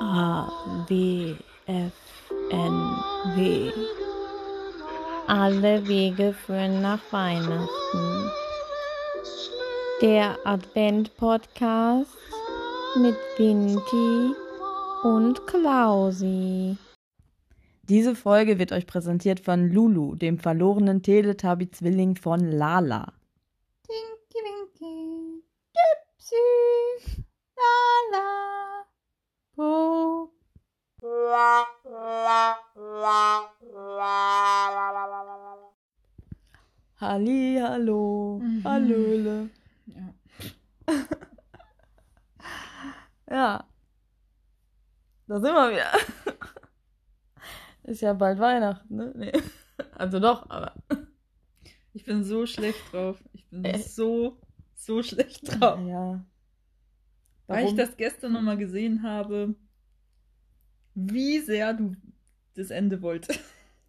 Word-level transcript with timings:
A, 0.00 0.48
W, 0.88 1.36
F, 1.66 1.92
N, 2.50 2.96
W. 3.36 3.70
Alle 5.28 5.86
Wege 5.86 6.34
führen 6.34 6.82
nach 6.82 7.00
Weihnachten. 7.10 8.30
Der 10.02 10.36
Advent-Podcast 10.44 12.10
mit 12.96 13.16
Vinti 13.38 14.34
und 15.04 15.46
Klausi. 15.46 16.76
Diese 17.88 18.14
Folge 18.14 18.58
wird 18.58 18.72
euch 18.72 18.86
präsentiert 18.86 19.40
von 19.40 19.70
Lulu, 19.70 20.16
dem 20.16 20.38
verlorenen 20.38 21.02
Teletubby-Zwilling 21.02 22.16
von 22.16 22.40
Lala. 22.40 23.13
Sind 45.44 45.54
wir 45.54 45.70
wieder. 45.72 45.92
Ist 47.84 48.00
ja 48.00 48.12
bald 48.14 48.38
Weihnachten, 48.38 48.96
ne? 48.96 49.12
Nee. 49.16 49.32
Also 49.96 50.20
doch, 50.20 50.48
aber. 50.50 50.72
Ich 51.92 52.04
bin 52.04 52.22
so 52.22 52.46
schlecht 52.46 52.92
drauf. 52.92 53.18
Ich 53.32 53.44
bin 53.50 53.64
Äh. 53.64 53.78
so, 53.78 54.40
so 54.76 55.02
schlecht 55.02 55.42
drauf. 55.60 55.80
Ja. 55.86 56.24
Weil 57.48 57.66
ich 57.66 57.74
das 57.74 57.96
gestern 57.96 58.32
nochmal 58.32 58.56
gesehen 58.56 59.02
habe, 59.02 59.56
wie 60.94 61.40
sehr 61.40 61.74
du 61.74 61.96
das 62.54 62.70
Ende 62.70 63.02
wolltest. 63.02 63.40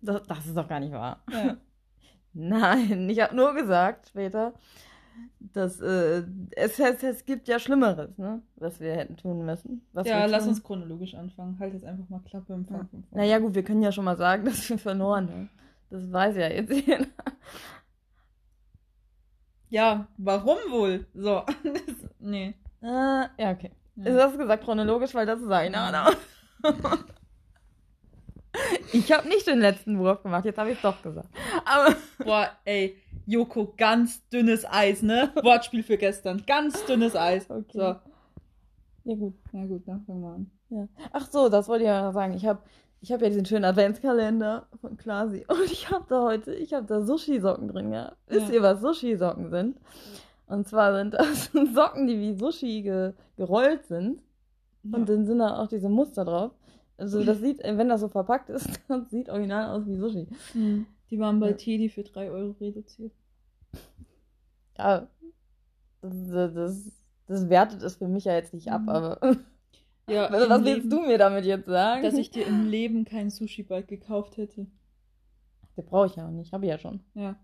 Das, 0.01 0.23
das 0.23 0.45
ist 0.47 0.57
doch 0.57 0.67
gar 0.67 0.79
nicht 0.79 0.91
wahr. 0.91 1.23
Ja. 1.31 1.57
Nein, 2.33 3.07
ich 3.09 3.19
habe 3.22 3.35
nur 3.35 3.53
gesagt 3.53 4.09
später, 4.09 4.55
dass 5.39 5.80
äh, 5.81 6.23
es, 6.52 6.80
es, 6.80 7.03
es 7.03 7.25
gibt 7.25 7.47
ja 7.47 7.59
Schlimmeres, 7.59 8.17
ne? 8.17 8.41
Was 8.55 8.80
wir 8.80 8.94
hätten 8.94 9.17
tun 9.17 9.45
müssen. 9.45 9.85
Was 9.94 10.07
ja, 10.07 10.25
lass 10.25 10.47
uns 10.47 10.63
chronologisch 10.63 11.16
anfangen. 11.16 11.57
Halt 11.59 11.73
jetzt 11.73 11.85
einfach 11.85 12.09
mal 12.09 12.19
Klappe 12.19 12.53
im 12.53 12.66
Fang. 12.66 12.88
vorne. 12.88 13.03
Naja, 13.11 13.39
gut, 13.39 13.55
wir 13.55 13.63
können 13.63 13.81
ja 13.81 13.91
schon 13.91 14.05
mal 14.05 14.17
sagen, 14.17 14.45
dass 14.45 14.69
wir 14.69 14.77
verloren 14.77 15.30
haben. 15.30 15.49
Das 15.89 16.11
weiß 16.11 16.35
ja 16.38 16.47
jetzt 16.47 16.72
jeder. 16.72 17.05
Ja, 19.69 20.07
warum 20.17 20.57
wohl? 20.69 21.05
So. 21.13 21.44
Das, 21.63 22.09
nee. 22.19 22.55
Äh, 22.81 22.88
ja, 22.88 23.52
okay. 23.52 23.72
Ja. 23.95 24.05
Ist 24.05 24.16
das 24.16 24.38
gesagt 24.38 24.63
chronologisch, 24.63 25.13
weil 25.13 25.25
das 25.25 25.41
ist 25.41 25.50
eine 25.52 25.77
Ahnung. 25.77 26.16
Ich 28.93 29.11
habe 29.11 29.27
nicht 29.27 29.47
den 29.47 29.59
letzten 29.59 29.97
Wurf 29.99 30.23
gemacht, 30.23 30.45
jetzt 30.45 30.57
habe 30.57 30.69
ich 30.71 30.77
es 30.77 30.81
doch 30.81 31.01
gesagt. 31.01 31.27
Aber 31.65 31.95
Boah, 32.23 32.49
ey, 32.65 32.97
Joko, 33.25 33.73
ganz 33.77 34.27
dünnes 34.29 34.65
Eis, 34.69 35.01
ne? 35.01 35.31
Wortspiel 35.41 35.83
für 35.83 35.97
gestern. 35.97 36.43
Ganz 36.45 36.85
dünnes 36.85 37.15
Eis. 37.15 37.49
Okay. 37.49 37.63
So. 37.73 37.81
ja 37.81 39.15
gut. 39.15 39.33
Na 39.51 39.65
gut, 39.65 39.83
dann 39.87 40.03
fangen 40.05 40.21
wir 40.21 40.29
an. 40.29 40.51
Ja. 40.69 40.87
Ach 41.11 41.27
so, 41.29 41.49
das 41.49 41.67
wollte 41.67 41.83
ich 41.83 41.87
ja 41.87 42.03
noch 42.05 42.13
sagen. 42.13 42.33
Ich 42.33 42.45
habe 42.45 42.59
ich 43.01 43.11
hab 43.11 43.21
ja 43.21 43.29
diesen 43.29 43.45
schönen 43.45 43.65
Adventskalender 43.65 44.67
von 44.81 44.97
Klasi 44.97 45.45
und 45.49 45.65
ich 45.65 45.89
habe 45.91 46.05
da 46.09 46.23
heute, 46.23 46.53
ich 46.55 46.73
habe 46.73 46.85
da 46.85 47.01
Sushi-Socken 47.01 47.67
drin 47.67 47.91
gehabt. 47.91 48.17
Wisst 48.27 48.49
Ja. 48.49 48.55
ihr, 48.55 48.61
was 48.63 48.81
Sushi-Socken 48.81 49.49
sind? 49.49 49.77
Und 50.47 50.67
zwar 50.67 50.95
sind 50.95 51.13
das 51.13 51.51
Socken, 51.73 52.07
die 52.07 52.19
wie 52.19 52.33
Sushi 52.37 52.81
ge 52.83 53.13
gerollt 53.37 53.85
sind. 53.87 54.21
Und 54.83 55.09
dann 55.09 55.25
sind 55.25 55.39
da 55.39 55.57
auch 55.59 55.67
diese 55.67 55.89
Muster 55.89 56.23
drauf. 56.25 56.51
Also 56.97 57.23
das 57.25 57.39
sieht, 57.41 57.59
wenn 57.63 57.89
das 57.89 58.01
so 58.01 58.07
verpackt 58.07 58.49
ist, 58.49 58.67
das 58.88 59.09
sieht 59.09 59.29
original 59.29 59.69
aus 59.69 59.85
wie 59.85 59.97
Sushi. 59.97 60.27
Hm. 60.53 60.85
Die 61.09 61.19
waren 61.19 61.39
bei 61.39 61.50
Ja. 61.51 61.56
Teddy 61.57 61.89
für 61.89 62.03
3 62.03 62.31
Euro 62.31 62.56
reduziert. 62.59 63.11
Ja, 64.78 65.07
das, 66.01 66.53
das, 66.53 66.91
das 67.28 67.50
wertet 67.50 67.81
es 67.83 67.95
für 67.97 68.07
mich 68.07 68.25
ja 68.25 68.33
jetzt 68.33 68.53
nicht 68.53 68.69
ab, 68.72 68.81
Mhm. 68.83 68.89
aber 68.89 69.19
Ja, 70.07 70.31
was 70.31 70.44
im 70.59 70.66
willst 70.66 70.83
Leben- 70.83 70.89
du 70.89 71.01
mir 71.01 71.17
damit 71.17 71.45
jetzt 71.45 71.66
sagen? 71.66 72.03
Dass 72.03 72.13
ich 72.16 72.29
dir 72.31 72.45
im 72.45 72.69
Leben 72.69 73.06
kein 73.06 73.29
Sushi-Bike 73.29 73.88
gekauft 73.88 74.38
hätte. 74.38 74.67
Den 75.77 75.85
brauche 75.85 76.06
ich 76.07 76.16
ja 76.16 76.27
auch 76.27 76.31
nicht, 76.31 76.53
habe 76.53 76.66
ich 76.66 76.69
ja 76.69 76.77
schon. 76.77 77.01
Ja. 77.16 77.35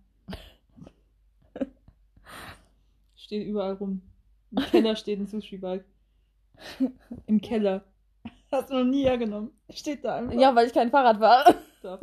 steht 3.16 3.48
überall 3.48 3.74
rum. 3.74 4.02
Im 4.52 4.58
Keller 4.64 4.96
steht 4.96 5.20
ein 5.20 5.28
Sushi-Bike. 5.28 5.86
Im 7.28 7.42
Keller. 7.42 7.84
Hast 8.52 8.70
du 8.70 8.74
noch 8.76 8.84
nie 8.84 9.04
hergenommen. 9.04 9.52
Steht 9.70 10.04
da 10.04 10.16
einfach. 10.18 10.34
Ja, 10.40 10.54
weil 10.56 10.68
ich 10.68 10.74
kein 10.74 10.90
Fahrrad 10.92 11.18
fahre. 11.20 11.56
Da. 11.82 12.00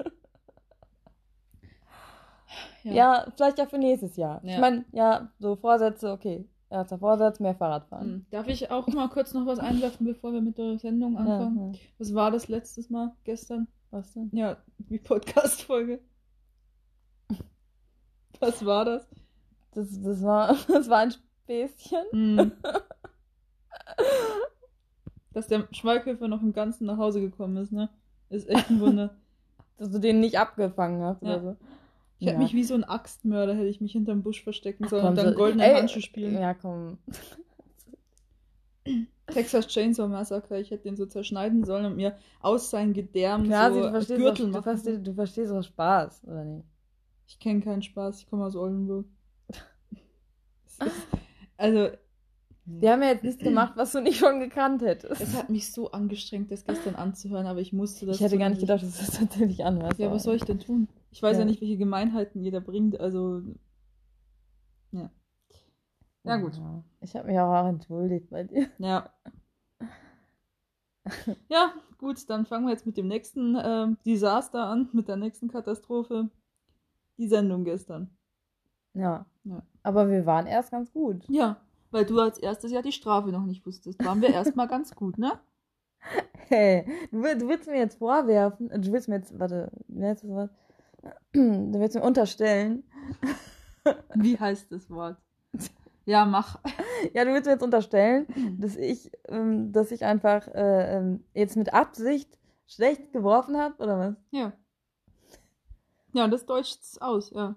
Ja, 2.85 3.27
vielleicht 3.37 3.59
ja 3.59 3.67
für 3.67 3.79
nächstes 3.79 4.17
Jahr. 4.17 4.41
Ich 4.43 4.51
Ja. 4.53 4.61
meine, 4.61 4.85
ja, 4.93 5.31
so 5.39 5.57
Vorsätze, 5.57 6.11
okay. 6.13 6.49
Erster 6.71 6.99
Vorsatz, 6.99 7.39
mehr 7.41 7.55
Fahrrad 7.55 7.87
fahren. 7.89 8.05
Hm. 8.07 8.27
Darf 8.31 8.47
ich 8.49 8.71
auch 8.71 8.87
mal 8.89 9.09
kurz 9.09 9.33
noch 9.35 9.47
was 9.47 9.59
einwerfen, 9.59 10.07
bevor 10.07 10.33
wir 10.33 10.41
mit 10.41 10.59
der 10.59 10.79
Sendung 10.79 11.15
Ja, 11.15 11.21
anfangen? 11.21 11.73
ja. 11.75 11.79
Was 11.99 12.15
war 12.15 12.31
das 12.31 12.49
letztes 12.49 12.89
Mal? 12.91 13.13
Gestern? 13.25 13.69
Was 13.91 14.13
denn? 14.13 14.31
Ja, 14.33 14.57
die 14.79 14.99
Podcast-Folge. 14.99 16.01
Was 18.41 18.65
war 18.65 18.85
das? 18.85 19.09
Das, 19.73 20.01
das, 20.03 20.23
war, 20.23 20.55
das 20.69 20.89
war 20.89 20.99
ein 20.99 21.11
Späßchen. 21.13 22.05
Hm. 22.13 22.53
Dass 25.33 25.47
der 25.47 25.69
Schweighöfer 25.73 26.27
noch 26.29 26.43
im 26.43 26.53
Ganzen 26.53 26.87
nach 26.87 26.97
Hause 26.99 27.21
gekommen 27.21 27.57
ist, 27.59 27.73
ne? 27.73 27.89
Ist 28.31 28.49
echt 28.49 28.71
ein 28.71 28.81
Wunder. 28.81 29.17
Dass 29.79 29.91
du 29.91 29.99
den 30.01 30.21
nicht 30.21 30.39
abgefangen 30.39 31.03
hast 31.03 31.23
Ja. 31.23 31.29
oder 31.37 31.41
so. 31.43 31.57
Ich 32.19 32.27
hätte 32.27 32.37
Ja. 32.39 32.43
mich 32.43 32.53
wie 32.55 32.65
so 32.65 32.75
ein 32.75 32.83
Axtmörder, 32.85 33.55
hätte 33.55 33.69
ich 33.69 33.81
mich 33.81 33.93
hinterm 33.93 34.23
Busch 34.23 34.43
verstecken 34.43 34.89
sollen 34.89 35.03
Komm, 35.03 35.11
und 35.11 35.17
dann 35.19 35.29
so- 35.31 35.35
goldene 35.39 35.65
ey, 35.65 35.75
Handschuhe 35.77 36.03
spielen. 36.03 36.35
Ja, 36.35 36.53
komm. 36.55 36.99
Texas 39.29 39.67
Chainsaw 39.69 40.09
Massacre, 40.09 40.59
ich 40.59 40.71
hätte 40.71 40.85
den 40.85 40.97
so 40.97 41.05
zerschneiden 41.07 41.63
sollen 41.65 41.85
und 41.85 41.97
mir 41.97 42.17
aus 42.41 42.71
seinen 42.71 42.95
Gedärmen 42.95 43.47
Klar, 43.47 43.73
so 43.73 43.83
du, 43.83 43.91
verstehst 43.91 44.19
Gürtel 44.19 44.47
du, 44.47 44.53
machen. 44.53 44.63
verstehst, 44.63 45.07
du 45.07 45.13
verstehst 45.15 45.51
doch 45.53 45.63
Spaß, 45.63 46.25
oder 46.25 46.45
nicht? 46.45 46.65
Ich 47.27 47.39
kenne 47.39 47.61
keinen 47.61 47.83
Spaß, 47.83 48.21
ich 48.21 48.27
komme 48.27 48.45
aus 48.47 48.57
Oldenburg. 48.57 49.05
Also, 51.61 51.89
Wir 52.71 52.93
haben 52.93 53.03
ja 53.03 53.09
jetzt 53.09 53.25
nichts 53.25 53.43
gemacht, 53.43 53.73
was 53.77 53.93
du 53.93 54.01
nicht 54.03 54.19
schon 54.19 54.41
gekannt 54.41 54.83
hättest. 54.83 55.21
es 55.21 55.35
hat 55.37 55.49
mich 55.49 55.73
so 55.73 55.91
angestrengt, 55.91 56.51
das 56.51 56.65
gestern 56.65 56.97
anzuhören, 56.97 57.47
aber 57.47 57.61
ich 57.61 57.73
musste 57.73 58.05
das. 58.05 58.17
Ich 58.17 58.23
hätte 58.23 58.37
gar 58.37 58.51
nicht 58.51 58.61
gedacht, 58.61 58.83
dass 58.83 58.99
du 58.99 59.07
das 59.07 59.19
tatsächlich 59.19 59.65
anhörst. 59.65 59.99
Ja, 59.99 60.11
was 60.11 60.25
soll 60.25 60.37
ich 60.37 60.45
denn 60.45 60.59
tun? 60.59 60.89
Ich 61.11 61.23
weiß 61.23 61.35
ja, 61.37 61.41
Ja. 61.41 61.45
nicht, 61.47 61.61
welche 61.63 61.79
Gemeinheiten 61.79 62.43
jeder 62.43 62.61
bringt, 62.61 63.01
also. 63.01 63.43
Ja. 64.93 65.11
Ja, 66.25 66.37
gut. 66.37 66.61
Ich 67.01 67.17
habe 67.17 67.29
mich 67.29 67.39
auch 67.39 67.67
entschuldigt 67.67 68.29
bei 68.29 68.45
dir. 68.45 68.67
Ja. 68.79 69.11
Ja, 71.49 71.73
gut, 71.97 72.29
dann 72.29 72.45
fangen 72.45 72.67
wir 72.67 72.73
jetzt 72.73 72.85
mit 72.85 72.99
dem 72.99 73.09
nächsten 73.09 73.57
ähm, 73.63 73.97
Desaster 74.05 74.65
an, 74.65 74.91
mit 74.93 75.09
der 75.09 75.17
nächsten 75.17 75.49
Katastrophe. 75.49 76.29
Die 77.17 77.29
Sendung 77.29 77.65
gestern. 77.65 78.11
Ja. 78.93 79.25
Ja. 79.45 79.63
Aber 79.83 80.11
wir 80.11 80.27
waren 80.27 80.47
erst 80.47 80.71
ganz 80.71 80.93
gut. 80.93 81.25
Ja, 81.29 81.57
weil 81.91 82.05
du 82.05 82.19
als 82.21 82.39
erstes 82.39 82.73
ja 82.73 82.83
die 82.83 82.93
Strafe 82.93 83.29
noch 83.31 83.45
nicht 83.45 83.65
wusstest. 83.67 84.05
Waren 84.05 84.21
wir 84.21 84.31
erstmal 84.31 84.69
ganz 84.69 84.95
gut, 84.95 85.19
ne? 85.19 85.39
Hey, 86.49 86.87
du, 87.11 87.21
du 87.21 87.49
willst 87.49 87.69
mir 87.69 87.79
jetzt 87.79 87.99
vorwerfen, 87.99 88.71
äh, 88.71 88.79
du 88.79 88.93
willst 88.93 89.09
mir 89.09 89.17
jetzt, 89.17 89.39
warte, 89.39 89.71
das 89.89 90.27
Wort? 90.27 90.51
Du 91.33 91.79
willst 91.79 91.95
mir 91.95 92.03
unterstellen, 92.03 92.85
Wie 94.15 94.39
heißt 94.39 94.71
das 94.73 94.91
Wort? 94.91 95.17
Ja, 96.05 96.25
mach. 96.25 96.59
ja, 97.15 97.25
du 97.25 97.33
willst 97.33 97.47
mir 97.47 97.53
jetzt 97.53 97.63
unterstellen, 97.63 98.27
dass 98.59 98.77
ich, 98.77 99.11
ähm, 99.29 99.73
dass 99.73 99.91
ich 99.91 100.05
einfach 100.05 100.49
äh, 100.49 100.97
ähm, 100.97 101.25
jetzt 101.35 101.57
mit 101.57 101.73
Absicht 101.75 102.39
schlecht 102.67 103.13
geworfen 103.13 103.57
habe, 103.57 103.83
oder 103.83 103.99
was? 103.99 104.15
Ja. 104.31 104.53
Ja, 106.13 106.29
das 106.29 106.47
deutscht's 106.47 106.99
aus, 106.99 107.31
ja. 107.31 107.55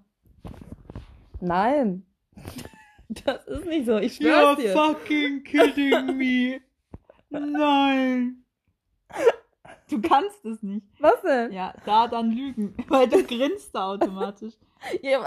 Nein. 1.39 2.05
Das 3.25 3.45
ist 3.45 3.65
nicht 3.65 3.85
so, 3.87 3.97
ich 3.97 4.15
schwör's 4.15 4.57
dir. 4.57 4.71
fucking 4.71 5.43
kidding 5.43 6.17
me. 6.17 6.61
Nein. 7.29 8.43
Du 9.89 10.01
kannst 10.01 10.45
es 10.45 10.63
nicht. 10.63 10.85
Was 10.99 11.21
denn? 11.21 11.51
Ja, 11.51 11.73
da 11.85 12.07
dann 12.07 12.31
lügen, 12.31 12.73
weil 12.87 13.09
du 13.09 13.21
grinst 13.23 13.75
da 13.75 13.91
automatisch. 13.91 14.53
Ja, 15.01 15.23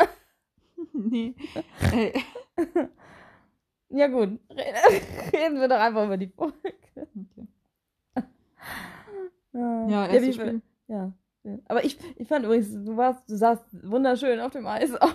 nee. 0.93 1.35
Ey. 1.93 2.13
ja 3.91 4.07
gut, 4.09 4.41
Re- 4.51 5.33
reden 5.33 5.61
wir 5.61 5.69
doch 5.69 5.79
einfach 5.79 6.07
über 6.07 6.17
die 6.17 6.27
Folge. 6.29 6.57
Okay. 6.97 7.47
Ja, 9.53 9.89
Ja, 9.89 10.11
wie, 10.11 10.15
erstes 10.17 10.35
Spiel. 10.35 10.63
ja. 10.89 11.13
ja. 11.45 11.59
Aber 11.69 11.85
ich, 11.85 11.99
ich 12.17 12.27
fand 12.27 12.45
übrigens, 12.45 12.73
du 12.73 12.97
warst, 12.97 13.29
du 13.31 13.37
sahst 13.37 13.65
wunderschön 13.89 14.41
auf 14.41 14.51
dem 14.53 14.67
Eis 14.67 14.93
aus. 14.97 15.15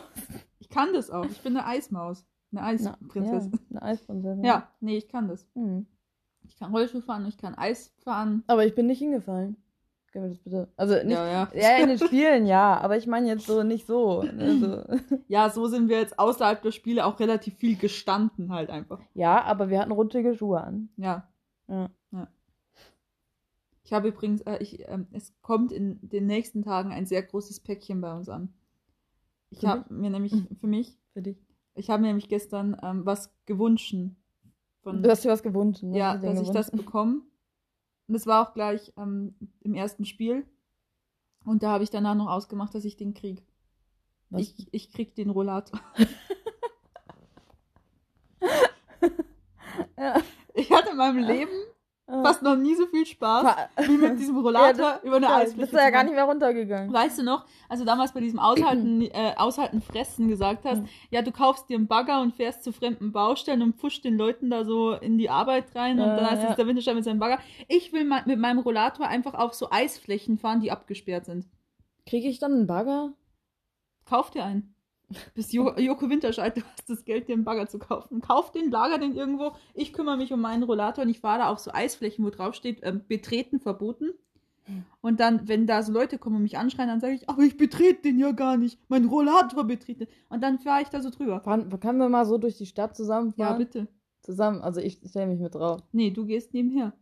Ich 0.59 0.69
kann 0.69 0.93
das 0.93 1.09
auch. 1.09 1.25
Ich 1.25 1.41
bin 1.41 1.57
eine 1.57 1.65
Eismaus. 1.65 2.25
Eine 2.51 2.63
Eisprinzessin. 2.63 3.51
Ja, 3.53 3.59
eine 3.69 3.81
Eisprinzessin. 3.81 4.43
Ja, 4.43 4.67
nee, 4.79 4.97
ich 4.97 5.07
kann 5.07 5.27
das. 5.27 5.47
Hm. 5.53 5.85
Ich 6.43 6.57
kann 6.57 6.71
Rollschuh 6.71 7.01
fahren, 7.01 7.25
ich 7.27 7.37
kann 7.37 7.55
Eis 7.55 7.93
fahren. 8.03 8.43
Aber 8.47 8.65
ich 8.65 8.73
bin 8.73 8.87
nicht 8.87 8.99
hingefallen. 8.99 9.55
Können 10.11 10.25
wir 10.25 10.29
das 10.29 10.39
bitte? 10.39 10.67
Also 10.75 10.95
nicht. 10.95 11.11
Ja, 11.11 11.27
ja. 11.27 11.51
Ja, 11.53 11.77
in 11.77 11.89
den 11.89 11.99
Spielen 11.99 12.47
ja, 12.47 12.79
aber 12.79 12.97
ich 12.97 13.05
meine 13.05 13.27
jetzt 13.27 13.45
so 13.45 13.61
nicht 13.61 13.85
so. 13.85 14.21
Also, 14.21 14.83
Ja, 15.27 15.51
so 15.51 15.67
sind 15.67 15.87
wir 15.89 15.99
jetzt 15.99 16.17
außerhalb 16.17 16.61
der 16.63 16.71
Spiele 16.71 17.05
auch 17.05 17.19
relativ 17.19 17.55
viel 17.57 17.75
gestanden 17.77 18.51
halt 18.51 18.71
einfach. 18.71 18.99
ja, 19.13 19.43
aber 19.43 19.69
wir 19.69 19.79
hatten 19.79 19.91
rutschige 19.91 20.33
Schuhe 20.35 20.61
an. 20.61 20.89
Ja. 20.97 21.27
Ja. 21.67 21.89
Ich 23.83 23.93
habe 23.93 24.09
übrigens, 24.09 24.41
äh, 24.41 24.57
ich, 24.59 24.87
ähm, 24.87 25.07
es 25.11 25.33
kommt 25.41 25.71
in 25.71 25.99
den 26.01 26.27
nächsten 26.27 26.61
Tagen 26.61 26.91
ein 26.91 27.07
sehr 27.07 27.23
großes 27.23 27.59
Päckchen 27.61 28.01
bei 28.01 28.15
uns 28.15 28.29
an. 28.29 28.53
Ich 29.49 29.65
habe 29.65 29.91
mir 29.91 30.11
nämlich, 30.11 30.33
für 30.59 30.67
mich, 30.67 30.95
Für 31.13 31.23
dich. 31.23 31.37
Ich 31.79 31.89
habe 31.89 32.01
mir 32.01 32.07
nämlich 32.07 32.29
gestern 32.29 32.77
ähm, 32.83 33.05
was 33.05 33.33
gewünscht. 33.45 33.95
Von, 34.81 35.03
Du 35.03 35.09
hast 35.09 35.23
dir 35.23 35.29
was 35.31 35.43
gewünscht. 35.43 35.83
ne? 35.83 35.97
ja, 35.97 36.17
dass 36.17 36.41
ich 36.41 36.49
das 36.51 36.71
bekomme. 36.71 37.21
Und 38.07 38.13
das 38.13 38.27
war 38.27 38.47
auch 38.47 38.53
gleich 38.53 38.93
ähm, 38.97 39.35
im 39.61 39.73
ersten 39.75 40.05
Spiel. 40.05 40.45
Und 41.45 41.63
da 41.63 41.71
habe 41.71 41.83
ich 41.83 41.89
danach 41.89 42.15
noch 42.15 42.29
ausgemacht, 42.29 42.75
dass 42.75 42.85
ich 42.85 42.97
den 42.97 43.13
krieg. 43.13 43.43
Was? 44.29 44.41
Ich, 44.41 44.67
ich 44.71 44.91
krieg 44.91 45.15
den 45.15 45.29
Rollator. 45.29 45.79
Ja. 49.97 50.21
Ich 50.53 50.71
hatte 50.71 50.91
in 50.91 50.97
meinem 50.97 51.17
Leben. 51.25 51.51
Fast 52.23 52.41
noch 52.41 52.55
nie 52.55 52.75
so 52.75 52.85
viel 52.87 53.05
Spaß 53.05 53.55
wie 53.85 53.97
mit 53.97 54.19
diesem 54.19 54.37
Rollator 54.43 54.67
Ja, 54.67 54.93
das- 54.95 55.03
über 55.03 55.15
eine 55.17 55.25
Ja, 55.27 55.35
Eisfläche. 55.37 55.59
bist 55.61 55.73
du 55.73 55.77
ja 55.77 55.89
gar 55.91 56.03
nicht 56.03 56.13
mehr 56.15 56.23
runtergegangen. 56.23 56.91
Weißt 56.91 57.19
du 57.19 57.23
noch, 57.23 57.45
als 57.67 57.79
du 57.79 57.85
damals 57.85 58.11
bei 58.13 58.19
diesem 58.19 58.39
Aushalten, 58.39 59.01
äh, 59.13 59.33
Aushalten 59.37 59.81
Fressen 59.81 60.27
gesagt 60.27 60.65
hast, 60.65 60.81
Mhm. 60.81 60.87
ja, 61.11 61.21
du 61.21 61.31
kaufst 61.31 61.69
dir 61.69 61.77
einen 61.77 61.87
Bagger 61.87 62.21
und 62.21 62.33
fährst 62.35 62.63
zu 62.63 62.71
fremden 62.73 63.11
Baustellen 63.11 63.61
und 63.61 63.75
pfuscht 63.77 64.03
den 64.03 64.17
Leuten 64.17 64.49
da 64.49 64.65
so 64.65 64.93
in 64.93 65.17
die 65.17 65.29
Arbeit 65.29 65.75
rein 65.75 65.99
und 65.99 66.09
Äh, 66.09 66.15
dann 66.15 66.29
heißt 66.31 66.43
ja. 66.43 66.49
es 66.49 66.55
der 66.55 66.67
Winterstein 66.67 66.95
mit 66.95 67.03
seinem 67.03 67.19
Bagger. 67.19 67.39
Ich 67.67 67.93
will 67.93 68.05
ma- 68.05 68.23
mit 68.25 68.39
meinem 68.39 68.59
Rollator 68.59 69.07
einfach 69.07 69.33
auf 69.35 69.53
so 69.53 69.69
Eisflächen 69.69 70.37
fahren, 70.37 70.61
die 70.61 70.71
abgesperrt 70.71 71.25
sind. 71.25 71.45
Kriege 72.07 72.27
ich 72.27 72.39
dann 72.39 72.53
einen 72.53 72.67
Bagger? 72.67 73.13
Kauf 74.05 74.31
dir 74.31 74.43
einen. 74.43 74.73
Bis 75.33 75.51
jo 75.51 75.73
Joko 75.77 76.09
Winterscheid, 76.09 76.55
du 76.55 76.61
hast 76.61 76.89
das 76.89 77.03
Geld, 77.05 77.27
dir 77.27 77.33
einen 77.33 77.43
Bagger 77.43 77.67
zu 77.67 77.79
kaufen. 77.79 78.21
Kauf 78.21 78.51
den, 78.51 78.69
lager 78.69 78.97
den 78.97 79.15
irgendwo. 79.15 79.53
Ich 79.73 79.93
kümmere 79.93 80.17
mich 80.17 80.31
um 80.31 80.41
meinen 80.41 80.63
Rollator 80.63 81.03
und 81.03 81.09
ich 81.09 81.19
fahre 81.19 81.39
da 81.39 81.49
auf 81.49 81.59
so 81.59 81.71
Eisflächen, 81.71 82.23
wo 82.25 82.29
drauf 82.29 82.55
steht, 82.55 82.79
ähm, 82.83 83.01
betreten 83.07 83.59
verboten. 83.59 84.13
Und 85.01 85.19
dann, 85.19 85.47
wenn 85.47 85.65
da 85.65 85.81
so 85.81 85.91
Leute 85.91 86.17
kommen 86.17 86.37
und 86.37 86.43
mich 86.43 86.57
anschreien, 86.57 86.89
dann 86.89 86.99
sage 86.99 87.13
ich, 87.13 87.27
aber 87.29 87.41
ich 87.41 87.57
betrete 87.57 88.03
den 88.03 88.19
ja 88.19 88.31
gar 88.31 88.57
nicht. 88.57 88.79
Mein 88.87 89.05
Rollator 89.05 89.63
betreten. 89.63 90.07
Und 90.29 90.41
dann 90.43 90.59
fahre 90.59 90.81
ich 90.81 90.89
da 90.89 91.01
so 91.01 91.09
drüber. 91.09 91.39
Fahren, 91.41 91.69
können 91.79 91.99
wir 91.99 92.09
mal 92.09 92.25
so 92.25 92.37
durch 92.37 92.57
die 92.57 92.65
Stadt 92.65 92.95
zusammenfahren? 92.95 93.53
Ja, 93.53 93.57
bitte. 93.57 93.87
Zusammen, 94.21 94.61
also 94.61 94.79
ich 94.79 94.99
stelle 95.07 95.27
mich 95.27 95.39
mit 95.39 95.55
drauf. 95.55 95.81
Nee, 95.91 96.11
du 96.11 96.25
gehst 96.25 96.53
nebenher. 96.53 96.93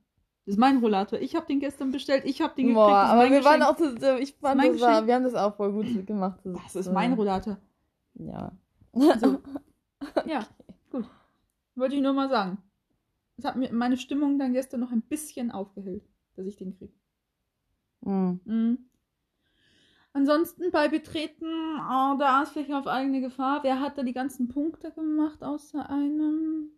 Das 0.46 0.54
ist 0.54 0.60
mein 0.60 0.78
Rollator. 0.78 1.20
Ich 1.20 1.36
habe 1.36 1.46
den 1.46 1.60
gestern 1.60 1.92
bestellt. 1.92 2.24
Ich 2.26 2.42
habe 2.42 2.56
den 2.56 2.68
gekriegt. 2.68 2.88
Boah, 2.88 3.02
das 3.02 3.08
ist 3.08 3.12
aber 3.12 3.30
wir 3.32 3.44
waren 3.44 3.60
Geschenk. 3.60 4.00
auch, 4.00 4.16
zu, 4.16 4.20
ich 4.22 4.34
fand, 4.36 4.58
mein 4.58 4.72
das 4.72 4.82
war, 4.82 5.08
wir 5.08 5.16
haben 5.16 5.24
das 5.24 5.36
auch 5.36 5.56
voll 5.56 5.74
gut 5.74 6.08
gemacht. 6.08 6.40
Das 6.46 6.76
ist 6.76 6.94
mein 6.94 7.14
Rollator. 7.14 7.58
Ja. 8.20 8.52
So. 8.94 9.42
Ja, 10.26 10.46
gut. 10.92 11.10
Wollte 11.76 11.96
ich 11.96 12.02
nur 12.02 12.14
mal 12.14 12.30
sagen. 12.30 12.60
Das 13.36 13.46
hat 13.46 13.56
mir 13.56 13.74
meine 13.74 13.98
Stimmung 13.98 14.38
dann 14.38 14.54
gestern 14.54 14.80
noch 14.80 14.92
ein 14.92 15.02
bisschen 15.02 15.50
aufgehellt, 15.52 16.04
dass 16.36 16.46
ich 16.46 16.56
den 16.56 16.78
kriege. 16.78 16.94
Hm. 18.04 18.40
Mhm. 18.46 18.78
Ansonsten 20.14 20.72
bei 20.72 20.88
Betreten 20.88 21.46
äh, 21.46 22.18
der 22.18 22.42
Eisfläche 22.42 22.78
auf 22.78 22.88
eigene 22.88 23.22
Gefahr. 23.22 23.64
Wer 23.64 23.80
hat 23.80 23.98
da 23.98 24.04
die 24.04 24.14
ganzen 24.14 24.48
Punkte 24.48 24.92
gemacht 24.92 25.44
außer 25.44 25.90
einem? 25.90 26.72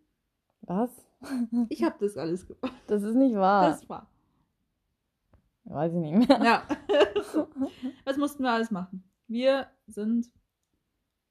Was? 0.62 0.90
Ich 1.68 1.82
habe 1.82 1.96
das 2.00 2.16
alles 2.16 2.46
gemacht. 2.46 2.74
Das 2.86 3.02
ist 3.02 3.14
nicht 3.14 3.34
wahr. 3.36 3.68
Das 3.70 3.88
war. 3.88 4.10
Weiß 5.64 5.92
ich 5.92 5.98
nicht 5.98 6.28
mehr. 6.28 6.42
Ja. 6.42 6.62
Was 8.04 8.16
mussten 8.16 8.42
wir 8.42 8.50
alles 8.50 8.70
machen? 8.70 9.04
Wir 9.28 9.66
sind. 9.86 10.30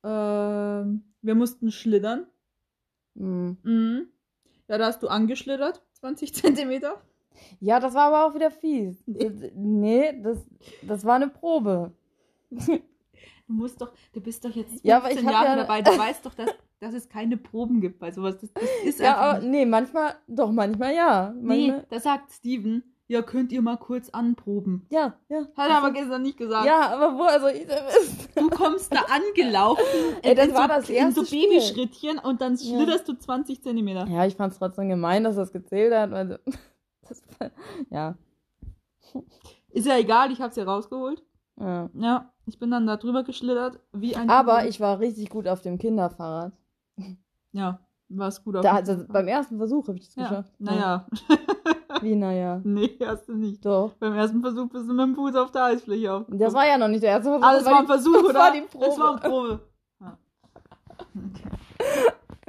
Ähm, 0.03 1.03
wir 1.21 1.35
mussten 1.35 1.71
schlittern. 1.71 2.25
Hm. 3.17 3.57
Mhm. 3.63 4.07
Ja, 4.67 4.77
da 4.77 4.85
hast 4.87 5.01
du 5.03 5.07
angeschlittert. 5.07 5.81
20 5.93 6.33
Zentimeter. 6.35 7.01
Ja, 7.59 7.79
das 7.79 7.93
war 7.93 8.07
aber 8.13 8.25
auch 8.25 8.35
wieder 8.35 8.51
fies. 8.51 9.01
D- 9.05 9.51
Nee, 9.55 10.19
das, 10.21 10.37
das 10.81 11.05
war 11.05 11.15
eine 11.15 11.29
Probe. 11.29 11.91
Du 12.49 12.79
musst 13.47 13.81
doch, 13.81 13.93
du 14.13 14.21
bist 14.21 14.43
doch 14.45 14.51
jetzt 14.51 14.69
15 14.71 14.87
Ja, 14.89 14.97
aber 14.97 15.11
ich 15.11 15.23
hab 15.25 15.31
Jahre 15.31 15.47
ja- 15.47 15.55
dabei. 15.55 15.81
Du 15.81 15.97
weißt 15.97 16.25
doch, 16.25 16.33
dass, 16.33 16.49
dass 16.79 16.93
es 16.93 17.09
keine 17.09 17.37
Proben 17.37 17.81
gibt 17.81 17.99
bei 17.99 18.11
sowas. 18.11 18.37
Das, 18.39 18.51
das 18.53 18.63
ist 18.85 18.99
Ja, 18.99 19.15
aber 19.17 19.39
nee, 19.45 19.65
manchmal, 19.65 20.15
doch, 20.27 20.51
manchmal 20.51 20.93
ja. 20.93 21.33
Nee, 21.35 21.67
Manchmal, 21.69 21.85
da 21.89 21.99
sagt 21.99 22.31
Steven, 22.31 22.83
ja, 23.09 23.21
könnt 23.23 23.51
ihr 23.51 23.61
mal 23.61 23.75
kurz 23.77 24.09
anproben. 24.09 24.85
Ja, 24.91 25.15
ja. 25.29 25.39
Hat 25.57 25.69
er 25.69 25.77
aber 25.79 25.91
gestern 25.91 26.21
nicht 26.21 26.37
gesagt. 26.37 26.65
Ja, 26.65 26.93
aber 26.93 27.17
wo, 27.17 27.23
also 27.23 27.47
ich 27.47 27.65
Du 28.35 28.49
kommst 28.49 28.93
da 28.93 28.99
angelaufen 29.09 29.83
Ey, 30.21 30.35
das 30.35 30.47
in, 30.47 30.53
war 30.53 30.61
so, 30.63 30.67
das 30.67 30.89
in 30.89 31.11
so 31.11 31.21
erste. 31.21 31.35
Babyschrittchen 31.35 32.19
und 32.19 32.39
dann 32.39 32.55
Ja. 32.55 32.77
schlitterst 32.77 33.07
du 33.09 33.13
20 33.17 33.61
Zentimeter. 33.63 34.05
Ja, 34.07 34.25
ich 34.25 34.35
fand 34.35 34.53
es 34.53 34.59
trotzdem 34.59 34.89
gemein, 34.89 35.23
dass 35.23 35.35
das 35.35 35.51
gezählt 35.51 35.93
hat. 35.93 36.11
Weil, 36.11 36.39
das, 37.09 37.23
ja. 37.89 38.15
Ist 39.71 39.87
ja 39.87 39.97
egal, 39.97 40.31
ich 40.31 40.39
hab's 40.39 40.55
ja 40.55 40.63
rausgeholt. 40.63 41.23
ja. 41.59 41.89
Ja, 41.95 42.31
ich 42.45 42.59
bin 42.59 42.69
dann 42.71 42.85
da 42.87 42.97
drüber 42.97 43.23
geschlittert, 43.23 43.79
wie 43.91 44.15
ein... 44.15 44.29
Aber 44.29 44.67
ich 44.67 44.79
war 44.79 44.99
richtig 44.99 45.29
gut 45.29 45.47
auf 45.47 45.61
dem 45.61 45.77
Kinderfahrrad. 45.79 46.53
Ja, 47.53 47.79
war's 48.09 48.43
gut 48.43 48.55
auf 48.55 48.61
Da, 48.63 48.77
jeden 48.77 48.89
also, 48.89 49.05
beim 49.07 49.27
ersten 49.27 49.57
Versuch 49.57 49.87
habe 49.87 49.97
ich 49.97 50.05
das 50.05 50.15
ja. 50.15 50.23
geschafft. 50.29 50.53
Naja, 50.59 51.07
Ja. 51.29 51.35
Wie, 52.01 52.15
naja. 52.15 52.61
nee, 52.63 52.97
hast 53.05 53.27
du 53.27 53.35
nicht. 53.35 53.65
Doch. 53.65 53.93
Beim 53.99 54.13
ersten 54.13 54.41
Versuch 54.41 54.69
bist 54.69 54.87
du 54.87 54.93
mit 54.93 55.05
dem 55.05 55.15
Fuß 55.15 55.35
auf 55.35 55.51
der 55.51 55.65
Eisfläche 55.65 56.13
aufgekommen. 56.13 56.39
Das 56.39 56.53
war 56.53 56.67
ja 56.67 56.77
noch 56.77 56.87
nicht 56.87 57.03
der 57.03 57.11
erste 57.11 57.29
Versuch. 57.29 57.41
Das 57.41 57.65
war 57.65 57.79
ein 57.79 57.85
Versuch, 57.87 58.13
das 58.13 58.23
oder? 58.23 58.39
war 58.39 58.51
die 58.51 58.61
Probe. 58.61 58.85
Das 58.85 58.99
war 58.99 59.11
eine 59.11 59.19
Probe. 59.21 59.59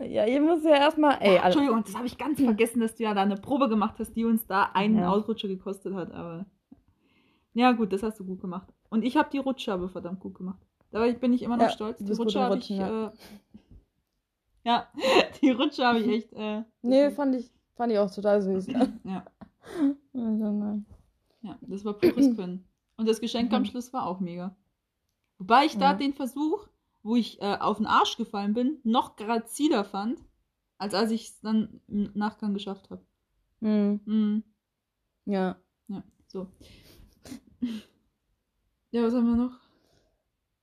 Ja, 0.02 0.25
ihr 0.25 0.40
müsst 0.40 0.64
ja 0.64 0.76
erstmal. 0.76 1.19
Ey, 1.20 1.37
also, 1.37 1.58
Entschuldigung, 1.58 1.84
das 1.84 1.94
habe 1.94 2.06
ich 2.06 2.16
ganz 2.16 2.40
vergessen, 2.40 2.81
dass 2.81 2.94
du 2.94 3.02
ja 3.02 3.12
da 3.12 3.20
eine 3.22 3.37
Probe 3.37 3.69
gemacht 3.69 3.96
hast, 3.98 4.14
die 4.16 4.25
uns 4.25 4.46
da 4.46 4.70
einen 4.72 4.98
Ja. 4.98 5.10
Ausrutscher 5.10 5.48
gekostet 5.48 5.94
hat. 5.94 6.10
Aber 6.12 6.46
ja, 7.52 7.72
gut, 7.72 7.92
das 7.92 8.02
hast 8.02 8.19
du 8.19 8.25
gut 8.25 8.40
gemacht. 8.40 8.69
Und 8.88 9.02
ich 9.04 9.16
habe 9.16 9.28
die 9.31 9.38
Rutsche 9.38 9.72
aber 9.72 9.88
verdammt 9.88 10.20
gut 10.20 10.37
gemacht. 10.37 10.58
Da 10.90 11.06
bin 11.12 11.32
ich 11.32 11.42
immer 11.42 11.56
noch 11.56 11.64
Ja, 11.64 11.70
stolz. 11.70 11.98
Die 11.98 12.12
Rutsche 12.12 12.40
habe 12.40 12.56
ich. 12.58 12.69
Ja. 12.70 13.08
Äh, 13.08 13.10
ja, 14.64 14.88
die 15.40 15.50
Rutsche 15.50 15.84
habe 15.84 15.98
ich 15.98 16.08
echt. 16.08 16.32
Äh, 16.32 16.62
nee, 16.82 17.10
fand 17.10 17.37
ich, 17.37 17.52
fand 17.80 17.92
ich 17.92 17.98
auch 17.98 18.10
total 18.14 18.42
süß. 18.42 18.66
ja, 18.66 19.24
Also, 20.12 20.52
nein. 20.52 20.84
ja, 21.40 21.58
das 21.62 21.82
war 21.82 21.94
pures 21.94 22.26
Können. 22.37 22.68
Und 22.99 23.08
das 23.08 23.22
Geschenk 23.22 23.54
am 23.54 23.62
Mhm. 23.62 23.66
Schluss 23.66 23.90
war 23.94 24.04
auch 24.06 24.20
mega. 24.20 24.54
Wobei 25.38 25.64
ich 25.64 25.78
da 25.78 25.92
Ja. 25.92 25.96
den 25.96 26.12
Versuch, 26.12 26.68
wo 27.02 27.16
ich 27.16 27.40
äh, 27.40 27.56
auf 27.58 27.78
den 27.78 27.87
Arsch 27.87 28.18
gefallen 28.18 28.52
bin, 28.52 28.80
noch 28.84 29.16
graziler 29.16 29.84
fand, 29.84 30.18
als 30.76 30.92
als 30.92 31.10
ich 31.10 31.28
es 31.28 31.40
dann 31.40 31.80
im 31.88 32.10
Nachgang 32.12 32.52
geschafft 32.52 32.90
habe. 32.90 33.02
Hm, 33.62 34.00
Mhm. 34.04 34.44
ja. 35.25 35.56
Ja, 35.88 36.02
so. 36.26 36.49
Ja, 38.92 39.04
was 39.04 39.14
haben 39.14 39.26
wir 39.26 39.37
noch? 39.37 39.58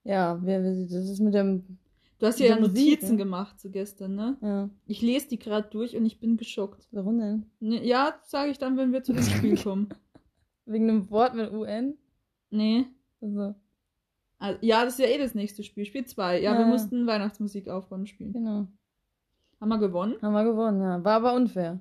Ja, 0.03 0.35
das 0.35 0.91
ist 0.91 1.19
mit 1.21 1.33
dem. 1.33 1.79
Du 2.19 2.25
hast 2.25 2.39
ja 2.39 2.59
Notizen 2.59 3.11
ne? 3.11 3.17
gemacht 3.17 3.59
zu 3.59 3.69
gestern, 3.69 4.15
ne? 4.15 4.37
Ja. 4.41 4.69
Ich 4.85 5.01
lese 5.01 5.27
die 5.29 5.37
gerade 5.39 5.67
durch 5.69 5.95
und 5.95 6.05
ich 6.05 6.19
bin 6.19 6.35
geschockt. 6.37 6.87
Warum 6.91 7.19
denn? 7.19 7.45
Ne, 7.59 7.85
ja, 7.85 8.19
sage 8.23 8.49
ich 8.51 8.57
dann, 8.57 8.75
wenn 8.77 8.91
wir 8.91 9.03
zu 9.03 9.13
dem 9.13 9.23
Spiel 9.23 9.55
kommen. 9.63 9.89
Wegen 10.65 10.89
einem 10.89 11.09
Wort 11.11 11.35
mit 11.35 11.51
UN? 11.51 11.95
Nee. 12.49 12.85
Also, 13.21 13.53
Also, 14.39 14.59
ja, 14.61 14.83
das 14.83 14.93
ist 14.93 14.99
ja 14.99 15.05
eh 15.13 15.17
das 15.19 15.35
nächste 15.35 15.63
Spiel. 15.63 15.85
Spiel 15.85 16.05
2. 16.05 16.41
Ja, 16.41 16.53
Ja, 16.53 16.59
wir 16.59 16.65
mussten 16.65 17.05
Weihnachtsmusik 17.05 17.69
aufräumen 17.69 18.07
spielen. 18.07 18.33
genau. 18.33 18.67
Haben 19.59 19.69
wir 19.69 19.77
gewonnen? 19.79 20.15
Haben 20.21 20.33
wir 20.33 20.43
gewonnen, 20.43 20.81
ja. 20.81 21.03
War 21.03 21.13
aber 21.15 21.33
unfair. 21.33 21.79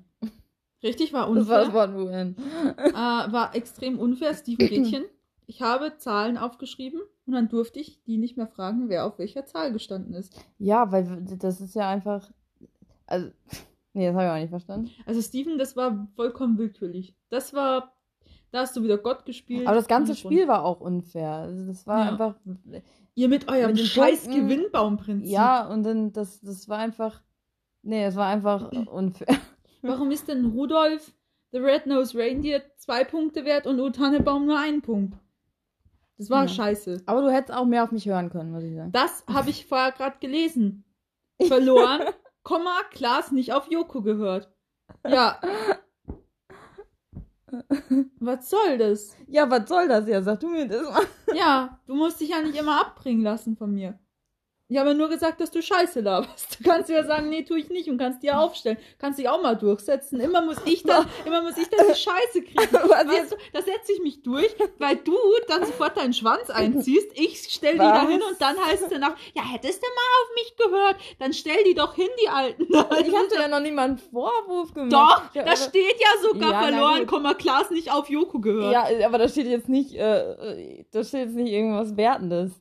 Richtig, 0.83 1.13
war 1.13 1.33
Das 1.33 1.47
war 1.47 1.61
unfair. 1.61 1.65
das 1.65 1.73
Wort 1.73 1.95
UN. 1.95 2.35
äh, 2.77 2.93
war 2.93 3.55
extrem 3.55 3.97
unfair. 3.99 4.33
Steven 4.35 4.67
Gretchen. 4.67 5.05
Ich 5.47 5.61
habe 5.61 5.97
Zahlen 5.97 6.37
aufgeschrieben 6.37 6.99
und 7.25 7.33
dann 7.33 7.47
durfte 7.49 7.79
ich 7.79 8.03
die 8.03 8.17
nicht 8.17 8.35
mehr 8.37 8.47
fragen, 8.47 8.89
wer 8.89 9.05
auf 9.05 9.17
welcher 9.17 9.45
Zahl 9.45 9.71
gestanden 9.71 10.13
ist. 10.13 10.33
Ja, 10.59 10.91
weil 10.91 11.23
das 11.39 11.61
ist 11.61 11.73
ja 11.75 11.89
einfach. 11.89 12.29
Also. 13.05 13.29
Nee, 13.93 14.05
das 14.05 14.15
habe 14.15 14.25
ich 14.25 14.29
auch 14.31 14.35
nicht 14.35 14.49
verstanden. 14.51 14.91
Also 15.07 15.21
Steven, 15.23 15.57
das 15.57 15.75
war 15.75 16.07
vollkommen 16.15 16.59
willkürlich. 16.59 17.15
Das 17.29 17.55
war, 17.55 17.93
da 18.51 18.59
hast 18.59 18.77
du 18.77 18.83
wieder 18.83 18.99
Gott 18.99 19.25
gespielt. 19.25 19.65
Aber 19.65 19.75
das 19.75 19.87
ganze. 19.87 20.13
Spiel 20.13 20.47
war 20.47 20.63
auch 20.65 20.81
unfair. 20.81 21.31
Also 21.31 21.65
das 21.65 21.87
war 21.87 22.05
Ja. 22.05 22.11
einfach. 22.11 22.35
Ihr 23.15 23.27
mit 23.27 23.49
eurem 23.49 23.71
mit 23.71 23.79
scheiß 23.79 24.25
Punkten- 24.25 24.47
Gewinnbaumprinzip. 24.49 25.31
Ja, 25.31 25.65
und 25.67 25.81
dann, 25.81 26.11
das, 26.13 26.39
das 26.41 26.69
war 26.69 26.77
einfach. 26.77 27.23
Nee, 27.81 28.03
es 28.05 28.15
war 28.15 28.27
einfach 28.27 28.71
unfair. 28.87 29.35
Warum 29.81 30.11
ist 30.11 30.27
denn 30.27 30.45
Rudolf, 30.45 31.11
the 31.51 31.57
Red-Nosed 31.57 32.15
Reindeer, 32.15 32.61
zwei 32.75 33.03
Punkte 33.03 33.45
wert 33.45 33.65
und 33.65 33.79
O 33.79 33.89
Tannebaum 33.89 34.45
nur 34.45 34.59
ein 34.59 34.83
Punkt? 34.83 35.17
Das 36.17 36.29
war 36.29 36.43
Ja. 36.43 36.47
scheiße. 36.47 37.03
Aber 37.05 37.21
du 37.21 37.31
hättest 37.31 37.57
auch 37.57 37.65
mehr 37.65 37.83
auf 37.83 37.91
mich 37.91 38.07
hören 38.07 38.29
können, 38.29 38.51
muss 38.51 38.63
ich 38.63 38.75
sagen. 38.75 38.91
Das 38.91 39.23
habe 39.31 39.49
ich 39.49 39.65
vorher 39.65 39.91
gerade 39.91 40.17
gelesen. 40.19 40.83
Verloren, 41.47 42.01
Komma, 42.43 42.75
Klaas 42.91 43.31
nicht 43.31 43.53
auf 43.53 43.69
Joko 43.69 44.01
gehört. 44.01 44.51
Ja, 45.07 45.39
Was 48.19 48.49
soll 48.49 48.77
das? 48.77 49.15
Ja, 49.27 49.49
was 49.49 49.69
soll 49.69 49.87
das 49.87 50.07
ja? 50.07 50.21
Sag 50.21 50.39
du 50.41 50.49
mir 50.49 50.67
das 50.67 50.81
mal. 50.83 51.01
Ja, 51.33 51.79
du 51.87 51.95
musst 51.95 52.19
dich 52.19 52.29
ja 52.29 52.41
nicht 52.41 52.57
immer 52.57 52.81
abbringen 52.81 53.21
lassen 53.23 53.55
von 53.55 53.73
mir. 53.73 53.97
Ich 54.69 54.77
habe 54.77 54.89
ja 54.89 54.95
nur 54.95 55.07
gesagt, 55.07 55.39
dass 55.39 55.49
du 55.49 55.61
Scheiße 55.61 56.01
laberst. 56.01 56.57
Du 56.67 56.69
kannst 56.69 56.89
ja 56.89 57.03
sagen, 57.05 57.29
nee, 57.29 57.43
tue 57.43 57.59
ich 57.59 57.69
nicht 57.69 57.87
und 57.87 57.97
kannst 57.97 58.23
dir 58.23 58.39
aufstellen. 58.39 58.77
Kannst 58.97 59.19
dich 59.19 59.29
auch 59.29 59.41
mal 59.41 59.55
durchsetzen. 59.55 60.19
Immer 60.19 60.41
muss 60.41 60.57
ich 60.65 60.83
dann, 60.83 61.05
immer 61.25 61.41
muss 61.41 61.57
ich 61.57 61.69
dann 61.69 61.87
die 61.87 61.95
Scheiße 61.95 62.41
kriegen. 62.41 62.73
Weißt 62.73 63.31
du, 63.31 63.35
da 63.53 63.61
setze 63.61 63.93
ich 63.93 64.01
mich 64.01 64.23
durch, 64.23 64.53
weil 64.79 64.97
du 64.97 65.15
dann 65.47 65.65
sofort 65.65 65.95
deinen 65.95 66.13
Schwanz 66.13 66.49
einziehst. 66.49 67.07
Ich 67.13 67.47
stell 67.49 67.73
die 67.73 67.77
da 67.77 68.07
hin 68.07 68.21
und 68.21 68.41
dann 68.41 68.57
heißt 68.57 68.83
es 68.83 68.89
danach, 68.89 69.15
ja, 69.35 69.43
hättest 69.43 69.81
du 69.81 69.87
mal 69.87 70.01
auf 70.21 70.35
mich 70.35 70.55
gehört, 70.57 70.95
dann 71.19 71.33
stell 71.33 71.63
die 71.63 71.73
doch 71.73 71.93
hin, 71.95 72.09
die 72.23 72.27
Alten. 72.29 72.63
Ich 72.63 73.15
hatte 73.15 73.35
ja 73.35 73.47
noch 73.47 73.61
nie 73.61 73.71
mal 73.71 73.83
einen 73.83 73.97
Vorwurf 73.97 74.73
gemacht. 74.73 74.91
Doch, 75.33 75.43
da 75.43 75.55
steht 75.55 75.95
ja 75.99 76.21
sogar 76.21 76.51
Ja, 76.51 76.61
verloren. 76.63 77.07
Komma, 77.07 77.33
Klaas 77.35 77.69
nicht 77.69 77.91
auf 77.91 78.09
Joko 78.09 78.39
gehört. 78.39 78.73
Ja, 78.73 79.05
aber 79.05 79.17
da 79.19 79.29
steht 79.29 79.47
jetzt 79.47 79.69
nicht, 79.69 79.93
äh, 79.95 80.83
da 80.91 81.03
steht 81.03 81.27
jetzt 81.27 81.35
nicht 81.35 81.51
irgendwas 81.51 81.95
Wertendes. 81.95 82.51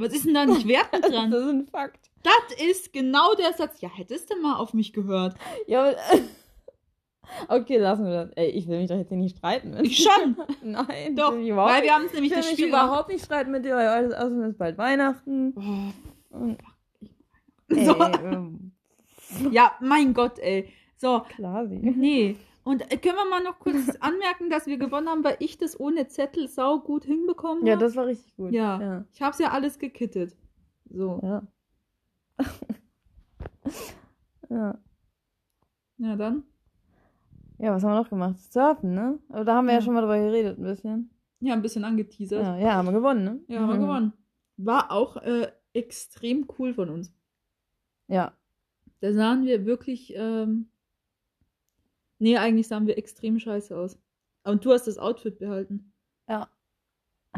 Was 0.00 0.12
ist 0.14 0.24
denn 0.26 0.34
da 0.34 0.46
nicht 0.46 0.66
wertend 0.66 1.04
Das 1.04 1.10
dran? 1.12 1.32
ist 1.32 1.48
ein 1.48 1.66
Fakt. 1.66 2.10
Das 2.22 2.56
ist 2.68 2.92
genau 2.92 3.34
der 3.34 3.52
Satz. 3.54 3.80
Ja, 3.80 3.88
hättest 3.88 4.30
du 4.30 4.36
mal 4.40 4.56
auf 4.56 4.74
mich 4.74 4.92
gehört. 4.92 5.34
Ja, 5.66 5.84
aber, 5.88 5.96
okay, 7.48 7.78
lassen 7.78 8.04
wir 8.04 8.24
das. 8.26 8.30
Ey, 8.36 8.48
ich 8.50 8.66
will 8.68 8.78
mich 8.78 8.88
doch 8.88 8.96
jetzt 8.96 9.08
hier 9.08 9.16
nicht 9.16 9.38
streiten 9.38 9.70
mit 9.70 9.86
Ich 9.86 10.02
schon. 10.02 10.36
Nein, 10.62 11.16
Doch, 11.16 11.34
ich 11.36 11.54
weil 11.54 11.74
nicht. 11.80 11.84
wir 11.84 11.94
haben 11.94 12.04
es 12.04 12.08
Ich 12.08 12.14
nämlich 12.14 12.30
will 12.32 12.38
das 12.38 12.46
mich 12.46 12.54
Spiel 12.54 12.68
überhaupt 12.68 13.08
nicht 13.08 13.24
streiten 13.24 13.50
mit 13.52 13.64
dir, 13.64 13.74
weil 13.76 13.88
alles 13.88 14.12
außerdem 14.14 14.42
ist 14.50 14.58
bald 14.58 14.76
Weihnachten. 14.78 15.54
Oh, 15.56 16.36
Und, 16.36 16.58
ey, 17.68 17.84
So. 17.86 17.96
ähm, 18.00 18.72
ja, 19.50 19.72
mein 19.80 20.12
Gott, 20.12 20.38
ey. 20.40 20.72
So, 20.96 21.20
klar, 21.36 21.66
sie. 21.68 21.76
nee. 21.78 22.36
Und 22.62 22.82
äh, 22.92 22.96
können 22.98 23.16
wir 23.16 23.28
mal 23.30 23.42
noch 23.42 23.58
kurz 23.58 23.74
anmerken, 24.00 24.50
dass 24.50 24.66
wir 24.66 24.76
gewonnen 24.76 25.08
haben, 25.08 25.24
weil 25.24 25.36
ich 25.40 25.58
das 25.58 25.78
ohne 25.78 26.08
Zettel 26.08 26.48
sau 26.48 26.80
gut 26.80 27.04
hinbekommen 27.04 27.66
Ja, 27.66 27.74
habe? 27.74 27.84
das 27.84 27.96
war 27.96 28.06
richtig 28.06 28.36
gut. 28.36 28.52
Ja. 28.52 28.80
Ja. 28.80 29.04
Ich 29.12 29.22
hab's 29.22 29.38
ja 29.38 29.50
alles 29.50 29.78
gekittet. 29.78 30.36
So. 30.90 31.20
Ja. 31.22 31.42
ja. 34.50 34.78
Ja, 35.98 36.16
dann. 36.16 36.44
Ja, 37.58 37.72
was 37.74 37.82
haben 37.84 37.92
wir 37.92 38.00
noch 38.00 38.08
gemacht? 38.08 38.38
Surfen, 38.52 38.94
ne? 38.94 39.18
Aber 39.28 39.44
da 39.44 39.54
haben 39.56 39.66
wir 39.66 39.74
ja, 39.74 39.78
Ja. 39.80 39.84
schon 39.84 39.94
mal 39.94 40.00
drüber 40.00 40.18
geredet, 40.18 40.58
ein 40.58 40.62
bisschen. 40.62 41.10
Ja, 41.40 41.54
ein 41.54 41.62
bisschen 41.62 41.84
angeteasert. 41.84 42.42
Ja, 42.42 42.56
ja 42.56 42.74
haben 42.74 42.86
wir 42.86 42.92
gewonnen, 42.92 43.24
ne? 43.24 43.40
Ja, 43.48 43.60
haben 43.60 43.68
wir 43.68 43.78
gewonnen. 43.78 44.12
War 44.56 44.90
auch 44.90 45.16
äh, 45.18 45.50
extrem 45.72 46.46
cool 46.58 46.74
von 46.74 46.90
uns. 46.90 47.12
Ja. 48.08 48.32
Da 49.00 49.12
sahen 49.12 49.44
wir 49.44 49.64
wirklich, 49.66 50.12
ähm, 50.16 50.70
nee, 52.20 52.36
eigentlich 52.36 52.68
sahen 52.68 52.86
wir 52.86 52.96
extrem 52.96 53.38
scheiße 53.38 53.76
aus. 53.76 53.98
Und 54.44 54.64
du 54.64 54.72
hast 54.72 54.86
das 54.86 54.98
Outfit 54.98 55.38
behalten. 55.38 55.92
Ja. 56.28 56.48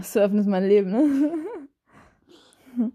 Surfen 0.00 0.38
ist 0.38 0.46
mein 0.46 0.64
Leben, 0.68 0.90
ne? 0.90 1.46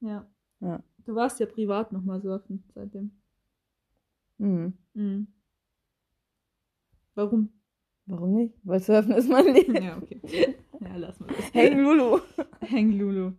Ja. 0.00 0.26
Ja. 0.60 0.82
Du 1.04 1.14
warst 1.14 1.38
ja 1.38 1.46
privat 1.46 1.92
nochmal 1.92 2.20
surfen 2.20 2.64
seitdem. 2.74 3.12
Hm. 4.38 4.72
Mhm. 4.94 5.28
Warum? 7.14 7.52
Warum 8.06 8.34
nicht? 8.34 8.54
Weil 8.64 8.80
Surfen 8.80 9.12
ist 9.12 9.28
mein 9.28 9.46
Leben. 9.46 9.80
Ja, 9.80 9.96
okay. 9.96 10.20
Ja, 10.80 10.96
lass 10.96 11.20
mal 11.20 11.26
das. 11.36 11.54
Hängen 11.54 11.84
Lulu. 11.84 12.18
Hängen 12.60 12.98
Lulu. 12.98 13.32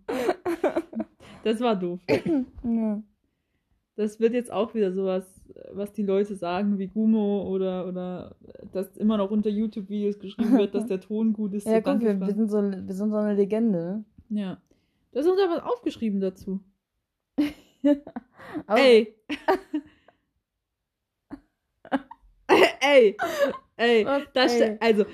Das 1.44 1.60
war 1.60 1.76
doof. 1.76 2.00
Ja. 2.64 3.04
Das 3.96 4.20
wird 4.20 4.34
jetzt 4.34 4.52
auch 4.52 4.74
wieder 4.74 4.94
sowas, 4.94 5.33
was 5.72 5.92
die 5.94 6.04
Leute 6.04 6.36
sagen, 6.36 6.78
wie 6.80 6.88
Gumo 6.88 7.44
oder, 7.50 7.88
oder 7.88 8.36
dass 8.72 8.96
immer 8.98 9.18
noch 9.18 9.32
unter 9.32 9.50
YouTube-Videos 9.50 10.20
geschrieben 10.20 10.58
wird, 10.58 10.76
dass 10.76 10.88
der 10.88 11.00
Ton 11.02 11.34
gut 11.34 11.54
ist. 11.54 11.68
Ja, 11.74 11.78
so 11.78 11.82
guck, 11.92 12.02
wir, 12.02 12.20
wir, 12.20 12.34
sind 12.34 12.50
so, 12.50 12.62
wir 12.62 12.94
sind 12.94 13.12
so 13.12 13.18
eine 13.18 13.36
Legende. 13.36 14.04
ne? 14.30 14.42
Ja. 14.42 14.58
Da 15.12 15.20
ist 15.20 15.28
uns 15.28 15.40
aber 15.42 15.58
was 15.58 15.64
aufgeschrieben 15.64 16.20
dazu. 16.20 16.60
Ey. 18.68 18.68
ey. 22.82 23.18
Ey. 23.78 24.06
Was? 24.06 24.24
Da 24.34 24.50
ste- 24.50 24.72
Ey. 24.72 24.78
also, 24.80 25.06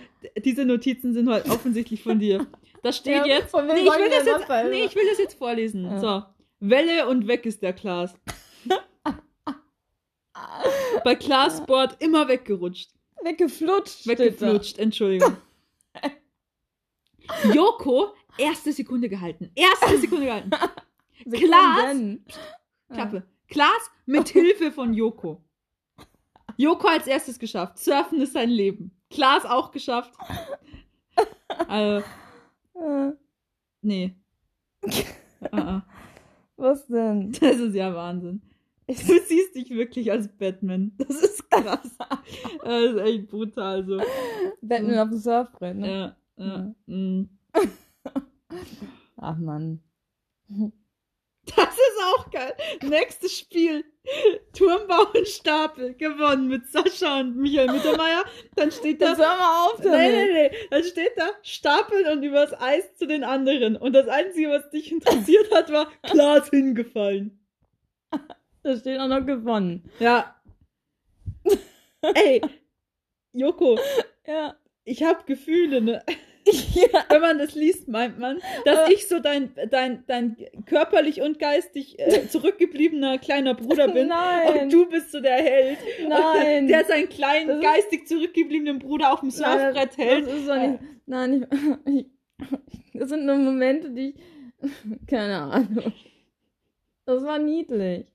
diese 0.44 0.66
Notizen 0.66 1.14
sind 1.14 1.30
halt 1.30 1.50
offensichtlich 1.50 2.04
von 2.04 2.20
dir. 2.20 2.46
Da 2.84 2.92
steht 2.92 3.16
Ja, 3.16 3.26
jetzt. 3.26 3.54
Nee 3.54 3.62
ich, 3.82 3.88
das 3.88 4.26
jetzt, 4.26 4.50
das 4.50 4.70
nee, 4.70 4.84
ich 4.86 4.96
will 4.96 5.08
das 5.10 5.18
jetzt 5.18 5.38
vorlesen. 5.38 5.86
Ja. 5.86 6.00
So. 6.00 6.24
Welle 6.60 7.08
und 7.08 7.28
weg 7.28 7.46
ist 7.46 7.62
der 7.62 7.74
Klaas. 7.74 8.14
Bei 11.04 11.16
Klaas 11.16 11.58
Sport 11.58 11.98
immer 12.00 12.28
weggerutscht. 12.28 12.92
Weggeflutscht. 13.24 14.08
Weggeflutscht, 14.08 14.78
Entschuldigung. 14.78 15.38
Joko, 17.54 18.14
erste 18.38 18.72
Sekunde 18.72 19.10
gehalten. 19.10 19.52
Erste 19.56 19.98
Sekunde 19.98 20.26
gehalten. 20.26 20.52
Sekunden. 21.26 22.26
Klappe. 22.92 23.24
Klaas 23.48 23.92
mit 24.06 24.30
Hilfe 24.30 24.72
von 24.72 24.94
Joko. 24.94 25.44
Joko 26.58 26.88
als 26.88 27.08
erstes 27.08 27.40
geschafft. 27.40 27.78
Surfen 27.78 28.22
ist 28.22 28.34
sein 28.34 28.50
Leben. 28.50 28.92
Klaas 29.10 29.46
auch 29.46 29.72
geschafft. 29.72 30.14
Also, 31.68 32.06
nee. 33.82 34.16
Ah. 35.52 35.82
Was 36.58 36.86
denn? 36.88 37.32
Das 37.32 37.58
ist 37.58 37.76
ja 37.76 37.94
Wahnsinn. 37.94 38.42
Du 39.08 39.20
siehst 39.20 39.56
dich 39.56 39.70
wirklich 39.70 40.12
als 40.12 40.28
Batman. 40.28 40.94
Das 40.98 41.22
ist 41.22 41.50
krass. 41.50 41.96
Das 42.64 42.84
ist 42.84 42.98
echt 42.98 43.28
brutal 43.28 43.86
so. 43.86 44.02
Batman 44.62 45.00
auf 45.00 45.10
dem 45.10 45.18
Surfbrett, 45.18 45.76
ne? 45.76 46.16
Ja, 46.38 46.44
ja. 46.44 46.74
Mm. 46.88 47.30
Ach 49.18 49.38
Mann. 49.38 49.82
Das 51.46 51.74
ist 51.74 52.00
auch 52.06 52.30
geil. 52.32 52.54
Nächstes 52.82 53.38
Spiel. 53.38 53.84
Turmbau 54.54 55.12
und 55.16 55.28
Stapel. 55.28 55.94
Gewonnen 55.96 56.48
mit 56.48 56.68
Sascha 56.68 57.20
und 57.20 57.38
Michael 57.38 57.72
Mittermeier. 57.72 58.24
Dann 58.56 58.72
steht 58.72 59.02
da. 59.02 59.10
Jetzt 59.10 59.20
hör 59.20 59.38
mal 59.38 59.68
auf 59.68 59.82
damit. 59.82 60.00
Nee, 60.00 60.12
nee, 60.12 60.50
nee. 60.50 60.52
Dann 60.72 60.84
steht 60.84 61.14
da 61.16 61.30
Stapeln 61.44 62.08
und 62.18 62.24
übers 62.24 62.54
Eis 62.60 62.96
zu 62.96 63.08
den 63.08 63.24
anderen. 63.24 63.76
Und 63.76 63.94
das 63.94 64.08
Einzige, 64.08 64.50
was 64.50 64.70
dich 64.72 64.92
interessiert 64.92 65.54
hat, 65.54 65.72
war 65.72 65.92
Klaas 66.04 66.50
hingefallen. 66.50 67.40
Da 68.64 68.76
steht 68.78 69.00
auch 69.00 69.08
noch 69.08 69.26
gewonnen. 69.26 69.90
Ja. 70.00 70.36
Ey, 72.02 72.42
Joko, 73.34 73.78
Ja. 74.28 74.56
ich 74.86 75.04
hab 75.04 75.26
Gefühle, 75.28 75.82
ne? 75.82 76.04
ja. 76.46 77.06
Wenn 77.10 77.22
man 77.22 77.38
das 77.38 77.56
liest, 77.56 77.88
meint 77.88 78.18
man, 78.20 78.40
dass 78.66 78.90
ich 78.90 79.08
so 79.08 79.20
dein, 79.20 79.52
dein, 79.70 80.04
dein 80.08 80.38
körperlich 80.66 81.22
und 81.22 81.38
geistig 81.40 82.00
äh, 82.00 82.28
zurückgebliebener 82.28 83.18
kleiner 83.18 83.54
Bruder 83.54 83.88
bin. 83.90 84.08
Nein. 84.08 84.64
Und 84.64 84.74
du 84.74 84.90
bist 84.90 85.12
so 85.12 85.20
der 85.20 85.36
Held. 85.36 85.78
Nein. 86.08 86.68
Der 86.68 86.86
seinen 86.86 87.10
kleinen, 87.10 87.62
geistig 87.62 88.08
zurückgebliebenen 88.08 88.80
Bruder 88.80 89.14
auf 89.14 89.20
dem 89.20 89.32
Surfbrett 89.32 89.98
hält. 89.98 90.26
das 90.28 90.34
ist 90.34 90.48
doch 90.48 90.56
nicht. 90.56 90.80
Nein, 91.06 91.48
ich, 91.86 92.06
ich, 92.68 92.92
das 92.94 93.10
sind 93.10 93.26
nur 93.26 93.36
Momente, 93.38 93.92
die 93.92 94.16
ich. 94.16 94.16
Keine 95.08 95.38
Ahnung. 95.42 95.94
Das 97.10 97.24
war 97.24 97.40
niedlich. 97.40 98.06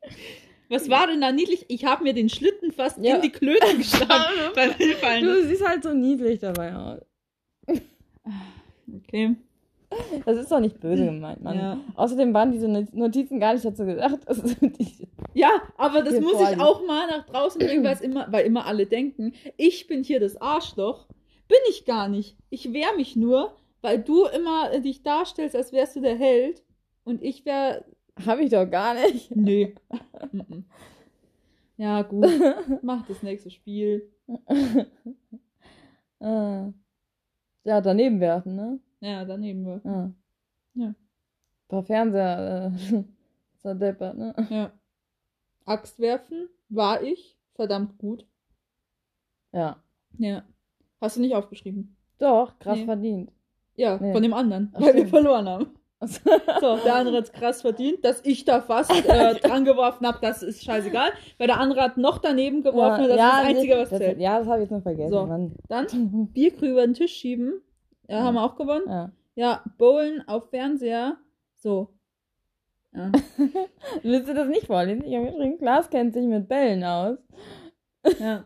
Was 0.69 0.89
war 0.89 1.09
denn 1.09 1.21
da 1.21 1.33
niedlich? 1.33 1.65
Ich 1.69 1.85
habe 1.85 2.05
mir 2.05 2.15
den 2.15 2.29
Schlitten 2.29 2.71
fast 2.71 2.99
Ja. 3.03 3.17
in 3.17 3.23
die 3.23 3.31
Klöten 3.31 3.79
geschlagen 3.79 4.53
beim 4.55 4.71
Hinfallen. 4.75 5.25
Du 5.25 5.43
siehst 5.45 5.67
halt 5.67 5.83
so 5.83 5.93
niedlich 5.93 6.39
dabei 6.39 6.75
aus. 6.77 7.01
Okay. 8.97 9.35
Das 10.25 10.37
ist 10.39 10.51
doch 10.51 10.61
nicht 10.61 10.79
böse 10.81 11.07
gemeint, 11.07 11.43
Mann. 11.43 11.57
Ja. 11.59 11.81
Außerdem 11.97 12.33
waren 12.35 12.53
diese 12.53 12.69
Notizen 12.69 13.41
gar 13.41 13.55
nicht 13.55 13.65
dazu 13.65 13.85
gedacht. 13.85 14.21
Ja, 15.35 15.51
aber 15.77 16.03
das 16.03 16.21
muss 16.21 16.41
ich 16.41 16.61
auch 16.61 16.87
mal 16.87 17.09
nach 17.09 17.27
draußen 17.27 17.59
bringen, 17.59 17.85
immer, 18.03 18.27
weil 18.31 18.47
immer 18.47 18.67
alle 18.67 18.87
denken, 18.87 19.35
ich 19.57 19.89
bin 19.89 20.05
hier 20.05 20.21
das 20.21 20.41
Arschloch. 20.41 21.07
Bin 21.49 21.59
ich 21.69 21.85
gar 21.85 22.09
nicht. 22.09 22.37
Ich 22.51 22.73
wehr 22.73 22.95
mich 22.97 23.17
nur, 23.17 23.57
weil 23.83 23.99
du 23.99 24.25
immer 24.27 24.79
dich 24.79 25.03
darstellst, 25.03 25.57
als 25.57 25.73
wärst 25.73 25.97
du 25.97 26.01
der 26.01 26.17
Held. 26.17 26.63
Und 27.05 27.23
ich 27.23 27.45
wär. 27.45 27.85
Habe 28.27 28.43
ich 28.43 28.51
doch 28.51 28.67
gar 28.67 28.95
nicht. 28.95 29.35
Nee. 29.35 29.75
Ja, 31.77 32.03
gut. 32.03 32.27
Mach 32.83 33.07
das 33.07 33.23
nächste 33.23 33.51
Spiel. 33.51 34.11
Ah. 36.21 36.73
Ja, 37.65 37.81
daneben 37.81 38.21
werfen, 38.21 38.57
ne? 38.57 38.81
Ja, 39.01 39.25
daneben 39.25 39.65
wir. 39.65 39.81
Ja. 39.85 40.13
Ja. 40.75 40.87
Ein 40.89 40.97
paar 41.69 41.83
Fernseher 41.83 42.73
äh, 42.93 43.03
zerdeppert, 43.59 44.17
ne? 44.17 44.35
Ja. 44.51 44.73
Axt 45.65 45.99
werfen 45.99 46.49
war 46.69 47.03
ich 47.03 47.37
verdammt 47.55 47.99
gut. 47.99 48.27
Ja. 49.53 49.83
Ja. 50.19 50.45
Hast 51.01 51.17
du 51.17 51.21
nicht 51.21 51.35
aufgeschrieben? 51.35 51.97
Doch, 52.19 52.59
krass 52.59 52.79
Nee. 52.79 52.85
verdient. 52.85 53.33
Ja, 53.77 53.99
Nee. 53.99 54.13
von 54.13 54.23
dem 54.23 54.35
anderen, 54.35 54.71
Ach, 54.75 54.81
weil 54.81 54.87
wir 54.89 54.93
stimmt. 55.07 55.11
verloren 55.11 55.49
haben. 55.49 55.67
So, 56.07 56.77
der 56.85 56.95
andere 56.95 57.19
hat 57.19 57.33
krass 57.33 57.63
verdient, 57.63 58.05
dass 58.05 58.21
ich 58.25 58.45
da 58.45 58.61
fast 58.61 58.91
äh, 58.91 59.35
dran 59.41 59.65
geworfen 59.65 60.07
habe, 60.07 60.19
das 60.21 60.43
ist 60.43 60.63
scheißegal. 60.65 61.11
Weil 61.39 61.47
der 61.47 61.59
andere 61.61 61.81
hat 61.83 61.97
noch 61.97 62.19
daneben 62.19 62.63
geworfen 62.63 63.05
und 63.05 63.09
das 63.09 63.17
ist 63.17 63.23
das 63.23 63.45
Einzige, 63.45 63.77
was 63.79 63.91
das, 63.91 63.99
zählt. 63.99 64.21
Ja, 64.21 64.39
das 64.39 64.49
habe 64.49 64.59
ich 64.59 64.63
jetzt 64.65 64.73
noch 64.73 64.83
vergessen. 64.83 65.11
So. 65.13 65.27
Mann. 65.27 65.53
Dann 65.69 66.29
Bierkrug 66.33 66.63
über 66.69 66.85
den 66.87 66.95
Tisch 66.95 67.13
schieben. 67.13 67.61
Ja, 68.09 68.23
haben 68.23 68.35
wir 68.35 68.45
auch 68.45 68.57
gewonnen. 68.57 68.85
Ja. 68.87 69.13
Ja, 69.37 69.65
Bowlen 69.79 70.23
auf 70.29 70.51
Fernseher. 70.51 71.17
So. 71.57 71.89
Ja. 72.95 73.11
Willst 74.03 74.29
du 74.29 74.35
das 74.35 74.49
nicht 74.49 74.67
vorlesen? 74.67 75.05
Ich 75.05 75.15
habe 75.17 75.27
geschrieben, 75.27 75.59
Klaas 75.59 75.91
kennt 75.91 76.15
sich 76.15 76.27
mit 76.27 76.49
Bällen 76.49 76.85
aus. 76.85 77.19
ja. 78.21 78.45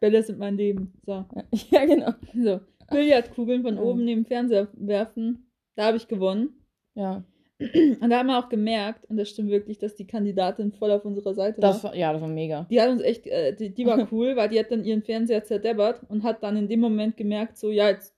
Bälle 0.00 0.22
sind 0.22 0.38
mein 0.38 0.56
Leben. 0.56 0.94
So. 1.04 1.24
Ja, 1.70 1.84
genau. 1.84 2.12
So. 2.34 2.60
Billardkugeln 2.90 3.62
von 3.62 3.76
Ja. 3.76 3.82
oben 3.82 4.04
neben 4.04 4.24
Fernseher 4.24 4.68
werfen. 4.72 5.49
Da 5.76 5.86
habe 5.86 5.96
ich 5.96 6.08
gewonnen. 6.08 6.64
Ja. 6.94 7.24
Und 7.60 8.08
da 8.08 8.18
haben 8.18 8.28
wir 8.28 8.38
auch 8.38 8.48
gemerkt, 8.48 9.04
und 9.10 9.18
das 9.18 9.28
stimmt 9.28 9.50
wirklich, 9.50 9.76
dass 9.78 9.94
die 9.94 10.06
Kandidatin 10.06 10.72
voll 10.72 10.90
auf 10.90 11.04
unserer 11.04 11.34
Seite 11.34 11.60
Das 11.60 11.84
war. 11.84 11.90
war, 11.90 11.98
ja, 11.98 12.12
das 12.12 12.22
war 12.22 12.28
mega. 12.28 12.66
Die 12.70 12.80
hat 12.80 12.88
uns 12.88 13.02
echt, 13.02 13.26
äh, 13.26 13.54
die, 13.54 13.74
die 13.74 13.84
war 13.84 13.98
cool, 14.12 14.34
weil 14.36 14.48
die 14.48 14.58
hat 14.58 14.70
dann 14.70 14.84
ihren 14.84 15.02
Fernseher 15.02 15.44
zerdeppert 15.44 16.00
und 16.08 16.22
hat 16.22 16.42
dann 16.42 16.56
in 16.56 16.68
dem 16.68 16.80
Moment 16.80 17.18
gemerkt, 17.18 17.58
so, 17.58 17.70
ja, 17.70 17.90
jetzt 17.90 18.14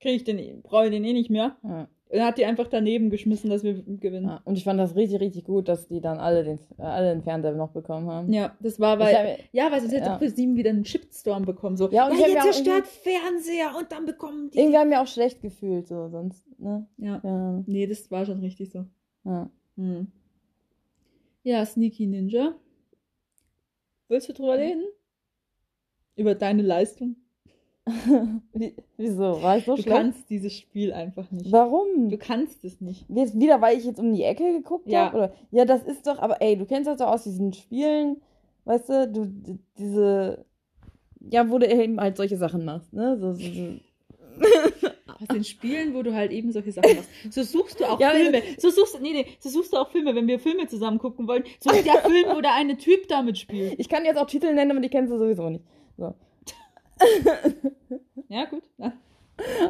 kriege 0.00 0.14
ich 0.14 0.24
den, 0.24 0.62
brauche 0.62 0.84
ich 0.84 0.92
den 0.92 1.04
eh 1.04 1.12
nicht 1.12 1.30
mehr. 1.30 1.56
Ja. 1.64 1.88
Und 2.08 2.20
hat 2.22 2.38
die 2.38 2.44
einfach 2.44 2.68
daneben 2.68 3.10
geschmissen, 3.10 3.50
dass 3.50 3.64
wir 3.64 3.82
gewinnen. 3.82 4.26
Ja. 4.28 4.40
Und 4.44 4.56
ich 4.56 4.62
fand 4.62 4.78
das 4.78 4.94
richtig, 4.94 5.20
richtig 5.20 5.44
gut, 5.44 5.66
dass 5.66 5.88
die 5.88 6.00
dann 6.00 6.18
alle 6.18 6.44
den, 6.44 6.60
alle 6.78 7.12
den 7.12 7.22
Fernseher 7.22 7.52
noch 7.56 7.70
bekommen 7.72 8.08
haben. 8.08 8.32
Ja, 8.32 8.56
das 8.60 8.78
war, 8.78 8.98
weil, 9.00 9.14
hab- 9.14 9.38
ja, 9.52 9.72
weil 9.72 9.80
sonst 9.80 9.92
hätte 9.92 10.06
ja. 10.06 10.16
ProSieben 10.16 10.54
wieder 10.54 10.70
einen 10.70 10.84
Shitstorm 10.84 11.44
bekommen, 11.44 11.76
so, 11.76 11.90
Ja, 11.90 12.06
und 12.08 12.16
ja 12.16 12.26
auch 12.38 12.42
zerstört 12.44 12.86
Fernseher 12.86 13.76
und 13.76 13.90
dann 13.90 14.06
bekommen 14.06 14.50
die... 14.50 14.58
Irgendwie 14.58 14.78
haben 14.78 14.90
wir 14.90 15.02
auch 15.02 15.06
schlecht 15.08 15.42
gefühlt, 15.42 15.88
so 15.88 16.08
sonst, 16.08 16.44
ne? 16.60 16.86
Ja, 16.98 17.20
Ja. 17.24 17.62
nee, 17.66 17.86
das 17.88 18.08
war 18.10 18.24
schon 18.24 18.38
richtig 18.38 18.70
so. 18.70 18.84
ja. 19.24 19.50
Hm. 19.76 20.06
Ja, 21.42 21.64
Sneaky 21.66 22.06
Ninja. 22.06 22.54
Willst 24.08 24.28
du 24.28 24.32
drüber 24.32 24.58
reden? 24.58 24.84
Über 26.14 26.34
deine 26.36 26.62
Leistung? 26.62 27.16
Wie, 28.52 28.74
wieso? 28.96 29.40
War 29.42 29.58
ich 29.58 29.64
so 29.64 29.76
Du 29.76 29.82
schlecht? 29.82 29.96
kannst 29.96 30.28
dieses 30.30 30.52
Spiel 30.54 30.92
einfach 30.92 31.30
nicht. 31.30 31.52
Warum? 31.52 32.08
Du 32.08 32.18
kannst 32.18 32.64
es 32.64 32.80
nicht. 32.80 33.04
Jetzt 33.08 33.38
wieder, 33.38 33.60
weil 33.60 33.78
ich 33.78 33.84
jetzt 33.84 34.00
um 34.00 34.12
die 34.12 34.24
Ecke 34.24 34.52
geguckt 34.52 34.88
Ja. 34.90 35.06
habe? 35.12 35.32
Ja, 35.52 35.64
das 35.64 35.82
ist 35.84 36.06
doch, 36.06 36.18
aber 36.18 36.42
ey, 36.42 36.56
du 36.56 36.66
kennst 36.66 36.88
das 36.88 36.98
doch 36.98 37.06
aus 37.08 37.22
diesen 37.24 37.52
Spielen, 37.52 38.20
weißt 38.64 38.88
du, 38.88 39.08
du, 39.08 39.58
diese, 39.78 40.44
ja, 41.30 41.48
wo 41.48 41.58
du 41.58 41.66
eben 41.68 42.00
halt 42.00 42.16
solche 42.16 42.36
Sachen 42.36 42.64
machst, 42.64 42.92
ne? 42.92 43.16
So, 43.18 43.34
so, 43.34 43.46
so. 43.46 43.62
Aus 45.18 45.28
den 45.28 45.44
Spielen, 45.44 45.94
wo 45.94 46.02
du 46.02 46.12
halt 46.14 46.30
eben 46.30 46.52
solche 46.52 46.72
Sachen 46.72 46.94
machst. 46.96 47.08
So 47.30 47.42
suchst 47.42 47.80
du 47.80 47.84
auch 47.86 47.98
Ja, 48.00 48.10
Filme. 48.10 48.42
So 48.58 48.68
suchst, 48.68 49.00
nee, 49.00 49.12
nee, 49.14 49.26
so 49.40 49.48
suchst 49.48 49.72
du 49.72 49.78
auch 49.78 49.88
Filme, 49.90 50.14
wenn 50.14 50.26
wir 50.26 50.38
Filme 50.38 50.66
zusammen 50.66 50.98
gucken 50.98 51.26
wollen. 51.26 51.44
So 51.58 51.70
ist 51.70 51.86
der 51.86 52.02
Film, 52.02 52.26
wo 52.36 52.42
der 52.42 52.52
eine 52.54 52.76
Typ 52.76 53.08
damit 53.08 53.38
spielt. 53.38 53.78
Ich 53.78 53.88
kann 53.88 54.04
jetzt 54.04 54.18
auch 54.18 54.26
Titel 54.26 54.52
nennen, 54.52 54.72
aber 54.72 54.80
die 54.80 54.90
kennst 54.90 55.10
du 55.10 55.16
sowieso 55.18 55.48
nicht. 55.48 55.64
So. 55.96 56.14
Ja, 58.28 58.44
gut. 58.46 58.62
Ja. 58.78 58.92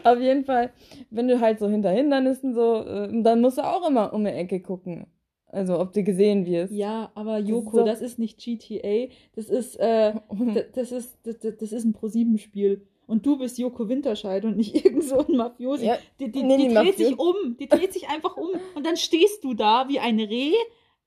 Auf 0.05 0.19
jeden 0.21 0.45
Fall, 0.45 0.73
wenn 1.11 1.29
du 1.29 1.41
halt 1.41 1.59
so 1.59 1.69
hinter 1.69 1.91
Hindernissen 1.91 2.55
so, 2.55 2.77
äh, 2.85 3.23
dann 3.23 3.41
musst 3.41 3.59
du 3.59 3.63
auch 3.63 3.87
immer 3.89 4.13
um 4.15 4.25
die 4.25 4.31
Ecke 4.31 4.61
gucken. 4.61 5.07
Also, 5.49 5.79
ob 5.79 5.93
du 5.93 6.03
gesehen 6.03 6.47
wirst. 6.47 6.73
Ja, 6.73 7.11
aber 7.15 7.39
ist 7.41 7.49
Joko, 7.49 7.79
doch- 7.79 7.85
das 7.85 8.01
ist 8.01 8.19
nicht 8.19 8.39
GTA. 8.39 9.13
Das 9.35 9.49
ist, 9.51 9.77
äh, 9.77 10.15
das 10.75 10.93
ist, 10.93 11.19
das, 11.25 11.39
das 11.41 11.73
ist 11.73 11.85
ein 11.85 11.93
Pro-7-Spiel. 11.93 12.87
Und 13.07 13.25
du 13.27 13.39
bist 13.39 13.59
Joko 13.59 13.89
Winterscheid 13.89 14.45
und 14.45 14.57
nicht 14.57 14.75
irgend 14.85 15.05
so 15.05 15.19
ein 15.27 15.37
Mafiosi. 15.37 15.87
Ja, 15.87 15.99
Die, 16.19 16.31
die, 16.33 16.43
Nee, 16.43 16.57
die 16.57 16.69
die 16.69 16.75
dreht 16.75 16.97
sich 16.97 17.19
um. 17.19 17.57
Die 17.59 17.69
dreht 17.69 17.93
sich 17.93 18.09
einfach 18.09 18.37
um. 18.37 18.49
Und 18.75 18.87
dann 18.87 18.97
stehst 18.97 19.45
du 19.45 19.55
da 19.55 19.89
wie 19.89 19.99
ein 20.01 20.19
Reh 20.19 20.53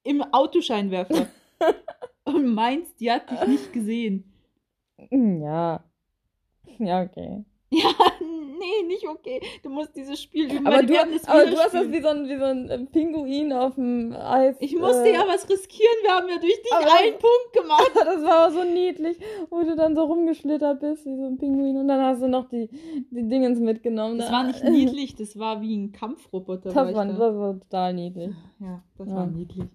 im 0.03 0.21
Autoscheinwerfer. 0.21 1.27
und 2.25 2.45
meinst, 2.53 2.99
die 2.99 3.11
hat 3.11 3.29
dich 3.31 3.47
nicht 3.47 3.73
gesehen. 3.73 4.23
ja. 5.09 5.83
Ja, 6.79 7.03
okay. 7.03 7.43
Ja, 7.71 7.91
nee, 8.19 8.88
nicht 8.88 9.08
okay. 9.08 9.39
Du 9.62 9.69
musst 9.69 9.95
dieses 9.95 10.19
Spiel 10.19 10.45
üben. 10.51 10.65
Aber, 10.65 10.82
du, 10.82 10.99
aber 10.99 11.45
du 11.45 11.56
hast 11.58 11.75
das 11.75 11.91
wie 11.91 12.01
so 12.01 12.08
ein, 12.08 12.27
wie 12.27 12.36
so 12.36 12.45
ein 12.45 12.67
äh, 12.67 12.80
Pinguin 12.80 13.54
auf 13.54 13.75
dem 13.75 14.12
Eis. 14.13 14.56
Ich 14.60 14.75
musste 14.75 15.08
äh, 15.08 15.13
ja 15.13 15.23
was 15.27 15.47
riskieren. 15.47 15.97
Wir 16.01 16.15
haben 16.15 16.27
ja 16.30 16.39
durch 16.39 16.60
dich 16.63 16.73
einen 16.73 17.19
Punkt 17.19 17.54
gemacht. 17.54 17.91
Das 17.93 18.23
war 18.23 18.45
aber 18.45 18.54
so 18.54 18.63
niedlich, 18.63 19.17
wo 19.51 19.62
du 19.62 19.75
dann 19.75 19.93
so 19.95 20.04
rumgeschlittert 20.04 20.80
bist, 20.80 21.06
wie 21.06 21.15
so 21.15 21.27
ein 21.27 21.38
Pinguin. 21.38 21.77
Und 21.77 21.88
dann 21.89 22.01
hast 22.01 22.23
du 22.23 22.27
noch 22.27 22.49
die, 22.49 22.69
die 23.12 23.30
Dingens 23.30 23.60
mitgenommen. 23.60 24.17
Das 24.17 24.32
war 24.32 24.45
nicht 24.45 24.63
niedlich, 24.77 25.15
das 25.15 25.38
war 25.38 25.62
wie 25.62 25.77
ein 25.77 25.91
Kampfroboter. 25.91 26.69
Das 26.73 26.75
war 26.75 26.89
ich 26.89 26.95
das 26.95 27.17
da. 27.19 27.38
war 27.38 27.60
total 27.60 27.93
niedlich. 27.93 28.32
Ja, 28.60 28.82
das 28.97 29.08
Ja. 29.10 29.15
war 29.15 29.27
niedlich. 29.27 29.65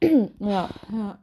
Ja. 0.40 0.68
Ja. 0.92 1.18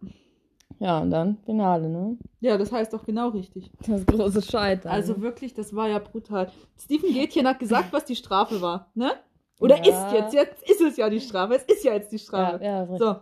Ja, 0.79 0.99
und 0.99 1.11
dann 1.11 1.37
Finale, 1.45 1.87
ne? 1.89 2.17
ja, 2.41 2.57
das 2.57 2.71
heißt 2.71 2.93
doch 2.93 3.05
genau 3.05 3.29
richtig. 3.29 3.71
Das 3.87 4.05
große 4.05 4.41
Scheitern. 4.41 4.91
Also 4.91 5.21
wirklich, 5.21 5.53
das 5.53 5.73
war 5.75 5.87
ja 5.87 5.99
brutal. 5.99 6.51
Stephen 6.77 7.13
Gätchen 7.13 7.47
hat 7.47 7.59
gesagt, 7.59 7.91
was 7.93 8.05
die 8.05 8.15
Strafe 8.15 8.61
war, 8.61 8.91
ne? 8.93 9.11
Oder 9.59 9.77
Ja. 9.77 9.83
ist 9.85 10.11
jetzt, 10.11 10.33
jetzt 10.33 10.69
ist 10.69 10.81
es 10.81 10.97
ja 10.97 11.09
die 11.09 11.21
Strafe. 11.21 11.55
Es 11.55 11.63
ist 11.63 11.83
ja 11.85 11.93
jetzt 11.93 12.11
die 12.11 12.17
ja, 12.17 12.21
Strafe. 12.23 12.63
ja, 12.63 12.83
ist 12.83 12.99
So. 12.99 13.15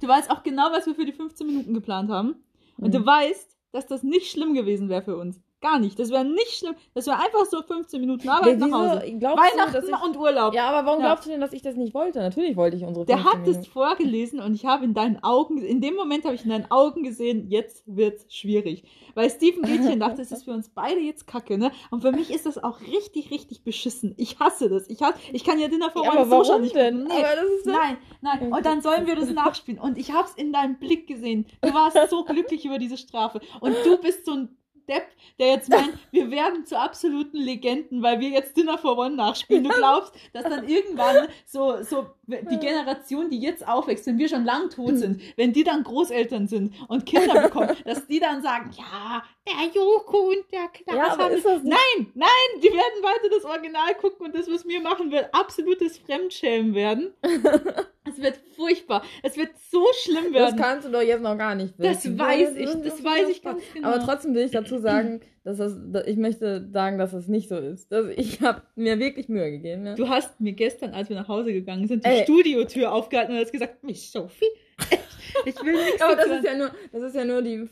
Du 0.00 0.08
weißt 0.08 0.30
auch 0.30 0.42
genau, 0.42 0.64
was 0.72 0.86
wir 0.86 0.94
für 0.96 1.04
die 1.06 1.12
15 1.12 1.46
Minuten 1.46 1.74
geplant 1.74 2.10
haben. 2.10 2.36
Und 2.78 2.88
Mhm. 2.88 2.92
du 2.98 3.06
weißt, 3.06 3.56
dass 3.70 3.86
das 3.86 4.02
nicht 4.02 4.30
schlimm 4.32 4.54
gewesen 4.54 4.88
wäre 4.88 5.02
für 5.02 5.16
uns. 5.16 5.40
Gar 5.64 5.78
nicht. 5.78 5.98
Das 5.98 6.10
wäre 6.10 6.26
nicht 6.26 6.50
schlimm. 6.58 6.74
Das 6.92 7.06
wäre 7.06 7.16
einfach 7.16 7.46
so 7.46 7.62
15 7.62 7.98
Minuten 7.98 8.28
Arbeit 8.28 8.60
Ja, 8.60 8.66
nach 8.66 8.78
Hause. 8.78 9.00
Weihnachten 9.02 9.84
ich... 9.88 10.02
und 10.04 10.16
Urlaub. 10.18 10.52
Ja, 10.54 10.68
aber 10.68 10.86
warum 10.86 11.00
Ja. 11.00 11.06
glaubst 11.06 11.24
du 11.24 11.30
denn, 11.30 11.40
dass 11.40 11.54
ich 11.54 11.62
das 11.62 11.74
nicht 11.74 11.94
wollte? 11.94 12.18
Natürlich 12.18 12.54
wollte 12.54 12.76
ich 12.76 12.84
unsere 12.84 13.06
Der 13.06 13.16
15 13.16 13.32
hat 13.40 13.46
es 13.48 13.54
Minuten. 13.56 13.70
vorgelesen 13.72 14.40
und 14.40 14.54
ich 14.54 14.66
habe 14.66 14.84
in 14.84 14.92
deinen 14.92 15.22
Augen, 15.24 15.56
in 15.58 15.80
dem 15.80 15.94
Moment 15.94 16.24
habe 16.26 16.34
ich 16.34 16.44
in 16.44 16.50
deinen 16.50 16.70
Augen 16.70 17.02
gesehen, 17.02 17.48
jetzt 17.48 17.82
wird's 17.86 18.26
schwierig. 18.34 18.84
Weil 19.14 19.30
Stephen 19.30 19.62
Gätchen 19.62 20.00
dachte, 20.00 20.20
es 20.20 20.32
ist 20.32 20.44
für 20.44 20.50
uns 20.52 20.68
beide 20.68 21.00
jetzt 21.00 21.26
kacke, 21.26 21.56
ne? 21.56 21.70
Und 21.90 22.02
für 22.02 22.12
mich 22.12 22.30
ist 22.30 22.44
das 22.44 22.62
auch 22.62 22.80
richtig, 22.82 23.30
richtig 23.30 23.64
beschissen. 23.64 24.12
Ich 24.18 24.38
hasse 24.40 24.68
das. 24.68 24.90
Ich, 24.90 25.00
hasse, 25.02 25.18
ich 25.32 25.44
kann 25.44 25.58
ja 25.58 25.68
Dinner 25.68 25.90
for 25.90 26.04
Ja, 26.04 26.12
One 26.12 26.26
so 26.28 26.44
schon 26.44 26.60
nicht 26.60 26.74
denn? 26.74 27.04
Nee, 27.04 27.22
das 27.22 27.64
doch- 27.64 27.72
nein, 27.72 27.96
nein. 28.20 28.52
Und 28.52 28.66
dann 28.66 28.82
sollen 28.82 29.06
wir 29.06 29.16
das 29.16 29.30
nachspielen. 29.30 29.80
Und 29.80 29.96
ich 29.96 30.12
hab's 30.12 30.34
in 30.34 30.52
deinem 30.52 30.78
Blick 30.78 31.06
gesehen. 31.06 31.46
Du 31.62 31.72
warst 31.72 31.96
so 32.10 32.24
glücklich 32.24 32.64
über 32.66 32.78
diese 32.78 32.96
Strafe. 32.98 33.40
Und 33.60 33.74
du 33.84 33.96
bist 33.98 34.26
so 34.26 34.32
ein 34.32 34.56
Depp, 34.88 35.06
der 35.38 35.48
jetzt 35.48 35.68
meint, 35.68 35.98
wir 36.10 36.30
werden 36.30 36.66
zu 36.66 36.78
absoluten 36.78 37.38
Legenden, 37.38 38.02
weil 38.02 38.20
wir 38.20 38.28
jetzt 38.30 38.56
Dinner 38.56 38.78
for 38.78 38.98
One 38.98 39.16
nachspielen. 39.16 39.64
Du 39.64 39.70
glaubst, 39.70 40.14
dass 40.32 40.44
dann 40.44 40.68
irgendwann 40.68 41.28
so, 41.46 41.82
so 41.82 42.06
die 42.26 42.58
Generation, 42.58 43.30
die 43.30 43.38
jetzt 43.38 43.66
aufwächst, 43.66 44.06
wenn 44.06 44.18
wir 44.18 44.28
schon 44.28 44.44
lang 44.44 44.70
tot 44.70 44.96
sind, 44.98 45.20
wenn 45.36 45.52
die 45.52 45.64
dann 45.64 45.82
Großeltern 45.82 46.46
sind 46.46 46.74
und 46.88 47.06
Kinder 47.06 47.42
bekommen, 47.42 47.76
dass 47.84 48.06
die 48.06 48.20
dann 48.20 48.42
sagen, 48.42 48.70
ja, 48.76 49.22
der 49.46 49.68
Joko 49.74 50.28
und 50.30 50.44
der 50.52 50.68
Klaas 50.68 51.18
Ja, 51.18 51.28
das. 51.28 51.62
Nein, 51.62 52.06
nein, 52.14 52.28
die 52.62 52.68
werden 52.68 53.02
weiter 53.02 53.28
das 53.34 53.44
Original 53.44 53.94
gucken 54.00 54.26
und 54.26 54.34
das, 54.34 54.50
was 54.50 54.66
wir 54.66 54.80
machen, 54.80 55.10
wird 55.10 55.28
absolutes 55.32 55.98
Fremdschämen 55.98 56.74
werden. 56.74 57.12
es 57.22 58.18
wird 58.22 58.38
furchtbar. 58.56 59.02
Es 59.22 59.36
wird 59.36 59.50
so 59.70 59.84
schlimm 60.02 60.32
Das 60.32 60.52
werden. 60.52 60.56
kannst 60.56 60.86
du 60.88 60.92
doch 60.92 61.02
jetzt 61.02 61.22
noch 61.22 61.36
gar 61.36 61.54
nicht 61.54 61.74
Das 61.78 62.04
wissen. 62.04 62.18
weiß 62.18 62.56
ich, 62.56 62.70
das 62.82 63.04
weiß 63.04 63.28
ich 63.28 63.42
ganz 63.42 63.62
genau. 63.72 63.88
Aber 63.88 64.00
trotzdem 64.04 64.34
will 64.34 64.44
ich 64.44 64.50
dazu 64.52 64.78
sagen, 64.78 65.20
dass 65.44 65.58
das, 65.58 65.74
ich 66.06 66.16
möchte 66.16 66.68
sagen, 66.72 66.96
dass 66.96 67.10
das 67.12 67.28
nicht 67.28 67.48
so 67.50 67.58
ist. 67.58 67.92
Dass 67.92 68.06
ich 68.16 68.40
habe 68.40 68.62
mir 68.76 68.98
wirklich 68.98 69.28
Mühe 69.28 69.50
gegeben. 69.50 69.86
Ja? 69.86 69.94
Du 69.94 70.08
hast 70.08 70.40
mir 70.40 70.52
gestern, 70.52 70.94
als 70.94 71.10
wir 71.10 71.16
nach 71.16 71.28
Hause 71.28 71.52
gegangen 71.52 71.86
sind, 71.86 72.04
die. 72.04 72.08
Studiotür 72.22 72.92
aufgehalten 72.92 73.32
und 73.32 73.40
hast 73.40 73.52
gesagt, 73.52 73.82
Miss 73.82 74.10
Sophie, 74.10 74.46
ich 75.44 75.62
will 75.62 75.84
nichts 75.84 76.02
Aber 76.02 76.16
das 76.16 76.26
ist 76.26 76.44
ja 76.44 76.54
nur, 76.56 76.70
das 76.92 77.02
ist 77.02 77.14
ja 77.14 77.24
nur 77.24 77.42
die 77.42 77.68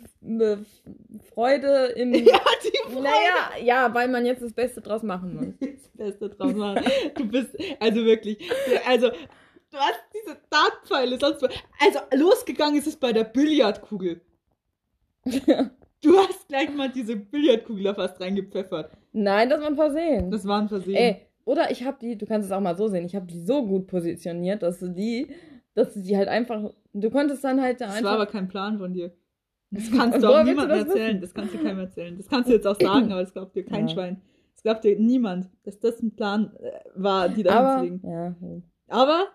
Freude 1.35 1.87
im. 1.97 2.13
Ja, 2.25 2.41
die 2.65 2.93
Freude. 2.93 3.03
Naja, 3.03 3.63
ja, 3.63 3.95
weil 3.95 4.09
man 4.09 4.27
jetzt 4.27 4.43
das 4.43 4.53
Beste 4.53 4.81
draus 4.81 5.03
machen 5.03 5.35
muss. 5.35 5.55
das 5.61 5.89
Beste 5.95 6.29
draus 6.31 6.55
machen. 6.55 6.85
Du 7.17 7.27
bist, 7.27 7.51
also 7.81 8.05
wirklich, 8.05 8.39
also, 8.87 9.11
du 9.11 9.79
hast 9.79 10.01
diese 10.15 10.39
Dartpfeile, 10.51 11.19
sonst. 11.19 11.43
Also, 11.81 12.01
losgegangen 12.15 12.79
ist 12.79 12.87
es 12.87 12.97
bei 12.97 13.13
der 13.13 13.25
Billardkugel. 13.25 14.21
Du 16.03 16.19
hast 16.19 16.49
gleich 16.49 16.75
mal 16.75 16.91
diese 16.91 17.17
Billardkugel 17.17 17.85
da 17.85 17.95
fast 17.95 18.21
reingepfeffert. 18.21 18.91
Nein, 19.13 19.49
das 19.49 19.61
war 19.61 19.69
ein 19.69 19.77
Versehen. 19.77 20.31
Das 20.31 20.47
war 20.47 20.61
ein 20.61 20.69
Versehen. 20.69 20.97
Ey, 20.97 21.27
oder 21.45 21.71
ich 21.71 21.85
habe 21.85 21.97
die, 22.01 22.17
du 22.17 22.27
kannst 22.27 22.47
es 22.47 22.53
auch 22.53 22.61
mal 22.61 22.77
so 22.77 22.89
sehen, 22.89 23.05
ich 23.05 23.15
habe 23.17 23.27
die 23.27 23.41
so 23.41 23.67
gut 23.67 23.87
positioniert, 23.87 24.63
dass 24.63 24.79
du 24.81 24.89
die, 24.89 25.29
dass 25.75 25.95
du 25.95 26.01
die 26.01 26.17
halt 26.17 26.29
einfach, 26.29 26.73
du 26.93 27.11
konntest 27.11 27.43
dann 27.45 27.61
halt 27.61 27.81
da 27.81 27.87
das 27.87 27.97
einfach. 27.97 28.11
war 28.11 28.15
aber 28.21 28.27
kein 28.27 28.49
Plan 28.49 28.79
von 28.79 28.93
dir. 28.93 29.13
Das 29.71 29.91
kannst 29.97 30.23
du 30.23 30.29
auch 30.29 30.45
niemandem 30.45 30.79
das 30.79 30.89
erzählen. 30.89 31.21
Das 31.21 31.33
kannst 31.35 31.55
du 31.55 31.59
keinem 31.59 31.79
erzählen. 31.81 32.17
Das 32.17 32.29
kannst 32.29 32.49
du 32.49 32.55
jetzt 32.55 32.67
auch 32.67 32.77
sagen, 32.81 33.11
aber 33.13 33.23
das 33.23 33.33
glaubt 33.33 33.57
dir 33.57 33.65
kein 33.65 33.89
Ja. 33.89 33.95
Schwein. 33.95 34.21
Das 34.55 34.63
glaubt 34.63 34.85
dir 34.85 34.99
niemand, 34.99 35.49
dass 35.65 35.81
das 35.81 36.01
ein 36.03 36.15
Plan 36.15 36.55
äh, 36.61 36.71
war, 36.95 37.29
die 37.29 37.43
da 37.43 37.81
hinzulegen. 37.81 38.11
ja, 38.11 38.35
hm. 38.39 38.63
Aber 38.89 39.27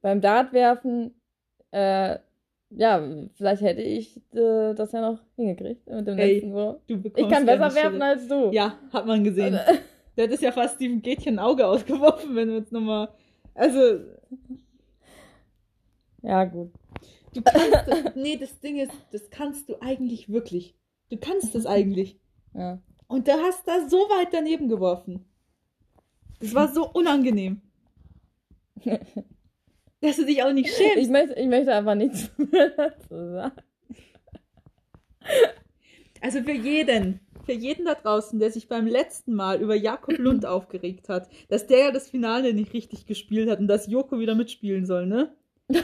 beim 0.00 0.20
Dartwerfen, 0.22 1.14
äh, 1.70 2.16
ja, 2.70 3.02
vielleicht 3.34 3.62
hätte 3.62 3.82
ich 3.82 4.16
äh, 4.34 4.72
das 4.74 4.92
ja 4.92 5.00
noch 5.02 5.20
hingekriegt 5.36 5.86
mit 5.88 6.06
dem 6.08 6.18
Ey, 6.18 6.34
letzten 6.34 6.52
Wurf. 6.54 6.76
Ich 6.88 7.28
kann 7.28 7.44
besser 7.46 7.74
werfen 7.74 8.02
als 8.02 8.26
du. 8.26 8.50
Ja, 8.52 8.78
hat 8.92 9.06
man 9.06 9.22
gesehen. 9.22 9.54
Also, 9.54 9.78
Der 10.16 10.24
hat 10.24 10.32
es 10.32 10.40
ja 10.40 10.52
fast 10.52 10.76
Steven 10.76 11.02
Gätchen 11.02 11.34
ein 11.38 11.44
Auge 11.44 11.66
ausgeworfen, 11.68 12.34
wenn 12.36 12.48
wir 12.48 12.58
jetzt 12.58 12.72
nochmal 12.72 13.08
Also, 13.54 14.00
Ja, 16.22 16.44
gut. 16.44 16.72
du 17.34 17.42
kannst 17.42 17.72
das, 17.86 18.14
nee, 18.14 18.36
das 18.36 18.58
Ding 18.60 18.78
ist, 18.78 18.92
das 19.12 19.28
kannst 19.30 19.68
du 19.68 19.80
eigentlich 19.80 20.28
wirklich. 20.28 20.74
Du 21.10 21.16
kannst 21.18 21.54
das 21.54 21.66
eigentlich. 21.66 22.18
Ja. 22.56 22.78
Und 23.08 23.26
du 23.26 23.32
hast 23.32 23.66
da 23.66 23.88
so 23.88 23.96
weit 23.96 24.28
daneben 24.30 24.68
geworfen. 24.68 25.24
Das 26.38 26.54
war 26.54 26.68
so 26.72 26.88
unangenehm. 26.92 27.60
Dass 30.00 30.16
du 30.16 30.24
dich 30.24 30.40
auch 30.44 30.52
nicht 30.52 30.68
Ich 30.68 30.76
schämst. 30.76 31.10
möchte, 31.10 31.34
ich 31.34 31.48
möchte 31.48 31.74
einfach 31.74 31.96
nichts 31.96 32.30
mehr 32.38 32.70
dazu 32.76 33.08
sagen. 33.32 33.56
Also 36.20 36.42
für 36.44 36.52
jeden, 36.52 37.18
für 37.44 37.52
jeden 37.52 37.84
da 37.84 37.94
draußen, 37.94 38.38
der 38.38 38.50
sich 38.50 38.68
beim 38.68 38.86
letzten 38.86 39.34
Mal 39.34 39.60
über 39.60 39.74
Jakob 39.74 40.18
Lund 40.18 40.46
aufgeregt 40.46 41.08
hat, 41.08 41.28
dass 41.48 41.66
der 41.66 41.78
ja 41.78 41.90
das 41.90 42.08
Finale 42.08 42.54
nicht 42.54 42.72
richtig 42.72 43.06
gespielt 43.06 43.48
hat 43.48 43.60
und 43.60 43.68
dass 43.68 43.86
Joko 43.86 44.18
wieder 44.18 44.34
mitspielen 44.34 44.86
soll, 44.86 45.06
ne? 45.06 45.34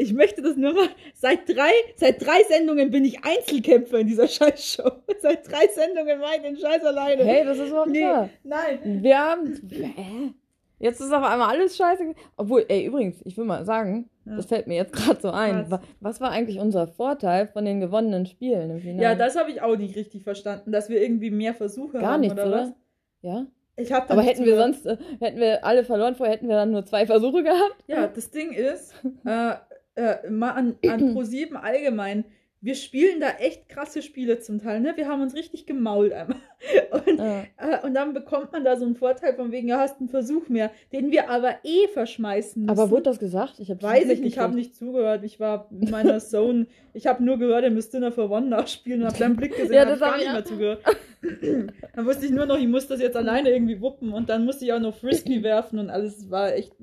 Ich 0.00 0.14
möchte 0.14 0.40
das 0.40 0.56
nur 0.56 0.72
mal. 0.72 0.88
Seit 1.14 1.46
drei, 1.46 1.72
seit 1.96 2.24
drei 2.24 2.42
Sendungen 2.48 2.90
bin 2.90 3.04
ich 3.04 3.22
Einzelkämpfer 3.22 3.98
in 3.98 4.06
dieser 4.06 4.26
Scheißshow. 4.28 4.90
Seit 5.18 5.46
drei 5.46 5.68
Sendungen 5.68 6.18
war 6.22 6.34
ich 6.36 6.40
den 6.40 6.56
Scheiß 6.56 6.82
alleine. 6.86 7.22
Hey, 7.22 7.44
das 7.44 7.58
ist 7.58 7.70
nicht 7.70 7.86
nee, 7.88 8.04
wahr. 8.04 8.30
nein. 8.42 9.02
Wir 9.02 9.18
haben. 9.18 9.60
Hä? 9.70 10.32
Jetzt 10.80 11.00
ist 11.00 11.12
auf 11.12 11.22
einmal 11.22 11.48
alles 11.50 11.76
scheiße. 11.76 12.14
Obwohl, 12.36 12.64
ey, 12.68 12.86
übrigens, 12.86 13.20
ich 13.24 13.36
will 13.36 13.44
mal 13.44 13.64
sagen, 13.66 14.08
Ja. 14.24 14.36
das 14.36 14.46
fällt 14.46 14.66
mir 14.66 14.76
jetzt 14.76 14.92
gerade 14.94 15.20
so 15.20 15.30
ein. 15.30 15.66
Was? 15.70 15.80
Was? 16.00 16.20
war 16.20 16.30
eigentlich 16.30 16.58
unser 16.58 16.86
Vorteil 16.88 17.46
von 17.46 17.64
den 17.66 17.80
gewonnenen 17.80 18.24
Spielen 18.26 18.70
im 18.70 18.80
Finale? 18.80 19.02
Ja, 19.02 19.14
das 19.14 19.36
habe 19.38 19.50
ich 19.50 19.60
auch 19.62 19.76
nicht 19.76 19.94
richtig 19.94 20.24
verstanden, 20.24 20.72
dass 20.72 20.88
wir 20.88 21.00
irgendwie 21.02 21.30
mehr 21.30 21.54
Versuche 21.54 21.98
Gar 21.98 22.12
haben 22.14 22.20
nichts, 22.22 22.34
oder, 22.34 22.46
oder? 22.46 22.60
was? 22.62 22.72
Ja. 23.20 23.46
Ich 23.76 23.92
habe 23.92 24.10
Aber 24.10 24.22
hätten 24.22 24.44
wir 24.44 24.56
sonst, 24.56 24.84
äh, 24.86 24.96
hätten 25.20 25.38
wir 25.38 25.64
alle 25.64 25.84
verloren 25.84 26.14
vorher, 26.14 26.34
hätten 26.34 26.48
wir 26.48 26.56
dann 26.56 26.70
nur 26.72 26.84
zwei 26.84 27.06
Versuche 27.06 27.42
gehabt? 27.42 27.76
Ja, 27.86 28.06
das 28.06 28.30
Ding 28.30 28.52
ist, 28.52 28.94
äh, 29.24 29.52
äh, 29.94 30.30
mal 30.30 30.50
an, 30.52 30.76
an 30.86 31.14
Pro7 31.16 31.54
allgemein, 31.54 32.24
wir 32.62 32.74
spielen 32.74 33.20
da 33.20 33.30
echt 33.38 33.68
krasse 33.70 34.02
Spiele 34.02 34.38
zum 34.40 34.60
Teil, 34.60 34.80
ne? 34.80 34.92
Wir 34.96 35.08
haben 35.08 35.22
uns 35.22 35.34
richtig 35.34 35.64
gemault 35.64 36.12
einmal. 36.12 36.36
Und, 37.06 37.18
Ja. 37.18 37.44
äh, 37.56 37.86
und 37.86 37.94
dann 37.94 38.12
bekommt 38.12 38.52
man 38.52 38.64
da 38.64 38.76
so 38.76 38.84
einen 38.84 38.94
Vorteil 38.96 39.34
von 39.34 39.50
wegen, 39.50 39.68
ja, 39.68 39.78
hast 39.78 39.98
einen 39.98 40.10
Versuch 40.10 40.48
mehr, 40.50 40.70
den 40.92 41.10
wir 41.10 41.30
aber 41.30 41.54
eh 41.64 41.88
verschmeißen 41.88 42.62
müssen. 42.66 42.70
Aber 42.78 42.90
wurde 42.90 43.04
das 43.04 43.18
gesagt? 43.18 43.60
Ich 43.60 43.70
hab's 43.70 43.82
Weiß 43.82 44.02
ich 44.02 44.20
nicht 44.20 44.34
ich 44.34 44.38
habe 44.38 44.54
nicht 44.54 44.76
zugehört. 44.76 45.24
Ich 45.24 45.40
war 45.40 45.68
in 45.70 45.90
meiner 45.90 46.18
Zone. 46.20 46.66
Ich 46.92 47.06
habe 47.06 47.24
nur 47.24 47.38
gehört, 47.38 47.64
ihr 47.64 47.70
müsst 47.70 47.94
Dinner 47.94 48.12
for 48.12 48.30
One 48.30 48.48
nachspielen 48.48 49.00
und 49.02 49.06
habe 49.08 49.18
deinen 49.18 49.36
Blick 49.36 49.56
gesehen 49.56 49.72
Ja, 49.72 49.82
und 49.84 49.88
hab 49.88 49.98
das 49.98 50.00
gar 50.00 50.16
nicht 50.18 50.26
ich 50.26 50.32
mehr 50.32 50.44
zugehört. 50.44 50.82
dann 51.94 52.06
wusste 52.06 52.26
ich 52.26 52.32
nur 52.32 52.44
noch, 52.44 52.58
ich 52.58 52.68
muss 52.68 52.86
das 52.88 53.00
jetzt 53.00 53.16
alleine 53.16 53.50
irgendwie 53.50 53.80
wuppen 53.80 54.12
und 54.12 54.28
dann 54.28 54.44
musste 54.44 54.66
ich 54.66 54.72
auch 54.74 54.80
noch 54.80 54.94
Frisbee 54.94 55.42
werfen 55.42 55.78
und 55.78 55.88
alles 55.88 56.30
war 56.30 56.52
echt. 56.52 56.74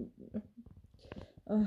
Ah. 1.46 1.66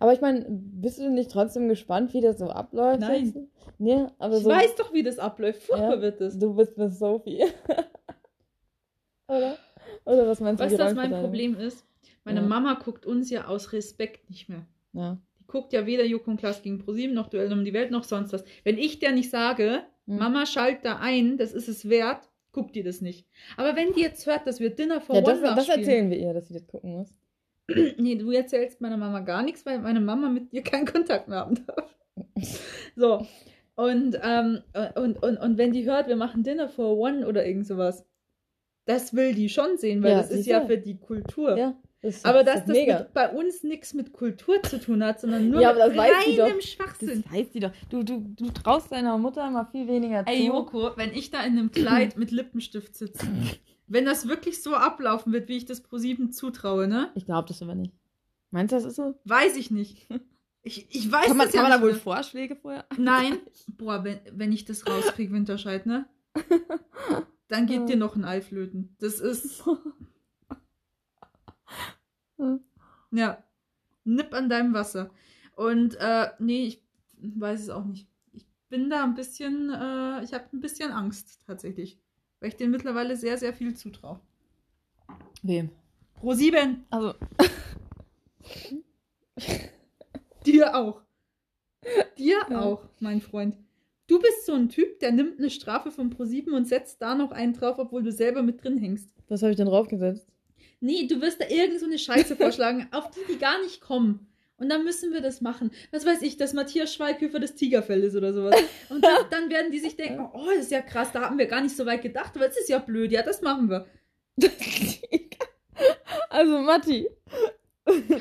Aber 0.00 0.12
ich 0.12 0.20
meine, 0.20 0.44
bist 0.48 0.98
du 0.98 1.08
nicht 1.10 1.30
trotzdem 1.30 1.68
gespannt, 1.68 2.12
wie 2.14 2.20
das 2.20 2.38
so 2.38 2.46
abläuft? 2.48 3.00
Nein. 3.00 3.48
Nee, 3.78 4.06
aber 4.18 4.36
Ich 4.38 4.42
so. 4.44 4.50
weiß 4.50 4.74
doch, 4.76 4.92
wie 4.92 5.02
das 5.02 5.18
abläuft. 5.18 5.62
Furchtbar 5.62 5.94
Ja. 5.96 6.00
wird 6.02 6.20
das. 6.20 6.38
Du 6.38 6.54
bist 6.54 6.76
mit 6.78 6.92
Sophie. 6.94 7.44
Oder? 9.28 9.58
Oder 10.04 10.26
was 10.28 10.40
meinst 10.40 10.60
du? 10.60 10.64
Weißt 10.64 10.74
du, 10.74 10.78
was 10.78 10.94
mein 10.94 11.12
Rollenverteilung? 11.12 11.22
Problem 11.54 11.56
ist? 11.66 11.84
Meine 12.24 12.40
Ja. 12.40 12.46
Mama 12.46 12.74
guckt 12.74 13.06
uns 13.06 13.30
ja 13.30 13.46
aus 13.46 13.72
Respekt 13.72 14.30
nicht 14.30 14.48
mehr. 14.48 14.66
Ja. 14.92 15.18
Die 15.40 15.46
guckt 15.46 15.72
ja 15.72 15.86
weder 15.86 16.04
Joko 16.04 16.30
und 16.30 16.38
Klaas 16.38 16.62
gegen 16.62 16.78
ProSieben 16.78 17.14
noch 17.14 17.28
Duell 17.28 17.52
um 17.52 17.64
die 17.64 17.72
Welt 17.72 17.90
noch 17.90 18.04
sonst 18.04 18.32
was. 18.32 18.44
Wenn 18.64 18.78
ich 18.78 18.98
der 18.98 19.12
nicht 19.12 19.30
sage, 19.30 19.82
Hm. 20.08 20.18
Mama 20.18 20.46
schalt 20.46 20.84
da 20.84 20.98
ein, 21.00 21.36
das 21.36 21.52
ist 21.52 21.66
es 21.68 21.88
wert, 21.88 22.28
guckt 22.52 22.76
die 22.76 22.84
das 22.84 23.00
nicht. 23.00 23.26
Aber 23.56 23.74
wenn 23.74 23.92
die 23.92 24.00
jetzt 24.02 24.24
hört, 24.26 24.46
dass 24.46 24.60
wir 24.60 24.70
Dinner 24.70 25.00
for 25.00 25.16
Ja, 25.16 25.22
One 25.22 25.32
das, 25.32 25.40
das 25.42 25.56
nachspielen, 25.56 25.80
erzählen 25.80 26.10
wir 26.10 26.18
ihr, 26.18 26.32
dass 26.32 26.46
sie 26.46 26.54
das 26.54 26.66
gucken 26.68 26.92
muss. 26.92 27.12
Nee, 27.98 28.14
du 28.16 28.30
erzählst 28.30 28.80
meiner 28.80 28.96
Mama 28.96 29.20
gar 29.20 29.42
nichts, 29.42 29.66
weil 29.66 29.80
meine 29.80 30.00
Mama 30.00 30.28
mit 30.28 30.52
dir 30.52 30.62
keinen 30.62 30.86
Kontakt 30.86 31.28
mehr 31.28 31.38
haben 31.38 31.64
darf. 31.66 31.94
So. 32.96 33.26
Und, 33.74 34.18
ähm, 34.22 34.62
und, 34.94 35.22
und, 35.22 35.36
und 35.36 35.58
wenn 35.58 35.72
die 35.72 35.84
hört, 35.84 36.08
wir 36.08 36.16
machen 36.16 36.42
Dinner 36.42 36.68
for 36.68 36.96
One 36.96 37.26
oder 37.26 37.44
irgend 37.46 37.66
sowas, 37.66 38.06
das 38.86 39.14
will 39.14 39.34
die 39.34 39.50
schon 39.50 39.76
sehen, 39.76 40.02
weil 40.02 40.12
Ja, 40.12 40.16
das 40.18 40.30
ist 40.30 40.46
ja 40.46 40.64
für 40.64 40.78
die 40.78 40.96
Kultur. 40.98 41.58
Ja. 41.58 41.74
Das 42.02 42.24
Aber 42.24 42.44
dass 42.44 42.64
das 42.64 42.68
mit, 42.68 43.12
bei 43.14 43.28
uns 43.30 43.64
nichts 43.64 43.92
mit 43.92 44.12
Kultur 44.12 44.62
zu 44.62 44.78
tun 44.78 45.04
hat, 45.04 45.20
sondern 45.20 45.48
nur 45.50 45.60
Ja, 45.60 45.72
mit 45.72 45.94
die 45.94 45.98
reinem. 45.98 46.60
Schwachsinn. 46.60 47.24
Das 47.24 47.34
weiß 47.34 47.52
sie 47.52 47.60
doch. 47.60 47.72
Du, 47.90 48.02
du, 48.02 48.20
du 48.20 48.50
traust 48.50 48.92
deiner 48.92 49.18
Mutter 49.18 49.50
mal 49.50 49.66
viel 49.72 49.88
weniger 49.88 50.24
zu. 50.24 50.32
Ey, 50.32 50.46
Joko, 50.46 50.92
wenn 50.96 51.12
ich 51.12 51.30
da 51.30 51.40
in 51.40 51.58
einem 51.58 51.72
Kleid 51.72 52.16
mit 52.16 52.30
Lippenstift 52.30 52.94
sitze, 52.94 53.26
wenn 53.86 54.04
das 54.04 54.28
wirklich 54.28 54.62
so 54.62 54.74
ablaufen 54.74 55.32
wird, 55.32 55.48
wie 55.48 55.56
ich 55.56 55.64
das 55.64 55.82
ProSieben 55.82 56.32
zutraue, 56.32 56.88
ne? 56.88 57.10
Ich 57.14 57.24
glaube 57.24 57.48
das 57.48 57.62
aber 57.62 57.74
nicht. 57.74 57.94
Meinst 58.50 58.72
du, 58.72 58.76
das 58.76 58.84
ist 58.84 58.96
so? 58.96 59.18
Weiß 59.24 59.56
ich 59.56 59.70
nicht. 59.70 60.06
Ich, 60.62 60.92
ich 60.92 61.12
weiß 61.12 61.28
Kann 61.28 61.36
man, 61.36 61.46
das 61.46 61.54
ja 61.54 61.62
kann 61.62 61.70
man 61.70 61.78
da 61.78 61.84
wohl 61.84 61.92
mehr. 61.92 62.00
Vorschläge 62.00 62.56
vorher? 62.56 62.86
Nein. 62.98 63.38
Boah, 63.68 64.02
wenn, 64.02 64.18
wenn 64.32 64.50
ich 64.50 64.64
das 64.64 64.84
rauskriege, 64.84 65.32
Winterscheid, 65.32 65.86
ne? 65.86 66.08
Dann 67.46 67.66
geht 67.66 67.88
dir 67.88 67.96
noch 67.96 68.16
ein 68.16 68.24
Ei 68.24 68.40
flöten. 68.40 68.96
Das 68.98 69.20
ist. 69.20 69.62
Ja. 73.12 73.42
Nipp 74.04 74.34
an 74.34 74.48
deinem 74.48 74.74
Wasser. 74.74 75.10
Und, 75.54 75.94
äh, 75.94 76.30
nee, 76.38 76.66
ich 76.66 76.82
weiß 77.18 77.62
es 77.62 77.70
auch 77.70 77.84
nicht. 77.84 78.08
Ich 78.32 78.46
bin 78.68 78.90
da 78.90 79.04
ein 79.04 79.14
bisschen, 79.14 79.70
äh, 79.70 80.22
ich 80.22 80.34
habe 80.34 80.44
ein 80.52 80.60
bisschen 80.60 80.92
Angst, 80.92 81.40
tatsächlich. 81.46 81.98
Weil 82.46 82.50
ich 82.52 82.56
denen 82.58 82.70
mittlerweile 82.70 83.16
sehr, 83.16 83.36
sehr 83.38 83.52
viel 83.52 83.74
zutraue. 83.74 84.20
Wem? 85.42 85.68
Pro 86.14 86.32
7, 86.32 86.84
Also, 86.90 87.14
dir 90.46 90.76
auch. 90.76 91.02
Dir 92.16 92.38
Ja. 92.48 92.60
auch, 92.62 92.84
mein 93.00 93.20
Freund. 93.20 93.56
Du 94.06 94.20
bist 94.20 94.46
so 94.46 94.52
ein 94.52 94.68
Typ, 94.68 95.00
der 95.00 95.10
nimmt 95.10 95.40
eine 95.40 95.50
Strafe 95.50 95.90
von 95.90 96.14
Pro7 96.14 96.52
und 96.52 96.68
setzt 96.68 97.02
da 97.02 97.16
noch 97.16 97.32
einen 97.32 97.52
drauf, 97.52 97.80
obwohl 97.80 98.04
du 98.04 98.12
selber 98.12 98.44
mit 98.44 98.62
drin 98.62 98.78
hängst. 98.78 99.08
was 99.28 99.42
habe 99.42 99.50
ich 99.50 99.56
denn 99.56 99.66
draufgesetzt? 99.66 100.28
Nee, 100.78 101.08
du 101.08 101.20
wirst 101.20 101.40
da 101.40 101.48
irgend 101.48 101.80
so 101.80 101.86
eine 101.86 101.98
Scheiße 101.98 102.36
vorschlagen, 102.36 102.86
auf 102.92 103.10
die 103.10 103.32
die 103.32 103.40
gar 103.40 103.60
nicht 103.62 103.80
kommen. 103.80 104.28
Und 104.58 104.70
dann 104.70 104.84
müssen 104.84 105.12
wir 105.12 105.20
das 105.20 105.42
machen. 105.42 105.70
Was 105.90 106.06
weiß 106.06 106.22
ich, 106.22 106.38
dass 106.38 106.54
Matthias 106.54 106.94
Schweighöfer 106.94 107.38
das 107.40 107.54
Tigerfell 107.54 108.02
ist 108.02 108.16
oder 108.16 108.32
sowas. 108.32 108.56
Und 108.88 109.04
dann, 109.04 109.18
dann 109.30 109.50
werden 109.50 109.70
die 109.70 109.80
sich 109.80 109.96
denken, 109.96 110.26
oh, 110.32 110.46
das 110.54 110.64
ist 110.64 110.70
ja 110.70 110.80
krass, 110.80 111.12
da 111.12 111.22
haben 111.22 111.38
wir 111.38 111.46
gar 111.46 111.60
nicht 111.60 111.76
so 111.76 111.84
weit 111.84 112.02
gedacht, 112.02 112.32
aber 112.34 112.48
es 112.48 112.56
ist 112.58 112.68
ja 112.70 112.78
blöd, 112.78 113.12
ja, 113.12 113.22
das 113.22 113.42
machen 113.42 113.68
wir. 113.68 113.86
also, 116.30 116.58
Matti. 116.58 117.08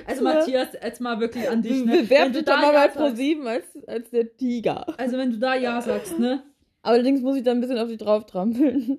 Also 0.06 0.24
Matthias, 0.24 0.74
jetzt 0.74 1.02
mal 1.02 1.20
wirklich 1.20 1.50
an 1.50 1.62
dich, 1.62 1.84
ne? 1.84 2.04
Bewerb 2.04 2.34
dich 2.34 2.44
da 2.44 2.56
doch 2.56 2.62
mal 2.62 2.74
Ja 2.74 2.88
bei 2.88 2.94
sagst. 2.94 3.20
Pro7 3.20 3.46
als, 3.48 3.88
als 3.88 4.10
der 4.12 4.36
Tiger. 4.38 5.00
Also 5.00 5.18
wenn 5.18 5.32
du 5.32 5.40
da 5.40 5.56
Ja 5.56 5.82
sagst, 5.82 6.20
ne? 6.20 6.44
Allerdings 6.84 7.22
muss 7.22 7.36
ich 7.38 7.44
da 7.44 7.52
ein 7.52 7.62
bisschen 7.62 7.80
auf 7.80 7.88
dich 7.88 7.98
drauf 7.98 8.26
trampeln. 8.28 8.98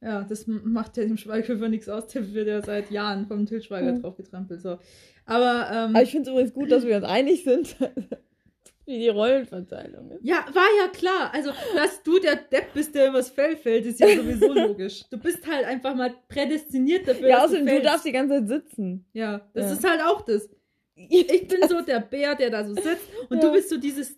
Ja, 0.00 0.22
das 0.22 0.46
macht 0.46 0.96
ja 0.96 1.04
dem 1.04 1.16
Schweighöfer 1.16 1.68
nichts 1.68 1.88
aus, 1.88 2.06
der 2.06 2.32
wird 2.32 2.48
ja 2.48 2.62
seit 2.62 2.90
Jahren 2.90 3.26
vom 3.26 3.44
Til 3.44 3.60
Schweiger 3.60 3.92
Ja. 3.92 3.98
drauf 3.98 4.16
getrampelt. 4.16 4.62
So. 4.62 4.78
Aber, 5.26 5.68
ähm, 5.72 5.94
Aber 5.96 6.02
ich 6.02 6.10
finde 6.10 6.22
es 6.22 6.32
übrigens 6.32 6.54
gut, 6.54 6.70
dass 6.70 6.84
wir 6.86 6.96
uns 6.96 7.04
einig 7.04 7.42
sind, 7.44 7.76
wie 8.86 8.98
die 8.98 9.08
Rollenverteilung 9.08 10.12
ist. 10.12 10.20
Ja, 10.24 10.46
war 10.52 10.66
ja 10.80 10.88
klar. 10.92 11.30
Also, 11.34 11.50
dass 11.74 12.02
du 12.04 12.18
der 12.20 12.36
Depp 12.36 12.72
bist, 12.74 12.94
der 12.94 13.08
übers 13.08 13.30
Fell 13.30 13.56
fällt, 13.56 13.86
ist 13.86 13.98
ja 14.00 14.06
sowieso 14.08 14.52
logisch. 14.54 15.02
Du 15.10 15.18
bist 15.18 15.44
halt 15.46 15.64
einfach 15.66 15.94
mal 15.96 16.14
prädestiniert 16.28 17.08
dafür. 17.08 17.28
Ja, 17.28 17.36
dass 17.36 17.44
außerdem, 17.46 17.66
du 17.66 17.72
fällst. 17.72 17.86
darfst 17.86 18.06
die 18.06 18.12
ganze 18.12 18.34
Zeit 18.38 18.48
sitzen. 18.48 19.04
Ja, 19.12 19.40
das 19.52 19.64
Ja. 19.66 19.72
ist 19.72 19.88
halt 19.90 20.00
auch 20.02 20.22
das. 20.22 20.48
Ich 20.94 21.48
bin 21.48 21.58
so 21.68 21.82
der 21.82 22.00
Bär, 22.00 22.34
der 22.36 22.48
da 22.50 22.64
so 22.64 22.74
sitzt 22.74 23.04
und 23.28 23.36
Ja. 23.38 23.42
du 23.48 23.52
bist 23.52 23.68
so 23.68 23.76
dieses, 23.78 24.16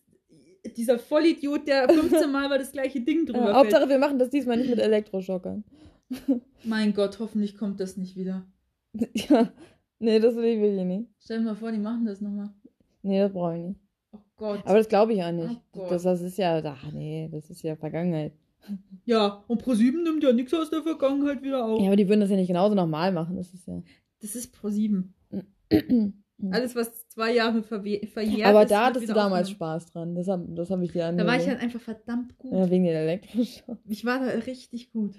dieser 0.76 0.98
Vollidiot, 0.98 1.66
der 1.66 1.88
15 1.88 2.30
Mal 2.30 2.46
über 2.46 2.58
das 2.58 2.70
gleiche 2.70 3.00
Ding 3.00 3.24
drüber 3.26 3.38
Ja, 3.38 3.44
fällt. 3.46 3.56
Hauptsache, 3.56 3.88
wir 3.88 3.98
machen 3.98 4.18
das 4.18 4.28
diesmal 4.30 4.58
nicht 4.58 4.68
mit 4.70 4.78
Elektroschockern. 4.78 5.64
Mein 6.64 6.92
Gott, 6.94 7.18
hoffentlich 7.18 7.56
kommt 7.56 7.80
das 7.80 7.96
nicht 7.96 8.16
wieder. 8.16 8.46
ja. 9.14 9.50
Nee, 10.00 10.20
das 10.20 10.36
will 10.36 10.44
ich 10.44 10.60
wirklich 10.60 10.84
nicht. 10.84 11.08
Stell 11.18 11.38
dir 11.38 11.44
mal 11.44 11.56
vor, 11.56 11.72
die 11.72 11.78
machen 11.78 12.04
das 12.04 12.20
nochmal. 12.20 12.50
Nee, 13.02 13.20
das 13.20 13.32
brauche 13.32 13.56
ich 13.56 13.62
nicht. 13.62 13.80
Oh 14.12 14.18
Gott. 14.36 14.60
Aber 14.64 14.78
das 14.78 14.88
glaube 14.88 15.12
ich 15.12 15.22
auch 15.22 15.32
nicht. 15.32 15.60
Oh 15.72 15.86
das, 15.88 16.02
das 16.04 16.20
ist 16.20 16.38
ja, 16.38 16.62
ach 16.64 16.92
nee, 16.92 17.28
das 17.30 17.50
ist 17.50 17.62
ja 17.62 17.76
Vergangenheit. 17.76 18.32
ja, 19.04 19.42
und 19.46 19.62
ProSieben 19.62 20.02
nimmt 20.02 20.22
ja 20.22 20.32
nichts 20.32 20.54
aus 20.54 20.70
der 20.70 20.82
Vergangenheit 20.82 21.42
wieder 21.42 21.64
auf. 21.64 21.80
Ja, 21.80 21.88
aber 21.88 21.96
die 21.96 22.08
würden 22.08 22.20
das 22.20 22.30
ja 22.30 22.36
nicht 22.36 22.48
genauso 22.48 22.74
normal 22.74 23.12
machen. 23.12 23.36
Das 23.36 23.52
ist 23.52 23.66
ja. 23.66 23.82
Das 24.20 24.34
ist 24.34 24.52
ProSieben. 24.52 25.14
Alles, 26.50 26.76
was 26.76 27.08
zwei 27.08 27.34
Jahre 27.34 27.62
verjährt 27.64 28.46
aber 28.46 28.62
ist, 28.62 28.70
da 28.70 28.76
wird 28.76 28.86
hattest 28.86 29.08
du 29.08 29.12
damals 29.12 29.48
aufgenommen. 29.48 29.80
Spaß 29.80 29.86
dran. 29.92 30.14
Das 30.14 30.28
habe 30.28 30.46
das 30.50 30.70
hab 30.70 30.80
ich 30.82 30.92
dir 30.92 31.12
Da 31.12 31.26
war 31.26 31.36
ich 31.36 31.48
halt 31.48 31.60
einfach 31.60 31.80
verdammt 31.80 32.38
gut. 32.38 32.52
Ja, 32.52 32.70
wegen 32.70 32.84
den 32.84 32.94
Elektroschock. 32.94 33.78
Ich 33.88 34.04
war 34.04 34.20
da 34.20 34.26
richtig 34.26 34.92
gut. 34.92 35.16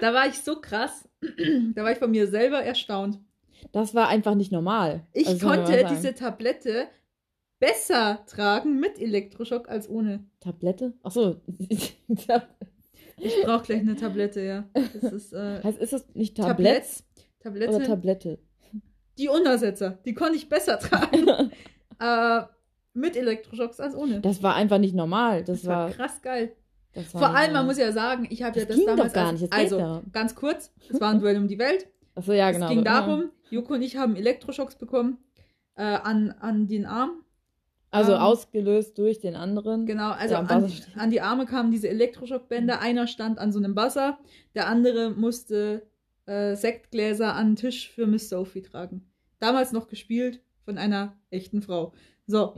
Da 0.00 0.12
war 0.12 0.26
ich 0.26 0.34
so 0.34 0.60
krass. 0.60 1.08
Da 1.74 1.82
war 1.82 1.92
ich 1.92 1.98
von 1.98 2.10
mir 2.10 2.26
selber 2.26 2.62
erstaunt. 2.62 3.18
Das 3.72 3.94
war 3.94 4.08
einfach 4.08 4.34
nicht 4.34 4.52
normal. 4.52 5.06
Ich 5.12 5.26
Also, 5.28 5.38
das 5.38 5.56
konnte 5.56 5.86
diese 5.90 6.14
Tablette 6.14 6.86
besser 7.58 8.24
tragen 8.26 8.78
mit 8.80 8.98
Elektroschock 9.00 9.68
als 9.68 9.88
ohne. 9.88 10.24
Tablette? 10.40 10.94
Achso. 11.02 11.40
Ich 13.18 13.34
brauche 13.44 13.64
gleich 13.64 13.80
eine 13.80 13.96
Tablette, 13.96 14.42
ja. 14.42 14.64
Das 14.74 15.12
ist 15.12 15.32
äh, 15.32 15.60
heißt, 15.64 15.78
ist 15.78 15.92
das 15.94 16.06
nicht 16.14 16.36
Tablett? 16.36 16.74
Tabletts. 16.74 17.04
Tablette. 17.40 17.74
Oder 17.76 17.86
Tablette. 17.86 18.38
die 19.18 19.28
Untersetzer, 19.28 19.98
die 20.04 20.12
konnte 20.14 20.36
ich 20.36 20.48
besser 20.50 20.78
tragen. 20.78 21.50
äh, 21.98 22.42
mit 22.92 23.16
Elektroschocks 23.16 23.80
als 23.80 23.94
ohne. 23.94 24.20
Das 24.20 24.42
war 24.42 24.54
einfach 24.54 24.78
nicht 24.78 24.94
normal. 24.94 25.44
Das, 25.44 25.60
Das 25.62 25.66
war 25.68 25.84
war, 25.88 25.90
krass 25.92 26.20
geil. 26.22 26.54
das 26.92 27.12
war 27.14 27.20
Vor 27.22 27.34
allem, 27.36 27.52
man 27.52 27.64
muss 27.66 27.78
ja 27.78 27.92
sagen, 27.92 28.26
ich 28.30 28.42
habe 28.42 28.58
ja 28.58 28.64
Das 28.66 28.68
das 28.68 28.76
ging 28.76 28.86
doch 28.86 28.96
damals 28.96 29.12
gar 29.14 29.28
als, 29.28 29.40
nicht, 29.40 29.50
geht 29.50 29.60
also 29.60 29.78
darum. 29.78 30.12
ganz 30.12 30.34
kurz, 30.34 30.72
es 30.90 31.00
war 31.00 31.10
ein 31.10 31.20
Duell 31.20 31.36
um 31.38 31.48
die 31.48 31.58
Welt. 31.58 31.88
Achso, 32.16 32.32
ja, 32.32 32.50
genau. 32.50 32.66
es 32.66 32.72
ging 32.72 32.82
darum, 32.82 33.30
Joko 33.50 33.74
und 33.74 33.82
ich 33.82 33.96
haben 33.96 34.16
Elektroschocks 34.16 34.76
bekommen 34.76 35.18
äh, 35.76 35.82
an, 35.82 36.32
an 36.40 36.66
den 36.66 36.86
Arm. 36.86 37.22
Also 37.90 38.12
ähm, 38.12 38.18
ausgelöst 38.18 38.98
durch 38.98 39.20
den 39.20 39.36
anderen. 39.36 39.86
Genau, 39.86 40.10
also 40.10 40.36
an, 40.36 40.72
an 40.96 41.10
die 41.10 41.20
Arme 41.20 41.46
kamen 41.46 41.70
diese 41.70 41.88
Elektroschockbänder. 41.88 42.80
Einer 42.80 43.06
stand 43.06 43.38
an 43.38 43.52
so 43.52 43.58
einem 43.58 43.74
Buzzer, 43.74 44.18
der 44.54 44.66
andere 44.66 45.10
musste 45.10 45.86
äh, 46.26 46.56
Sektgläser 46.56 47.34
an 47.34 47.50
den 47.50 47.56
Tisch 47.56 47.90
für 47.90 48.06
Miss 48.06 48.28
Sophie 48.28 48.62
tragen. 48.62 49.06
Damals 49.38 49.72
noch 49.72 49.86
gespielt 49.86 50.40
von 50.64 50.78
einer 50.78 51.16
echten 51.30 51.62
Frau. 51.62 51.92
So. 52.26 52.54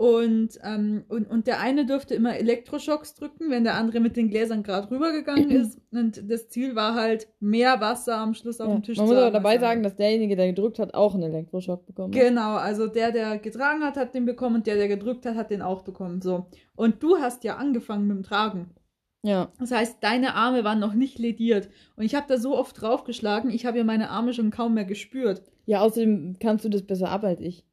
Und, 0.00 0.50
ähm, 0.62 1.02
und, 1.08 1.28
und 1.28 1.48
der 1.48 1.58
eine 1.58 1.84
durfte 1.84 2.14
immer 2.14 2.36
Elektroschocks 2.36 3.14
drücken, 3.14 3.50
wenn 3.50 3.64
der 3.64 3.74
andere 3.74 3.98
mit 3.98 4.16
den 4.16 4.30
Gläsern 4.30 4.62
gerade 4.62 4.88
rübergegangen 4.92 5.50
ist. 5.50 5.80
Und 5.90 6.30
das 6.30 6.48
Ziel 6.48 6.76
war 6.76 6.94
halt, 6.94 7.26
mehr 7.40 7.80
Wasser 7.80 8.16
am 8.18 8.32
Schluss 8.32 8.60
auf 8.60 8.68
Ja. 8.68 8.74
dem 8.74 8.84
Tisch 8.84 8.96
Man 8.96 9.08
zu 9.08 9.12
muss 9.12 9.16
aber 9.18 9.26
haben. 9.26 9.32
dabei 9.32 9.58
sagen, 9.58 9.82
dass 9.82 9.96
derjenige, 9.96 10.36
der 10.36 10.46
gedrückt 10.46 10.78
hat, 10.78 10.94
auch 10.94 11.14
einen 11.14 11.24
Elektroschock 11.24 11.84
bekommen 11.84 12.14
hat. 12.14 12.20
Genau, 12.22 12.54
also 12.54 12.86
der, 12.86 13.10
der 13.10 13.38
getragen 13.38 13.82
hat, 13.82 13.96
hat 13.96 14.14
den 14.14 14.24
bekommen 14.24 14.54
und 14.56 14.68
der, 14.68 14.76
der 14.76 14.86
gedrückt 14.86 15.26
hat, 15.26 15.34
hat 15.34 15.50
den 15.50 15.62
auch 15.62 15.82
bekommen. 15.82 16.22
So. 16.22 16.46
Und 16.76 17.02
du 17.02 17.16
hast 17.18 17.42
ja 17.42 17.56
angefangen 17.56 18.06
mit 18.06 18.18
dem 18.18 18.22
Tragen. 18.22 18.70
Ja. 19.24 19.50
Das 19.58 19.72
heißt, 19.72 19.96
deine 20.00 20.36
Arme 20.36 20.62
waren 20.62 20.78
noch 20.78 20.94
nicht 20.94 21.18
lediert. 21.18 21.70
Und 21.96 22.04
ich 22.04 22.14
habe 22.14 22.26
da 22.28 22.38
so 22.38 22.56
oft 22.56 22.80
draufgeschlagen, 22.80 23.50
ich 23.50 23.66
habe 23.66 23.78
ja 23.78 23.82
meine 23.82 24.10
Arme 24.10 24.32
schon 24.32 24.52
kaum 24.52 24.74
mehr 24.74 24.84
gespürt. 24.84 25.42
Ja, 25.66 25.80
außerdem 25.80 26.36
kannst 26.38 26.64
du 26.64 26.68
das 26.68 26.82
besser 26.86 27.10
ab 27.10 27.24
als 27.24 27.40
ich. 27.40 27.64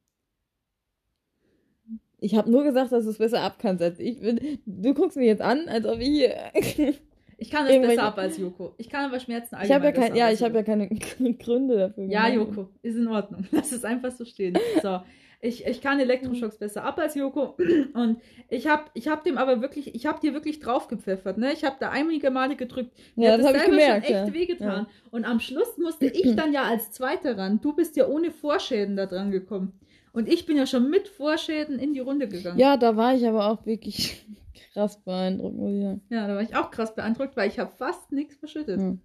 Ich 2.19 2.35
habe 2.35 2.49
nur 2.49 2.63
gesagt, 2.63 2.91
dass 2.91 3.03
du 3.03 3.09
es 3.09 3.17
besser 3.17 3.41
ab 3.41 3.57
kannst 3.59 3.83
als 3.83 3.99
ich. 3.99 4.19
Bin, 4.19 4.59
du 4.65 4.93
guckst 4.93 5.17
mich 5.17 5.27
jetzt 5.27 5.41
an, 5.41 5.67
als 5.67 5.85
ob 5.85 5.99
ich. 5.99 6.29
Ich 7.37 7.49
kann 7.49 7.67
es 7.67 7.81
besser 7.81 8.03
ab 8.03 8.17
als 8.17 8.37
Joko. 8.37 8.73
Ich 8.77 8.89
kann 8.89 9.05
aber 9.05 9.19
Schmerzen 9.19 9.57
ich 9.61 9.71
habe 9.71 9.85
ja, 9.85 9.89
allgemein 9.89 10.09
kein, 10.09 10.15
ja, 10.15 10.31
ich 10.31 10.41
hab 10.41 10.53
ja 10.53 10.63
keine 10.63 10.87
Gründe 11.37 11.77
dafür. 11.77 12.05
Ja, 12.05 12.29
genannt. 12.29 12.55
Joko, 12.55 12.69
ist 12.81 12.95
in 12.95 13.07
Ordnung. 13.07 13.45
Lass 13.51 13.71
es 13.71 13.83
einfach 13.83 14.11
so 14.11 14.25
stehen. 14.25 14.57
So. 14.81 15.01
Ich, 15.41 15.65
ich 15.65 15.81
kann 15.81 15.99
Elektroschocks 15.99 16.57
besser 16.57 16.83
ab 16.83 16.97
als 16.97 17.15
Joko. 17.15 17.55
Und 17.93 18.21
ich 18.49 18.67
habe 18.67 18.85
ich 18.93 19.07
hab 19.07 19.23
dem 19.23 19.37
aber 19.37 19.61
wirklich, 19.61 19.93
ich 19.93 20.05
habe 20.05 20.19
dir 20.19 20.33
wirklich 20.33 20.59
draufgepfeffert. 20.59 21.37
Ne? 21.37 21.51
Ich 21.51 21.63
habe 21.63 21.75
da 21.79 21.89
einige 21.89 22.31
Male 22.31 22.55
gedrückt. 22.55 22.91
Mir 23.15 23.27
Ja, 23.27 23.33
hat 23.33 23.39
das 23.41 23.47
habe 23.47 23.57
ich 23.57 23.65
gemerkt. 23.65 24.07
schon 24.07 24.15
echt 24.15 24.27
ja. 24.27 24.33
wehgetan. 24.33 24.87
Und 25.11 25.25
am 25.25 25.39
Schluss 25.39 25.77
musste 25.77 26.07
ich 26.07 26.35
dann 26.35 26.53
ja 26.53 26.63
als 26.63 26.91
Zweiter 26.91 27.37
ran. 27.37 27.59
Du 27.61 27.75
bist 27.75 27.97
ja 27.97 28.07
ohne 28.07 28.31
Vorschäden 28.31 28.95
da 28.95 29.05
dran 29.05 29.29
gekommen. 29.31 29.73
Und 30.15 30.29
ich 30.29 30.45
bin 30.45 30.55
ja 30.55 30.65
schon 30.65 30.89
mit 30.89 31.09
Vorschäden 31.09 31.77
in 31.77 31.93
die 31.93 31.99
Runde 31.99 32.29
gegangen. 32.29 32.57
Ja, 32.57 32.77
da 32.77 32.95
war 32.95 33.13
ich 33.13 33.27
aber 33.27 33.49
auch 33.49 33.65
wirklich 33.65 34.25
krass 34.71 35.03
beeindruckt, 35.03 35.57
muss 35.57 35.73
ich 35.73 35.83
sagen. 35.83 36.01
Ja, 36.09 36.27
da 36.27 36.35
war 36.35 36.41
ich 36.41 36.55
auch 36.55 36.71
krass 36.71 36.95
beeindruckt, 36.95 37.35
weil 37.35 37.49
ich 37.49 37.59
habe 37.59 37.71
fast 37.75 38.13
nichts 38.13 38.37
verschüttet. 38.37 38.79
Hm. 38.79 39.01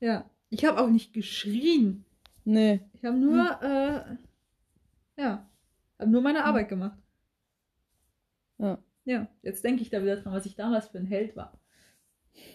Ja. 0.00 0.28
Ich 0.50 0.66
habe 0.66 0.78
auch 0.78 0.90
nicht 0.90 1.14
geschrien. 1.14 2.04
Nee. 2.44 2.80
Ich 2.92 3.02
habe 3.06 3.16
nur, 3.16 3.40
äh, 3.62 5.20
ja, 5.20 5.48
habe 5.98 6.10
nur 6.10 6.20
meine 6.20 6.44
Arbeit 6.44 6.68
gemacht. 6.68 6.98
Ja. 8.58 8.78
Ja, 9.06 9.28
jetzt 9.40 9.64
denke 9.64 9.80
ich 9.80 9.88
da 9.88 10.02
wieder 10.02 10.16
dran, 10.16 10.34
was 10.34 10.44
ich 10.44 10.56
damals 10.56 10.88
für 10.88 10.98
ein 10.98 11.06
Held 11.06 11.36
war. 11.36 11.58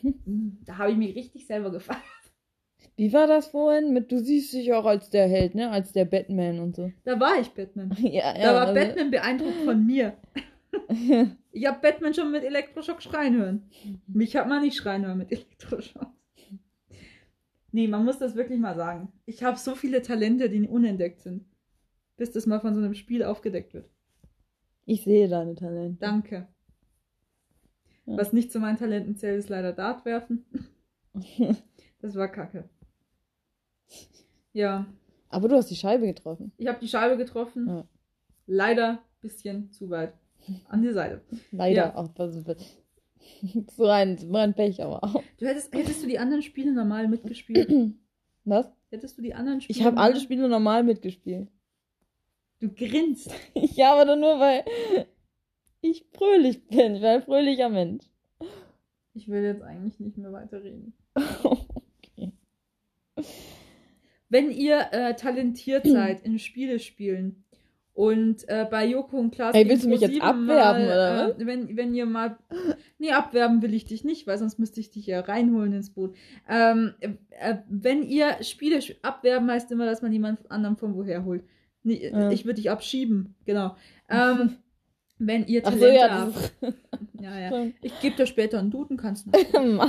Hm, 0.01 0.59
Da 0.65 0.77
habe 0.77 0.91
ich 0.91 0.97
mich 0.97 1.15
richtig 1.15 1.47
selber 1.47 1.71
gefeiert. 1.71 2.03
Wie 2.97 3.12
war 3.12 3.27
das 3.27 3.47
vorhin 3.47 3.91
mit, 3.93 4.12
du 4.12 4.19
siehst 4.19 4.53
dich 4.53 4.71
auch 4.73 4.86
als 4.86 5.10
der 5.10 5.27
Held, 5.27 5.53
ne? 5.55 5.69
Als 5.69 5.91
der 5.91 6.05
Batman 6.05 6.60
und 6.60 6.75
so. 6.75 6.91
Da 7.03 7.19
war 7.19 7.39
ich 7.39 7.49
Batman. 7.51 7.91
ja, 7.99 8.34
Da 8.34 8.39
ja. 8.39 8.53
war 8.53 8.67
also- 8.67 8.73
Batman 8.73 9.12
beeindruckt 9.12 9.58
von 9.65 9.86
mir. 9.86 10.17
Ich 11.51 11.65
habe 11.65 11.79
Batman 11.81 12.13
schon 12.13 12.34
mit 12.34 12.43
Elektroschock 12.43 13.01
schreien 13.01 13.38
hören. 13.38 13.69
Mich 14.08 14.36
hat 14.36 14.49
man 14.49 14.62
nicht 14.62 14.75
schreien 14.75 15.05
hören 15.05 15.19
mit 15.19 15.31
Elektroschock. 15.31 16.08
Nee, 17.71 17.88
man 17.88 18.03
muss 18.03 18.19
das 18.19 18.36
wirklich 18.36 18.60
mal 18.60 18.75
sagen. 18.75 19.13
Ich 19.25 19.41
habe 19.41 19.58
so 19.58 19.73
viele 19.75 20.01
Talente, 20.01 20.49
die 20.49 20.67
unentdeckt 20.67 21.21
sind. 21.21 21.45
Bis 22.17 22.31
das 22.31 22.45
mal 22.45 22.60
von 22.60 22.73
so 22.75 22.81
einem 22.81 22.93
Spiel 22.93 23.23
aufgedeckt 23.23 23.73
wird. 23.73 23.89
ich 24.86 25.05
sehe 25.05 25.29
deine 25.29 25.55
Talente. 25.55 25.97
Danke. 26.01 26.47
Ja. 28.05 28.17
Was 28.17 28.34
nicht 28.34 28.51
zu 28.51 28.60
meinen 28.60 28.77
Talenten 28.77 29.15
zählt, 29.15 29.39
ist 29.39 29.47
leider 29.49 29.71
Dart 29.71 30.03
werfen. 30.03 30.45
Das 32.01 32.15
war 32.15 32.27
kacke. 32.27 32.69
Ja, 34.54 34.86
Aber 35.30 35.48
du 35.50 35.56
hast 35.56 35.69
die 35.69 35.76
Scheibe 35.76 36.06
getroffen. 36.06 36.52
ich 36.58 36.67
habe 36.67 36.80
die 36.80 36.88
Scheibe 36.88 37.17
getroffen. 37.17 37.67
Ja. 37.67 37.86
Leider 38.48 38.89
ein 38.91 39.00
bisschen 39.21 39.71
zu 39.71 39.89
weit 39.89 40.13
an 40.69 40.82
die 40.82 40.93
Seite. 40.93 41.21
Leider 41.52 41.76
Ja. 41.88 41.95
auch. 41.95 42.08
Das 42.10 42.36
ist 42.36 42.45
so 43.76 43.88
ein, 43.88 44.17
so 44.17 44.34
ein 44.36 44.54
Pech, 44.54 44.82
aber 44.84 45.04
auch. 45.04 45.21
Du 45.38 45.45
hättest, 45.48 45.74
hättest 45.74 46.04
du 46.04 46.08
die 46.08 46.19
anderen 46.19 46.43
Spiele 46.43 46.71
normal 46.71 47.08
mitgespielt? 47.08 47.69
Was? 48.45 48.67
Hättest 48.91 49.17
du 49.17 49.21
die 49.24 49.34
anderen 49.34 49.60
Spiele? 49.62 49.80
Ich 49.80 49.86
habe 49.86 49.98
alle 49.98 50.19
Spiele 50.19 50.48
normal 50.48 50.84
mitgespielt. 50.84 51.50
Du 52.60 52.69
grinst. 52.69 53.32
Ja, 53.56 53.93
aber 53.93 54.06
doch 54.06 54.15
nur, 54.15 54.39
weil 54.39 54.63
ich 55.82 56.06
fröhlich 56.13 56.65
bin. 56.67 56.95
Ich 56.95 57.02
bin 57.02 57.06
ein 57.10 57.21
fröhlicher 57.24 57.69
Mensch. 57.69 58.06
Ich 59.15 59.28
will 59.28 59.43
jetzt 59.43 59.62
eigentlich 59.63 60.00
nicht 60.00 60.17
mehr 60.17 60.32
weiterreden. 60.32 60.93
okay. 61.43 62.32
Wenn 64.36 64.52
ihr 64.52 64.88
äh, 64.91 65.15
talentiert 65.15 65.86
seid 65.88 66.26
in 66.26 66.39
Spiele 66.39 66.80
spielen 66.80 67.45
und 67.93 68.48
äh, 68.50 68.67
bei 68.69 68.86
Joko 68.86 69.17
und 69.17 69.34
Klaas. 69.34 69.56
Ey, 69.56 69.67
willst 69.69 69.86
du 69.86 69.89
mich 69.89 70.02
jetzt 70.02 70.21
abwerben, 70.21 70.86
mal, 70.86 71.32
oder 71.32 71.39
Äh, 71.39 71.45
wenn, 71.45 71.78
wenn 71.78 71.95
ihr 71.95 72.06
mal. 72.06 72.38
Nee, 72.98 73.12
abwerben 73.12 73.62
will 73.62 73.74
ich 73.74 73.86
dich 73.86 74.04
nicht, 74.04 74.28
weil 74.28 74.38
sonst 74.38 74.60
müsste 74.60 74.80
ich 74.80 74.89
dich 74.89 75.06
ja 75.08 75.19
reinholen 75.21 75.74
ins 75.74 75.89
Boot. 75.91 76.15
Ähm, 76.50 76.93
äh, 77.00 77.56
wenn 77.69 78.04
ihr 78.04 78.41
Spiele. 78.41 78.80
Abwerben 79.02 79.50
heißt 79.50 79.71
immer, 79.71 79.86
dass 79.86 80.02
man 80.02 80.12
jemand 80.12 80.50
anderen 80.52 80.76
von 80.76 80.95
woher 80.95 81.24
holt. 81.24 81.43
Nee, 81.84 82.10
Ja. 82.10 82.32
Ich 82.32 82.45
würde 82.45 82.56
dich 82.56 82.69
abschieben, 82.69 83.36
genau. 83.45 83.76
Ähm, 84.10 84.58
wenn 85.17 85.45
ihr 85.47 85.63
Talente 85.63 85.86
so, 85.86 85.93
ja. 85.93 86.10
habt. 86.10 86.54
Das 86.62 86.73
Ja, 87.25 87.39
ja. 87.39 87.63
ist... 87.63 87.73
Ich 87.82 87.99
gebe 88.01 88.15
dir 88.15 88.28
später 88.28 88.60
einen 88.60 88.71
Duden, 88.71 88.97
kannst 88.97 89.25
du. 89.28 89.32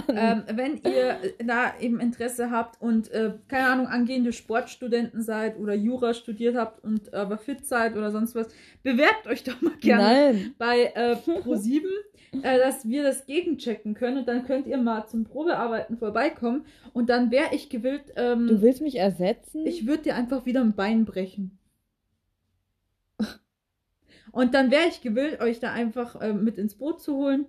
Ähm, 0.09 0.43
wenn 0.53 0.81
ihr 0.85 1.19
da 1.45 1.75
eben 1.81 2.01
Interesse 2.01 2.51
habt 2.51 2.81
und, 2.81 3.11
äh, 3.11 3.33
keine 3.49 3.69
Ahnung, 3.69 3.87
angehende 3.87 4.33
Sportstudenten 4.33 5.23
seid 5.23 5.59
oder 5.59 5.75
Jura 5.75 6.15
studiert 6.15 6.57
habt 6.57 6.83
und 6.83 7.13
äh, 7.13 7.17
aber 7.17 7.37
fit 7.39 7.67
seid 7.67 7.97
oder 7.97 8.11
sonst 8.11 8.35
was, 8.35 8.49
bewerbt 8.83 9.27
euch 9.27 9.45
doch 9.45 9.61
mal 9.61 9.75
gerne 9.81 10.03
Nein. 10.03 10.55
bei 10.59 10.93
äh, 10.95 11.17
Pro7, 11.45 11.83
äh, 12.43 12.59
dass 12.59 12.89
wir 12.89 13.03
das 13.03 13.27
gegenchecken 13.27 13.95
können 13.95 14.19
und 14.19 14.29
dann 14.29 14.45
könnt 14.45 14.67
ihr 14.67 14.79
mal 14.79 15.07
zum 15.07 15.25
Probearbeiten 15.25 15.99
vorbeikommen 15.99 16.65
und 16.93 17.11
dann 17.11 17.31
wäre 17.31 17.55
ich 17.55 17.69
gewillt, 17.69 18.13
ähm, 18.17 18.47
Du 18.47 18.63
willst 18.63 18.81
mich 18.81 18.97
ersetzen? 18.97 19.67
ich 19.67 19.87
würde 19.87 20.05
dir 20.05 20.15
einfach 20.17 20.47
wieder 20.47 20.61
ein 20.61 20.75
Bein 20.75 21.05
brechen. 21.05 21.59
Und 24.37 24.53
dann 24.53 24.71
wäre 24.71 24.87
ich 24.87 25.01
gewillt, 25.01 25.41
euch 25.41 25.61
da 25.61 25.73
einfach 25.73 26.21
ähm, 26.21 26.45
mit 26.45 26.59
ins 26.59 26.75
Boot 26.75 27.01
zu 27.01 27.17
holen. 27.17 27.47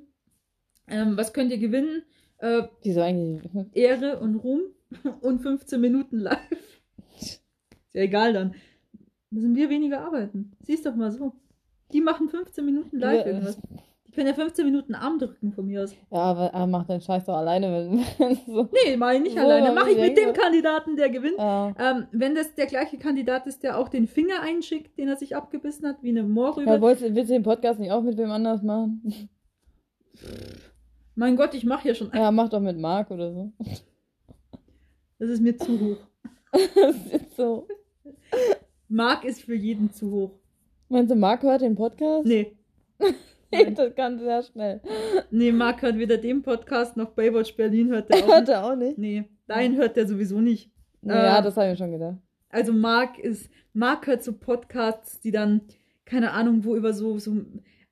Ähm, 0.87 1.17
was 1.17 1.33
könnt 1.33 1.51
ihr 1.51 1.57
gewinnen? 1.57 2.03
Äh, 2.37 2.63
Wieso 2.81 3.01
eigentlich? 3.01 3.51
Ehre 3.73 4.19
und 4.21 4.35
Ruhm 4.37 4.61
und 5.19 5.39
15 5.39 5.81
Minuten 5.81 6.17
live. 6.19 6.79
Ist 7.19 7.43
ja 7.91 8.03
egal 8.03 8.31
dann. 8.31 8.55
Müssen 9.31 9.53
wir 9.53 9.69
weniger 9.69 9.99
arbeiten. 9.99 10.53
Siehst 10.61 10.85
doch 10.85 10.95
mal 10.95 11.11
so. 11.11 11.33
Die 11.91 11.99
machen 11.99 12.29
15 12.29 12.63
Minuten 12.63 12.99
live 12.99 13.25
irgendwas. 13.25 13.59
Können 14.17 14.29
ja 14.29 14.33
15 14.33 14.65
Minuten 14.65 14.95
Arm 14.95 15.19
drücken 15.19 15.51
von 15.51 15.67
mir 15.67 15.83
aus. 15.83 15.93
Ja, 16.09 16.17
aber 16.17 16.47
er 16.47 16.65
macht 16.65 16.89
den 16.89 16.99
Scheiß 16.99 17.25
doch 17.25 17.35
alleine, 17.35 17.71
wenn, 18.17 18.35
so. 18.47 18.67
Nee, 18.73 18.97
mach 18.97 19.11
ich 19.11 19.21
nicht 19.21 19.35
So, 19.35 19.41
alleine. 19.41 19.71
Mach 19.75 19.85
ich 19.85 19.95
mit 19.95 20.17
dem 20.17 20.33
Kandidaten, 20.33 20.95
der 20.95 21.09
gewinnt. 21.11 21.37
Ja. 21.37 21.71
Ähm, 21.77 22.07
wenn 22.11 22.33
das 22.33 22.55
der 22.55 22.65
gleiche 22.65 22.97
Kandidat 22.97 23.45
ist, 23.45 23.61
der 23.61 23.77
auch 23.77 23.89
den 23.89 24.07
Finger 24.07 24.41
einschickt, 24.41 24.97
den 24.97 25.07
er 25.07 25.17
sich 25.17 25.35
abgebissen 25.35 25.87
hat, 25.87 26.01
wie 26.01 26.09
eine 26.09 26.23
Moorrübe. 26.23 26.67
Ja, 26.67 26.81
willst, 26.81 27.03
willst 27.03 27.29
du 27.29 27.33
den 27.35 27.43
Podcast 27.43 27.79
nicht 27.79 27.91
auch 27.91 28.01
mit 28.01 28.17
wem 28.17 28.31
anders 28.31 28.63
machen? 28.63 29.29
mein 31.15 31.35
Gott, 31.35 31.53
ich 31.53 31.63
mache 31.63 31.87
ja 31.87 31.93
schon. 31.93 32.09
Ja, 32.11 32.31
mach 32.31 32.49
doch 32.49 32.59
mit 32.59 32.79
Marc 32.79 33.11
oder 33.11 33.31
so. 33.31 33.51
Das 35.19 35.29
ist 35.29 35.43
mir 35.43 35.55
zu 35.55 35.79
hoch. 35.79 35.97
Das 36.73 37.21
ist 37.21 37.35
so. 37.37 37.67
Mark 38.87 39.25
ist 39.25 39.43
für 39.43 39.53
jeden 39.53 39.91
zu 39.91 40.09
hoch. 40.09 40.31
Meinst 40.89 41.11
du, 41.11 41.15
Marc 41.15 41.43
hört 41.43 41.61
den 41.61 41.75
Podcast? 41.75 42.25
Nee. 42.25 42.57
das 43.75 43.95
kann 43.95 44.19
sehr 44.19 44.43
schnell. 44.43 44.81
Nee, 45.31 45.51
Mark 45.51 45.81
hört 45.81 45.97
weder 45.97 46.17
den 46.17 46.41
Podcast 46.41 46.97
noch 46.97 47.11
Baywatch 47.11 47.55
Berlin 47.55 47.89
hört 47.89 48.09
der 48.09 48.17
auch 48.23 48.27
Hört 48.27 48.39
nicht. 48.41 48.49
er 48.49 48.65
auch 48.65 48.75
nicht? 48.75 48.97
Nee, 48.97 49.23
deinen 49.47 49.75
hört 49.77 49.95
der 49.95 50.07
sowieso 50.07 50.39
nicht. 50.41 50.71
Ja, 51.01 51.39
Äh, 51.39 51.43
das 51.43 51.55
habe 51.55 51.67
ich 51.67 51.71
mir 51.73 51.77
schon 51.77 51.91
gedacht. 51.91 52.17
Also 52.49 52.73
Mark 52.73 53.19
ist, 53.19 53.49
Mark 53.73 54.07
hört 54.07 54.23
so 54.23 54.33
Podcasts, 54.33 55.19
die 55.19 55.31
dann, 55.31 55.61
keine 56.05 56.31
Ahnung, 56.31 56.63
wo 56.65 56.75
über 56.75 56.93
so, 56.93 57.17
so 57.19 57.35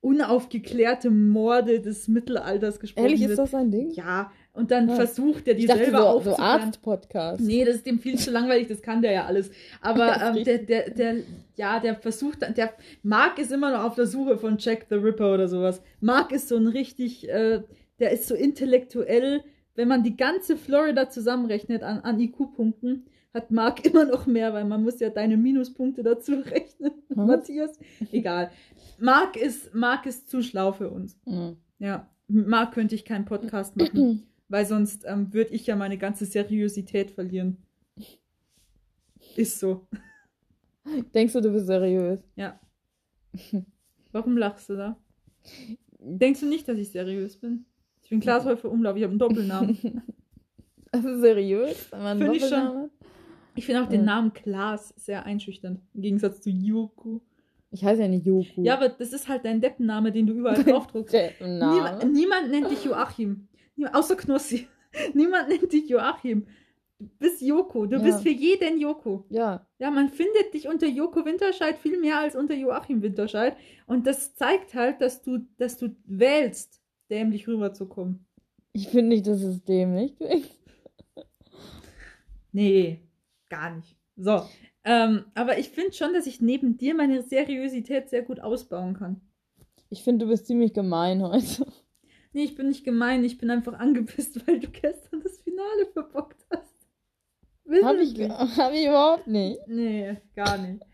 unaufgeklärte 0.00 1.10
Morde 1.10 1.80
des 1.80 2.08
Mittelalters 2.08 2.80
gesprochen 2.80 3.04
Ehrlich, 3.06 3.20
wird. 3.20 3.30
ist 3.32 3.38
das 3.38 3.54
ein 3.54 3.70
Ding? 3.70 3.90
Ja, 3.90 4.30
und 4.56 4.70
dann 4.70 4.88
Ja. 4.88 4.94
versucht 4.96 5.46
er 5.48 5.54
die 5.54 5.62
ich 5.62 5.66
dachte 5.68 5.84
selber 5.84 6.20
so, 6.24 6.30
so. 6.30 6.36
Arzt-Podcast. 6.38 7.40
Nee, 7.40 7.64
das 7.64 7.76
ist 7.76 7.86
dem 7.86 7.98
viel 7.98 8.18
zu 8.18 8.30
langweilig, 8.30 8.68
das 8.68 8.82
kann 8.82 9.02
der 9.02 9.12
ja 9.12 9.24
alles. 9.26 9.50
Aber 9.80 10.16
ähm, 10.36 10.44
der, 10.44 10.58
der, 10.58 10.90
der, 10.90 11.16
ja, 11.56 11.78
der 11.80 11.94
versucht, 11.96 12.42
dann- 12.42 12.54
der 12.54 12.72
Mark 13.02 13.38
ist 13.38 13.52
immer 13.52 13.70
noch 13.70 13.84
auf 13.84 13.94
der 13.94 14.06
Suche 14.06 14.38
von 14.38 14.56
Jack 14.58 14.86
the 14.88 14.96
Ripper 14.96 15.34
oder 15.34 15.48
sowas. 15.48 15.80
Mark 16.00 16.32
ist 16.32 16.48
so 16.48 16.56
ein 16.56 16.66
richtig, 16.66 17.28
äh, 17.28 17.62
der 18.00 18.10
ist 18.10 18.26
so 18.28 18.34
intellektuell, 18.34 19.42
wenn 19.74 19.88
man 19.88 20.02
die 20.02 20.16
ganze 20.16 20.56
Florida 20.56 21.08
zusammenrechnet 21.10 21.82
an, 21.82 22.00
an 22.00 22.18
IQ-Punkten, 22.18 23.06
hat 23.34 23.50
Mark 23.50 23.84
immer 23.84 24.06
noch 24.06 24.26
mehr, 24.26 24.54
weil 24.54 24.64
man 24.64 24.82
muss 24.82 24.98
ja 25.00 25.10
deine 25.10 25.36
Minuspunkte 25.36 26.02
dazu 26.02 26.32
rechnen, 26.46 26.92
Hm? 27.14 27.26
Matthias. 27.26 27.78
Egal. 28.12 28.50
Mark 28.98 29.36
ist, 29.36 29.74
Mark 29.74 30.06
ist 30.06 30.30
zu 30.30 30.42
schlau 30.42 30.72
für 30.72 30.88
uns. 30.90 31.18
Mhm. 31.26 31.56
Ja, 31.78 32.08
Mark 32.28 32.72
könnte 32.72 32.94
ich 32.94 33.04
keinen 33.04 33.26
Podcast 33.26 33.76
machen, 33.76 34.22
weil 34.48 34.66
sonst 34.66 35.04
ähm, 35.06 35.32
würde 35.32 35.54
ich 35.54 35.66
ja 35.66 35.76
meine 35.76 35.98
ganze 35.98 36.24
Seriosität 36.24 37.10
verlieren. 37.10 37.58
Ist 39.36 39.58
so. 39.58 39.86
Denkst 41.14 41.32
du, 41.32 41.40
du 41.40 41.52
bist 41.52 41.66
seriös? 41.66 42.20
Ja. 42.36 42.60
Warum 44.12 44.36
lachst 44.36 44.70
du 44.70 44.76
da? 44.76 44.96
Denkst 45.98 46.40
du 46.40 46.46
nicht, 46.46 46.68
dass 46.68 46.78
ich 46.78 46.90
seriös 46.90 47.36
bin? 47.36 47.66
Ich 48.02 48.10
bin 48.10 48.20
Klaas 48.20 48.44
Häufer 48.44 48.70
Umlauf, 48.70 48.96
ich 48.96 49.02
habe 49.02 49.10
einen 49.10 49.18
Doppelnamen. 49.18 50.02
Also 50.92 51.18
seriös? 51.18 51.90
Finde 51.90 52.36
ich 52.36 52.46
schon. 52.46 52.90
Ich 53.54 53.66
finde 53.66 53.82
auch 53.82 53.88
den. 53.88 54.04
Namen 54.04 54.32
Klaas 54.32 54.94
sehr 54.96 55.26
einschüchternd. 55.26 55.80
Im 55.92 56.00
Gegensatz 56.00 56.40
zu 56.40 56.48
Joko. 56.48 57.20
Ich 57.70 57.84
heiße 57.84 58.00
ja 58.00 58.08
nicht 58.08 58.24
Joku. 58.24 58.62
Ja, 58.62 58.74
aber 58.74 58.88
das 58.88 59.12
ist 59.12 59.28
halt 59.28 59.44
dein 59.44 59.60
Deppenname, 59.60 60.10
den 60.12 60.26
du 60.26 60.32
überall 60.32 60.62
draufdruckst. 60.62 61.14
Name. 61.40 61.74
Niemand, 61.74 62.12
niemand 62.12 62.50
nennt 62.50 62.70
dich 62.70 62.84
Joachim. 62.84 63.48
Außer 63.92 64.16
Knossi. 64.16 64.68
Niemand 65.14 65.48
nennt 65.48 65.72
dich 65.72 65.88
Joachim. 65.88 66.46
Du 66.98 67.08
bist 67.18 67.42
Joko. 67.42 67.84
Du 67.86 67.96
Ja. 67.96 68.02
bist 68.02 68.22
für 68.22 68.30
jeden 68.30 68.78
Joko. 68.80 69.26
Ja. 69.28 69.66
Ja, 69.78 69.90
man 69.90 70.08
findet 70.08 70.54
dich 70.54 70.66
unter 70.66 70.86
Joko 70.86 71.24
Winterscheid 71.26 71.76
viel 71.78 72.00
mehr 72.00 72.18
als 72.20 72.34
unter 72.34 72.54
Joachim 72.54 73.02
Winterscheid. 73.02 73.56
Und 73.86 74.06
das 74.06 74.34
zeigt 74.34 74.74
halt, 74.74 75.00
dass 75.02 75.20
du, 75.22 75.40
dass 75.58 75.76
du 75.76 75.94
wählst, 76.06 76.80
dämlich 77.10 77.46
rüberzukommen. 77.46 78.24
Ich 78.72 78.88
finde 78.88 79.08
nicht, 79.08 79.26
dass 79.26 79.42
es 79.42 79.62
dämlich 79.64 80.16
klingt. 80.16 80.50
Nee, 82.52 83.00
gar 83.50 83.74
nicht. 83.76 83.96
So. 84.16 84.42
Ähm, 84.84 85.24
aber 85.34 85.58
ich 85.58 85.68
finde 85.70 85.92
schon, 85.92 86.14
dass 86.14 86.26
ich 86.26 86.40
neben 86.40 86.78
dir 86.78 86.94
meine 86.94 87.22
Seriosität 87.22 88.08
sehr 88.08 88.22
gut 88.22 88.40
ausbauen 88.40 88.94
kann. 88.94 89.20
Ich 89.90 90.02
finde, 90.02 90.24
du 90.24 90.30
bist 90.30 90.46
ziemlich 90.46 90.72
gemein 90.72 91.22
heute. 91.22 91.66
Nee, 92.36 92.44
ich 92.44 92.54
bin 92.54 92.68
nicht 92.68 92.84
gemein, 92.84 93.24
ich 93.24 93.38
bin 93.38 93.48
einfach 93.48 93.78
angepisst, 93.78 94.38
weil 94.46 94.60
du 94.60 94.68
gestern 94.68 95.22
das 95.22 95.38
Finale 95.38 95.86
verbockt 95.94 96.44
hast. 96.50 96.76
Hab 97.82 97.96
ich, 97.96 98.28
hab 98.28 98.72
ich 98.74 98.86
überhaupt 98.86 99.26
nicht. 99.26 99.58
Nee, 99.66 100.18
gar 100.34 100.58
nicht. 100.58 100.84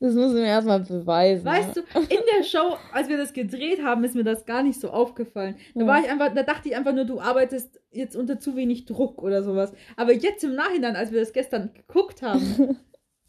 Das 0.00 0.14
musst 0.14 0.34
du 0.34 0.40
mir 0.40 0.46
erstmal 0.46 0.80
beweisen. 0.80 1.44
Weißt 1.44 1.76
du, 1.76 1.82
in 1.82 2.18
der 2.36 2.42
Show, 2.42 2.76
als 2.92 3.08
wir 3.08 3.16
das 3.16 3.32
gedreht 3.32 3.80
haben, 3.84 4.02
ist 4.02 4.16
mir 4.16 4.24
das 4.24 4.44
gar 4.44 4.64
nicht 4.64 4.80
so 4.80 4.90
aufgefallen. 4.90 5.54
Da 5.76 5.86
war 5.86 6.00
ich 6.00 6.10
einfach, 6.10 6.34
da 6.34 6.42
dachte 6.42 6.68
ich 6.68 6.74
einfach 6.74 6.92
nur, 6.92 7.04
du 7.04 7.20
arbeitest 7.20 7.80
jetzt 7.92 8.16
unter 8.16 8.40
zu 8.40 8.56
wenig 8.56 8.86
Druck 8.86 9.22
oder 9.22 9.44
sowas. 9.44 9.72
Aber 9.94 10.12
jetzt 10.12 10.42
im 10.42 10.56
Nachhinein, 10.56 10.96
als 10.96 11.12
wir 11.12 11.20
das 11.20 11.32
gestern 11.32 11.72
geguckt 11.74 12.22
haben, 12.22 12.76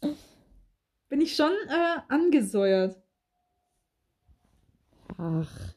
bin 1.08 1.20
ich 1.20 1.36
schon 1.36 1.52
äh, 1.68 2.00
angesäuert. 2.08 3.00
Ach. 5.18 5.76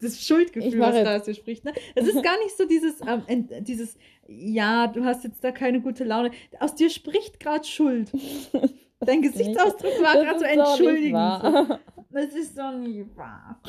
Das 0.00 0.20
Schuldgefühl, 0.26 0.78
was 0.78 0.94
da 1.04 1.16
aus 1.16 1.22
dir 1.24 1.34
spricht. 1.34 1.64
Ne? 1.64 1.72
Es 1.94 2.06
ist 2.06 2.22
gar 2.22 2.38
nicht 2.44 2.56
so 2.56 2.66
dieses, 2.66 3.00
ähm, 3.06 3.48
dieses, 3.64 3.96
ja, 4.28 4.86
du 4.88 5.04
hast 5.04 5.24
jetzt 5.24 5.42
da 5.42 5.52
keine 5.52 5.80
gute 5.80 6.04
Laune. 6.04 6.30
Aus 6.60 6.74
dir 6.74 6.90
spricht 6.90 7.40
gerade 7.40 7.64
Schuld. 7.64 8.10
Dein 9.00 9.22
Gesichtsausdruck 9.22 10.02
war 10.02 10.14
gerade 10.22 10.38
so 10.38 10.44
entschuldigend. 10.44 11.80
Das 12.10 12.34
ist 12.34 12.58
doch 12.58 12.72
nicht 12.72 13.16
wahr. 13.16 13.60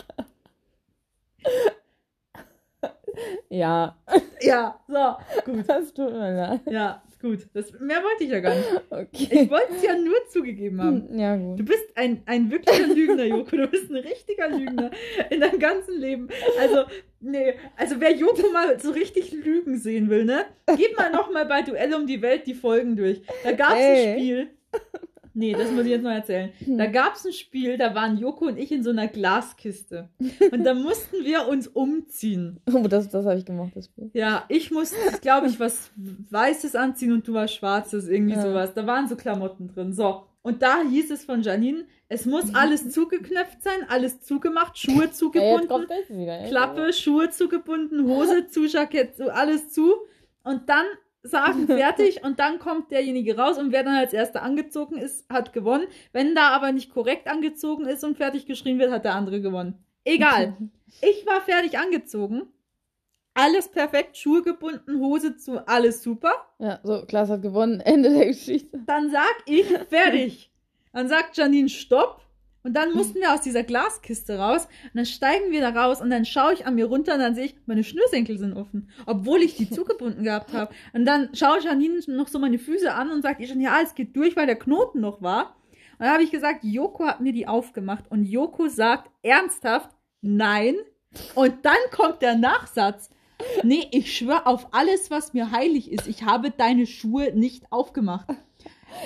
Ja, 3.49 3.95
Ja, 4.41 4.79
so, 4.87 5.51
gut. 5.51 5.67
das 5.67 5.93
tut 5.93 6.11
mir 6.11 6.35
leid. 6.35 6.61
Ja, 6.69 7.01
gut. 7.19 7.47
Das, 7.53 7.71
mehr 7.79 8.01
wollte 8.03 8.23
ich 8.23 8.29
ja 8.29 8.39
gar 8.39 8.55
nicht. 8.55 8.67
Okay. 8.89 9.27
Ich 9.43 9.49
wollte 9.49 9.73
es 9.75 9.83
ja 9.83 9.95
nur 9.97 10.15
zugegeben 10.29 10.81
haben. 10.81 11.17
Ja, 11.17 11.35
Du 11.37 11.55
gut. 11.57 11.65
bist 11.65 11.85
ein, 11.95 12.21
ein 12.25 12.49
wirklicher 12.51 12.87
Lügner, 12.87 13.25
Joko. 13.25 13.55
Du 13.57 13.67
bist 13.67 13.89
ein 13.89 13.97
richtiger 13.97 14.49
Lügner 14.49 14.91
in 15.29 15.41
deinem 15.41 15.59
ganzen 15.59 15.99
Leben. 15.99 16.27
Also, 16.59 16.83
nee, 17.19 17.53
also 17.75 17.95
wer 17.99 18.13
Joko 18.15 18.49
mal 18.51 18.79
so 18.79 18.91
richtig 18.91 19.31
lügen 19.31 19.77
sehen 19.77 20.09
will, 20.09 20.25
ne? 20.25 20.45
Gib 20.77 20.97
mal 20.97 21.11
nochmal 21.11 21.45
bei 21.45 21.61
Duell 21.61 21.93
um 21.93 22.07
die 22.07 22.21
Welt 22.21 22.47
die 22.47 22.53
Folgen 22.55 22.95
durch. 22.95 23.21
Da 23.43 23.51
gab 23.51 23.73
es 23.77 23.83
ein 23.85 24.17
Spiel. 24.17 24.47
Nee, 25.39 25.53
das 25.53 25.69
muss 25.71 25.83
ich 25.83 25.91
jetzt 25.91 26.01
noch 26.03 26.09
erzählen. 26.11 26.51
Da 26.65 26.87
gab 26.87 27.13
es 27.13 27.23
ein 27.23 27.31
Spiel, 27.31 27.77
da 27.77 27.93
waren 27.93 28.17
Joko 28.17 28.45
und 28.47 28.57
ich 28.57 28.71
in 28.71 28.81
so 28.83 28.89
einer 28.89 29.07
Glaskiste. 29.07 30.09
Und 30.51 30.63
da 30.63 30.73
mussten 30.73 31.23
wir 31.23 31.47
uns 31.47 31.67
umziehen. 31.67 32.59
Oh, 32.73 32.87
das, 32.87 33.07
das 33.09 33.25
habe 33.25 33.37
ich 33.37 33.45
gemacht, 33.45 33.71
das 33.75 33.85
Spiel. 33.85 34.09
Ja, 34.13 34.45
ich 34.49 34.71
musste, 34.71 34.95
glaube 35.21 35.45
ich, 35.47 35.59
was 35.59 35.91
Weißes 36.31 36.75
anziehen 36.75 37.11
und 37.13 37.27
du 37.27 37.33
was 37.35 37.53
Schwarzes, 37.53 38.07
irgendwie 38.07 38.33
Ja. 38.33 38.41
sowas. 38.41 38.73
Da 38.73 38.87
waren 38.87 39.07
so 39.07 39.15
Klamotten 39.15 39.67
drin. 39.67 39.93
So. 39.93 40.23
Und 40.41 40.61
da 40.63 40.81
hieß 40.81 41.11
es 41.11 41.23
von 41.25 41.41
Janine, 41.43 41.85
es 42.09 42.25
muss 42.25 42.55
alles 42.55 42.89
zugeknöpft 42.91 43.61
sein, 43.61 43.85
alles 43.89 44.21
zugemacht, 44.21 44.77
Schuhe 44.77 45.05
Ja, 45.05 45.11
zugebunden, 45.11 45.85
das 45.87 46.09
wieder. 46.17 46.45
Klappe, 46.47 46.93
Schuhe 46.93 47.29
zugebunden, 47.29 48.07
Hose 48.07 48.47
zu, 48.47 48.65
Jackett 48.65 49.21
alles 49.21 49.69
zu. 49.69 49.93
Und 50.43 50.67
dann 50.69 50.85
sagen 51.29 51.67
fertig 51.67 52.23
und 52.23 52.39
dann 52.39 52.59
kommt 52.59 52.91
derjenige 52.91 53.37
raus 53.37 53.57
und 53.57 53.71
wer 53.71 53.83
dann 53.83 53.95
als 53.95 54.13
erster 54.13 54.43
angezogen 54.43 54.97
ist, 54.97 55.29
hat 55.29 55.53
gewonnen. 55.53 55.87
Wenn 56.11 56.35
da 56.35 56.49
aber 56.49 56.71
nicht 56.71 56.91
korrekt 56.93 57.27
angezogen 57.27 57.85
ist 57.85 58.03
und 58.03 58.17
fertig 58.17 58.45
geschrien 58.45 58.79
wird, 58.79 58.91
hat 58.91 59.05
der 59.05 59.15
andere 59.15 59.41
gewonnen. 59.41 59.75
Egal. 60.03 60.55
Ich 61.01 61.27
war 61.27 61.41
fertig 61.41 61.77
angezogen. 61.77 62.43
Alles 63.33 63.67
perfekt, 63.67 64.17
Schuhe 64.17 64.41
gebunden, 64.41 64.99
Hose 64.99 65.35
zu, 65.35 65.67
alles 65.67 66.01
super. 66.01 66.31
Ja, 66.57 66.79
so, 66.81 67.05
Klaas 67.05 67.29
hat 67.29 67.43
gewonnen. 67.43 67.81
Ende 67.85 68.09
der 68.09 68.27
Geschichte. 68.27 68.79
Dann 68.87 69.11
sag 69.11 69.35
ich 69.45 69.67
fertig. 69.89 70.49
Dann 70.93 71.07
sagt 71.07 71.37
Janine 71.37 71.69
Stopp. 71.69 72.21
Und 72.63 72.73
dann 72.73 72.93
mussten 72.93 73.15
wir 73.15 73.33
aus 73.33 73.41
dieser 73.41 73.63
Glaskiste 73.63 74.37
raus. 74.37 74.65
Und 74.83 74.95
dann 74.95 75.05
steigen 75.05 75.51
wir 75.51 75.61
da 75.61 75.69
raus 75.69 76.01
und 76.01 76.09
dann 76.09 76.25
schaue 76.25 76.53
ich 76.53 76.65
an 76.65 76.75
mir 76.75 76.85
runter 76.85 77.13
und 77.13 77.19
dann 77.19 77.35
sehe 77.35 77.45
ich, 77.45 77.55
meine 77.65 77.83
Schnürsenkel 77.83 78.37
sind 78.37 78.53
offen. 78.53 78.89
Obwohl 79.05 79.41
ich 79.41 79.55
die 79.55 79.69
zugebunden 79.71 80.23
gehabt 80.23 80.53
habe. 80.53 80.73
Und 80.93 81.05
dann 81.05 81.29
schaue 81.33 81.61
Janine 81.61 81.99
noch 82.07 82.27
so 82.27 82.39
meine 82.39 82.59
Füße 82.59 82.93
an 82.93 83.11
und 83.11 83.21
sagt 83.21 83.39
ihr 83.39 83.47
schon, 83.47 83.61
ja, 83.61 83.79
es 83.81 83.95
geht 83.95 84.15
durch, 84.15 84.35
weil 84.35 84.47
der 84.47 84.59
Knoten 84.59 84.99
noch 84.99 85.21
war. 85.21 85.55
Und 85.99 86.05
dann 86.05 86.13
habe 86.13 86.23
ich 86.23 86.31
gesagt, 86.31 86.63
Joko 86.63 87.05
hat 87.05 87.21
mir 87.21 87.33
die 87.33 87.47
aufgemacht. 87.47 88.05
Und 88.09 88.25
Joko 88.25 88.67
sagt 88.67 89.09
ernsthaft, 89.23 89.89
nein. 90.21 90.75
Und 91.35 91.65
dann 91.65 91.77
kommt 91.91 92.21
der 92.21 92.35
Nachsatz. 92.35 93.09
Nee, 93.63 93.87
ich 93.91 94.15
schwöre 94.15 94.45
auf 94.45 94.73
alles, 94.73 95.11
was 95.11 95.33
mir 95.33 95.51
heilig 95.51 95.91
ist. 95.91 96.07
Ich 96.07 96.23
habe 96.23 96.51
deine 96.51 96.85
Schuhe 96.85 97.31
nicht 97.33 97.71
aufgemacht. 97.71 98.27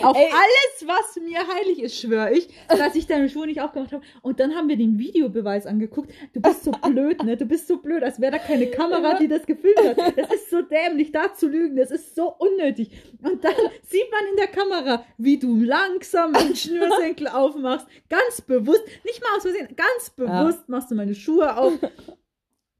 Auf 0.02 0.17
Ey. 0.17 0.26
alles, 0.32 0.88
was 0.88 1.22
mir 1.22 1.39
heilig 1.48 1.82
ist, 1.82 2.00
schwöre 2.00 2.32
ich, 2.32 2.48
dass 2.67 2.96
ich 2.96 3.08
deine 3.08 3.30
Schuhe 3.30 3.48
nicht 3.48 3.62
aufgemacht 3.62 3.91
habe. 3.91 4.04
Und 4.22 4.39
dann 4.39 4.56
haben 4.56 4.70
wir 4.70 4.78
den 4.78 4.98
Videobeweis 4.98 5.65
angeguckt. 5.65 6.12
Du 6.34 6.41
bist 6.41 6.63
so 6.63 6.72
blöd, 6.72 7.24
ne? 7.24 7.38
Du 7.38 7.46
bist 7.46 7.67
so 7.67 7.78
blöd, 7.78 8.04
als 8.04 8.20
wäre 8.20 8.32
da 8.32 8.38
keine 8.39 8.67
Kamera, 8.67 9.17
die 9.17 9.28
das 9.28 9.46
gefilmt 9.46 9.98
hat. 9.98 10.17
Das 10.17 10.34
ist 10.34 10.50
so 10.50 10.62
dämlich, 10.62 11.12
da 11.12 11.34
zu 11.34 11.48
lügen. 11.48 11.76
Das 11.76 11.91
ist 11.91 12.15
so 12.15 12.34
unnötig. 12.38 12.91
Und 13.22 13.44
dann 13.44 13.54
sieht 13.84 14.10
man 14.12 14.30
in 14.32 14.38
der 14.38 14.48
Kamera, 14.48 15.06
wie 15.17 15.38
du 15.38 15.56
langsam 15.63 16.34
den 16.34 16.56
Schnürsenkel 16.56 17.28
aufmachst. 17.28 17.88
Ganz 18.10 18.41
bewusst, 18.41 18.84
nicht 19.04 19.22
mal 19.22 19.38
aus 19.38 19.44
Versehen, 19.44 19.76
ganz 19.76 20.10
bewusst 20.10 20.67
machst 20.70 20.91
du 20.91 20.96
meine 20.96 21.15
Schuhe 21.15 21.56
auf. 21.58 21.74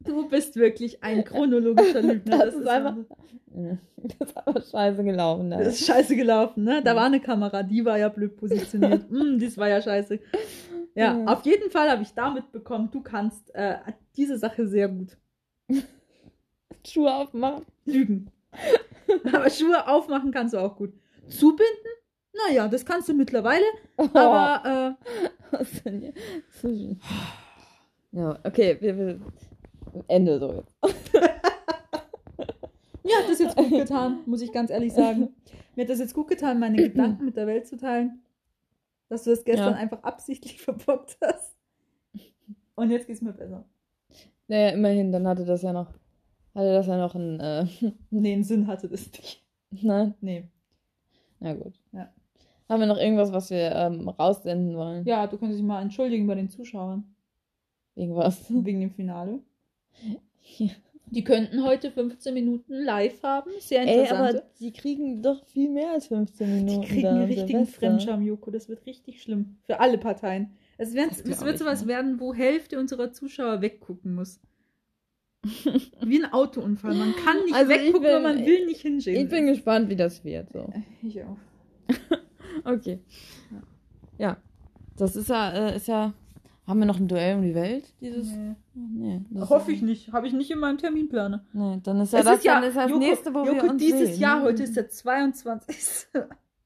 Du 0.06 0.28
bist 0.30 0.56
wirklich 0.56 1.04
ein 1.04 1.24
chronologischer 1.24 2.02
Lügner. 2.02 2.38
Das 2.46 2.56
ist 2.56 2.68
einfach- 2.68 2.96
Das 3.98 4.30
ist 4.30 4.38
aber 4.38 4.62
scheiße 4.62 5.04
gelaufen. 5.04 5.50
Ne? 5.50 5.58
Das 5.64 5.80
ist 5.80 5.86
scheiße 5.86 6.16
gelaufen, 6.16 6.64
ne? 6.64 6.82
Da 6.84 6.96
war 6.96 7.06
eine 7.06 7.20
Kamera, 7.20 7.64
die 7.64 7.84
war 7.86 7.98
ja 7.98 8.10
blöd 8.10 8.36
positioniert. 8.38 9.10
mm, 9.12 9.38
das 9.40 9.58
war 9.58 9.68
ja 9.70 9.82
scheiße. 9.82 10.20
Ja, 10.96 11.18
Ja. 11.18 11.26
auf 11.26 11.46
jeden 11.46 11.70
Fall 11.72 11.90
habe 11.90 12.02
ich 12.04 12.14
damit 12.14 12.52
bekommen, 12.52 12.90
du 12.92 13.02
kannst 13.02 13.54
äh, 13.56 13.78
diese 14.16 14.38
Sache 14.38 14.68
sehr 14.68 14.88
gut 14.90 15.18
Schuhe 16.86 17.14
aufmachen. 17.14 17.66
lügen. 17.86 18.32
Aber 19.34 19.50
Schuhe 19.50 19.88
aufmachen 19.88 20.32
kannst 20.32 20.54
du 20.54 20.58
auch 20.60 20.76
gut. 20.76 20.94
Zubinden? 21.28 21.66
Naja, 22.48 22.68
das 22.68 22.86
kannst 22.86 23.10
du 23.10 23.14
mittlerweile, 23.14 23.66
Oh. 23.98 24.08
aber 24.14 24.98
Was 25.52 25.84
denn 25.84 26.00
hier? 26.00 26.14
So- 26.62 26.96
Ja, 28.14 28.40
okay, 28.44 28.78
wir, 28.80 28.98
wir 28.98 29.20
Ende 30.08 30.40
so 30.40 30.52
jetzt. 30.54 30.76
mir 33.04 33.16
hat 33.18 33.30
das 33.30 33.40
jetzt 33.40 33.56
gut 33.56 33.70
getan, 33.72 34.20
muss 34.26 34.42
ich 34.42 34.52
ganz 34.52 34.70
ehrlich 34.70 34.94
sagen. 34.94 35.30
Mir 35.76 35.84
hat 35.84 35.90
das 35.90 36.00
jetzt 36.00 36.14
gut 36.14 36.28
getan, 36.28 36.60
meine 36.60 36.78
Gedanken 36.78 37.26
mit 37.26 37.36
der 37.38 37.48
Welt 37.48 37.68
zu 37.68 37.78
teilen. 37.78 38.22
Dass 39.10 39.24
du 39.24 39.30
das 39.32 39.44
gestern 39.44 39.74
Ja. 39.74 39.80
einfach 39.80 40.04
absichtlich 40.04 40.62
verbockt 40.64 41.18
hast. 41.24 41.56
Und 42.76 42.90
jetzt 42.92 43.08
geht's 43.08 43.22
mir 43.22 43.34
besser. 43.34 43.66
Naja, 44.48 44.70
immerhin, 44.70 45.12
dann 45.12 45.28
hatte 45.28 45.46
das 45.46 45.62
ja 45.62 45.72
noch, 45.74 45.88
hatte 46.56 46.74
das 46.74 46.88
ja 46.88 46.98
noch 46.98 47.16
ein, 47.16 47.40
äh, 47.40 47.66
Nee, 48.10 48.34
einen 48.34 48.44
Sinn 48.44 48.68
hatte 48.68 48.88
das 48.90 49.12
nicht. 49.12 49.44
nein, 49.72 50.14
Nee. 50.22 50.46
na 51.40 51.54
gut. 51.54 51.74
Ja. 51.92 52.10
Haben 52.70 52.80
wir 52.80 52.88
noch 52.88 52.98
irgendwas, 52.98 53.34
was 53.34 53.50
wir 53.50 53.72
ähm, 53.76 54.08
raussenden 54.08 54.78
wollen? 54.78 55.06
Ja, 55.06 55.28
du 55.28 55.38
könntest 55.38 55.60
dich 55.60 55.68
mal 55.68 55.82
entschuldigen 55.82 56.26
bei 56.28 56.36
den 56.36 56.48
Zuschauern. 56.50 57.04
Irgendwas. 57.96 58.46
Wegen 58.50 58.80
dem 58.80 58.92
Finale. 58.92 59.40
Ja. 60.58 60.68
Die 61.14 61.26
könnten 61.26 61.66
heute 61.66 61.92
15 61.92 62.34
Minuten 62.34 62.74
live 62.74 63.22
haben. 63.22 63.52
Sehr 63.60 63.82
Ey, 63.82 63.96
interessant. 64.00 64.20
aber 64.30 64.44
die 64.62 64.72
kriegen 64.72 65.22
doch 65.22 65.44
viel 65.46 65.70
mehr 65.70 65.92
als 65.92 66.08
15 66.08 66.50
Minuten. 66.56 66.82
Die 66.84 66.88
kriegen 66.88 67.08
einen 67.08 67.26
richtigen. 67.26 67.66
Fremdscham, 67.66 68.22
Joko. 68.22 68.50
Das 68.50 68.70
wird 68.70 68.86
richtig 68.86 69.22
schlimm. 69.22 69.58
Für 69.66 69.82
alle 69.82 69.98
Parteien. 69.98 70.52
Es, 70.78 70.96
es 70.96 71.26
wird 71.44 71.58
sowas 71.60 71.86
werden, 71.86 72.22
wo 72.22 72.34
Hälfte 72.34 72.80
unserer 72.80 73.12
Zuschauer 73.12 73.62
weggucken 73.62 74.16
muss. 74.16 74.40
Wie 76.02 76.24
ein 76.24 76.32
Autounfall. 76.32 76.94
Man 76.94 77.14
kann 77.16 77.44
nicht 77.44 77.56
Also 77.56 77.70
weggucken, 77.72 78.04
bin- 78.04 78.24
man 78.24 78.46
will 78.46 78.66
nicht 78.68 78.82
hinschauen. 78.82 79.18
Ich 79.18 79.28
bin 79.28 79.48
gespannt, 79.48 79.90
wie 79.90 79.98
das 79.98 80.24
wird. 80.24 80.50
So. 80.54 80.72
Ich 81.04 81.22
auch. 81.24 81.38
Okay. 82.64 83.00
Ja. 84.18 84.38
Das 84.98 85.16
ist 85.16 85.30
ja, 85.30 85.52
äh, 85.70 85.76
ist 85.76 85.88
ja. 85.88 86.14
Haben 86.72 86.80
wir 86.80 86.86
noch 86.86 87.02
ein 87.02 87.10
Duell 87.10 87.36
um 87.36 87.42
die 87.42 87.54
Welt? 87.54 87.84
Dieses. 88.00 88.30
Nee. 88.74 89.20
Nee. 89.30 89.42
Hoffe 89.42 89.74
ich 89.74 89.82
nicht. 89.82 90.14
Habe 90.14 90.28
ich 90.28 90.32
nicht 90.32 90.50
in 90.52 90.60
meinem 90.60 90.78
Terminplaner. 90.78 91.44
Nee, 91.52 91.82
dann 91.84 92.00
ist 92.00 92.14
ja 92.14 92.20
Es 92.20 92.26
das, 92.26 92.38
ist 92.38 92.46
ja, 92.46 92.62
dann 92.62 92.64
ist 92.64 92.78
das 92.78 92.90
Joko, 92.90 93.00
nächste, 93.00 93.34
wo 93.34 93.40
Joko, 93.40 93.56
wir 93.56 93.72
uns 93.72 93.82
dieses 93.84 94.12
sehen. 94.12 94.22
Jahr, 94.22 94.42
heute 94.42 94.64
ist 94.64 94.78
der 94.78 94.88
22. 94.88 96.08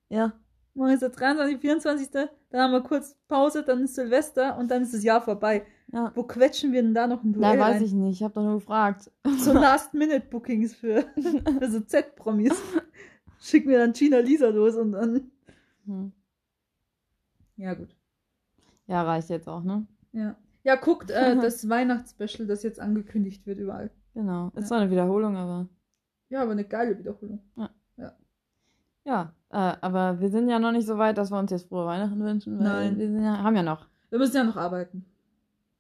Ja. 0.10 0.34
Morgen 0.76 0.92
ist 0.92 1.02
der 1.02 1.10
23., 1.10 1.60
24. 1.60 2.10
Dann 2.12 2.30
haben 2.62 2.72
wir 2.72 2.82
kurz 2.82 3.18
Pause, 3.28 3.64
dann 3.64 3.86
ist 3.86 3.96
Silvester 3.96 4.60
und 4.60 4.70
dann 4.70 4.84
ist 4.84 4.94
das 4.94 5.04
Jahr 5.04 5.22
vorbei. 5.22 5.66
Ja. 5.92 6.12
Wo 6.14 6.22
quetschen 6.22 6.72
wir 6.72 6.84
denn 6.84 6.94
da 6.94 7.08
noch 7.08 7.24
ein 7.24 7.34
Duell 7.34 7.58
Na, 7.58 7.60
weiß 7.60 7.82
ich 7.82 7.94
nicht. 7.94 8.18
Ich 8.18 8.24
habe 8.24 8.36
doch 8.36 8.44
nur 8.44 8.60
gefragt. 8.60 9.10
So 9.40 9.54
Last-Minute-Bookings 9.54 10.76
für, 10.76 11.04
für 11.60 11.72
so 11.72 11.80
Z-Promis. 11.80 12.54
Schick 13.40 13.66
mir 13.66 13.80
dann 13.80 13.94
Gina 13.94 14.20
Lisa 14.20 14.50
los 14.50 14.76
und 14.76 14.92
dann. 14.92 15.32
Hm. 15.88 16.12
Ja, 17.58 17.74
gut. 17.74 17.90
Ja, 18.88 19.02
reicht 19.02 19.30
jetzt 19.30 19.50
auch, 19.50 19.64
ne? 19.64 19.88
Ja. 20.16 20.36
Ja, 20.64 20.76
guckt 20.76 21.12
äh, 21.12 21.36
das 21.42 21.70
Weihnachtsspecial, 21.70 22.48
das 22.48 22.64
jetzt 22.64 22.80
angekündigt 22.80 23.46
wird 23.46 23.60
überall. 23.60 23.92
Genau. 24.16 24.48
Ist 24.56 24.56
Ja. 24.56 24.66
zwar 24.66 24.80
eine 24.80 24.90
Wiederholung, 24.92 25.36
aber. 25.38 25.68
Ja, 26.30 26.42
aber 26.42 26.52
eine 26.54 26.66
geile 26.66 26.98
Wiederholung. 26.98 27.40
Ja, 29.08 29.34
äh, 29.52 29.76
aber 29.82 30.20
wir 30.20 30.30
sind 30.32 30.50
ja 30.50 30.58
noch 30.58 30.72
nicht 30.72 30.88
so 30.88 30.98
weit, 30.98 31.20
dass 31.20 31.30
wir 31.30 31.38
uns 31.38 31.52
jetzt 31.52 31.68
frohe 31.70 31.86
Weihnachten 31.86 32.20
wünschen. 32.24 32.58
Nein. 32.58 32.98
Wir 32.98 33.08
sind 33.08 33.24
ja, 33.24 33.38
haben 33.44 33.56
ja 33.56 33.62
noch 33.62 33.82
ein 33.82 33.88
Wir 34.10 34.18
müssen 34.18 34.36
ja 34.36 34.44
noch 34.44 34.56
arbeiten. 34.58 35.06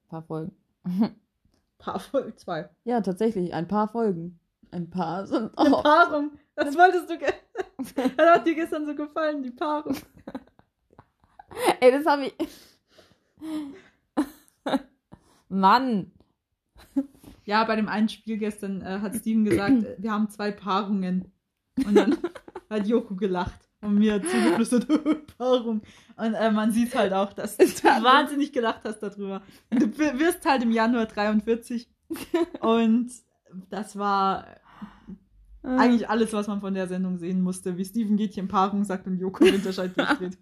paar 0.09 0.21
Folgen. 0.21 0.55
Paar 1.79 1.99
Folgen, 1.99 2.37
zwei. 2.37 2.69
Ja, 2.83 3.01
tatsächlich, 3.01 3.53
ein 3.53 3.67
paar 3.67 3.87
Folgen. 3.87 4.39
Ein 4.71 4.89
paar 4.91 5.25
sind 5.27 5.57
Eine 5.57 5.75
auch. 5.75 5.83
Paarung. 5.83 6.31
Das 6.55 6.75
wolltest 6.77 7.09
du. 7.09 7.15
Das 8.17 8.27
hat 8.35 8.45
dir 8.47 8.55
gestern 8.55 8.85
so 8.85 8.93
gefallen, 8.95 9.41
die 9.43 9.51
Paarung. 9.51 9.95
Ey, 11.81 11.91
das 11.91 12.05
habe 12.05 12.25
ich. 12.27 12.35
Mann! 15.49 16.11
Ja, 17.45 17.63
bei 17.63 17.75
dem 17.75 17.87
einen 17.87 18.09
Spiel 18.09 18.37
gestern 18.37 18.81
äh, 18.81 18.99
hat 19.01 19.15
Steven 19.15 19.45
gesagt, 19.45 19.85
wir 19.97 20.11
haben 20.11 20.29
zwei 20.29 20.51
Paarungen. 20.51 21.31
Und 21.85 21.95
dann 21.95 22.17
hat 22.69 22.87
Joko 22.87 23.15
gelacht 23.15 23.69
und 23.81 23.95
mir 23.95 24.21
zugeflüstert, 24.21 24.87
Paarung. 25.37 25.81
Und 26.17 26.33
äh, 26.33 26.51
man 26.51 26.71
sieht 26.71 26.95
halt 26.95 27.13
auch, 27.13 27.33
dass 27.33 27.57
du 27.57 27.63
wahnsinnig 27.63 28.51
gelacht 28.51 28.81
hast 28.83 28.99
darüber. 28.99 29.41
Du 29.69 29.97
wirst 29.97 30.45
halt 30.45 30.63
im 30.63 30.71
Januar 30.71 31.05
43. 31.05 31.89
Und 32.61 33.11
das 33.69 33.97
war 33.97 34.45
eigentlich 35.61 36.09
alles, 36.09 36.31
was 36.33 36.47
man 36.47 36.61
von 36.61 36.73
der 36.73 36.87
Sendung 36.87 37.17
sehen 37.17 37.41
musste. 37.41 37.77
Wie 37.77 37.85
Steven 37.85 38.17
Gätchen 38.17 38.47
Paarung 38.47 38.83
sagt 38.83 39.07
und 39.07 39.17
Joko 39.19 39.45
Winterscheid 39.45 39.97
durchdreht. 39.97 40.37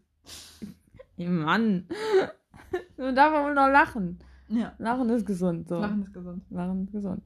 Mann! 1.18 1.88
Man 2.98 3.16
darf 3.16 3.32
wohl 3.34 3.54
noch 3.54 3.68
lachen. 3.70 4.20
Ja, 4.50 4.74
Lachen 4.78 5.10
ist 5.10 5.26
gesund. 5.26 5.68
So. 5.68 5.80
Lachen 5.80 6.02
ist 6.04 6.14
gesund. 6.14 6.44
Lachen 6.50 6.84
ist 6.86 6.92
gesund. 6.92 7.24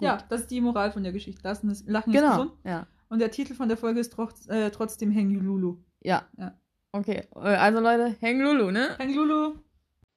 Ja, 0.00 0.18
das 0.28 0.42
ist 0.42 0.50
die 0.50 0.60
Moral 0.60 0.90
von 0.92 1.02
der 1.02 1.12
Geschichte. 1.12 1.42
Lachen 1.46 1.70
ist, 1.70 1.88
Lachen 1.88 2.12
ist 2.12 2.20
Genau. 2.20 2.30
gesund. 2.32 2.52
Ja. 2.64 2.86
Und 3.08 3.18
der 3.18 3.30
Titel 3.30 3.54
von 3.54 3.68
der 3.68 3.76
Folge 3.76 4.00
ist 4.00 4.12
trotz, 4.12 4.48
äh, 4.48 4.70
trotzdem 4.70 5.14
Hang 5.14 5.30
Lulu. 5.30 5.76
Ja. 6.00 6.22
Ja. 6.38 6.54
Okay. 6.92 7.26
Also 7.34 7.80
Leute, 7.80 8.16
Hang 8.22 8.40
Lulu, 8.40 8.70
ne? 8.70 8.96
Hang 8.98 9.14
Lulu. 9.14 9.54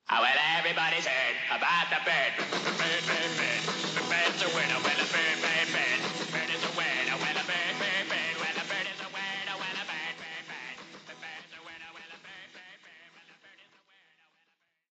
Oh, 0.10 0.16
well, 0.20 0.40
everybody's 0.60 1.06
heard 1.06 1.38
about 1.50 1.88
the 1.90 2.00
bird. 2.06 3.20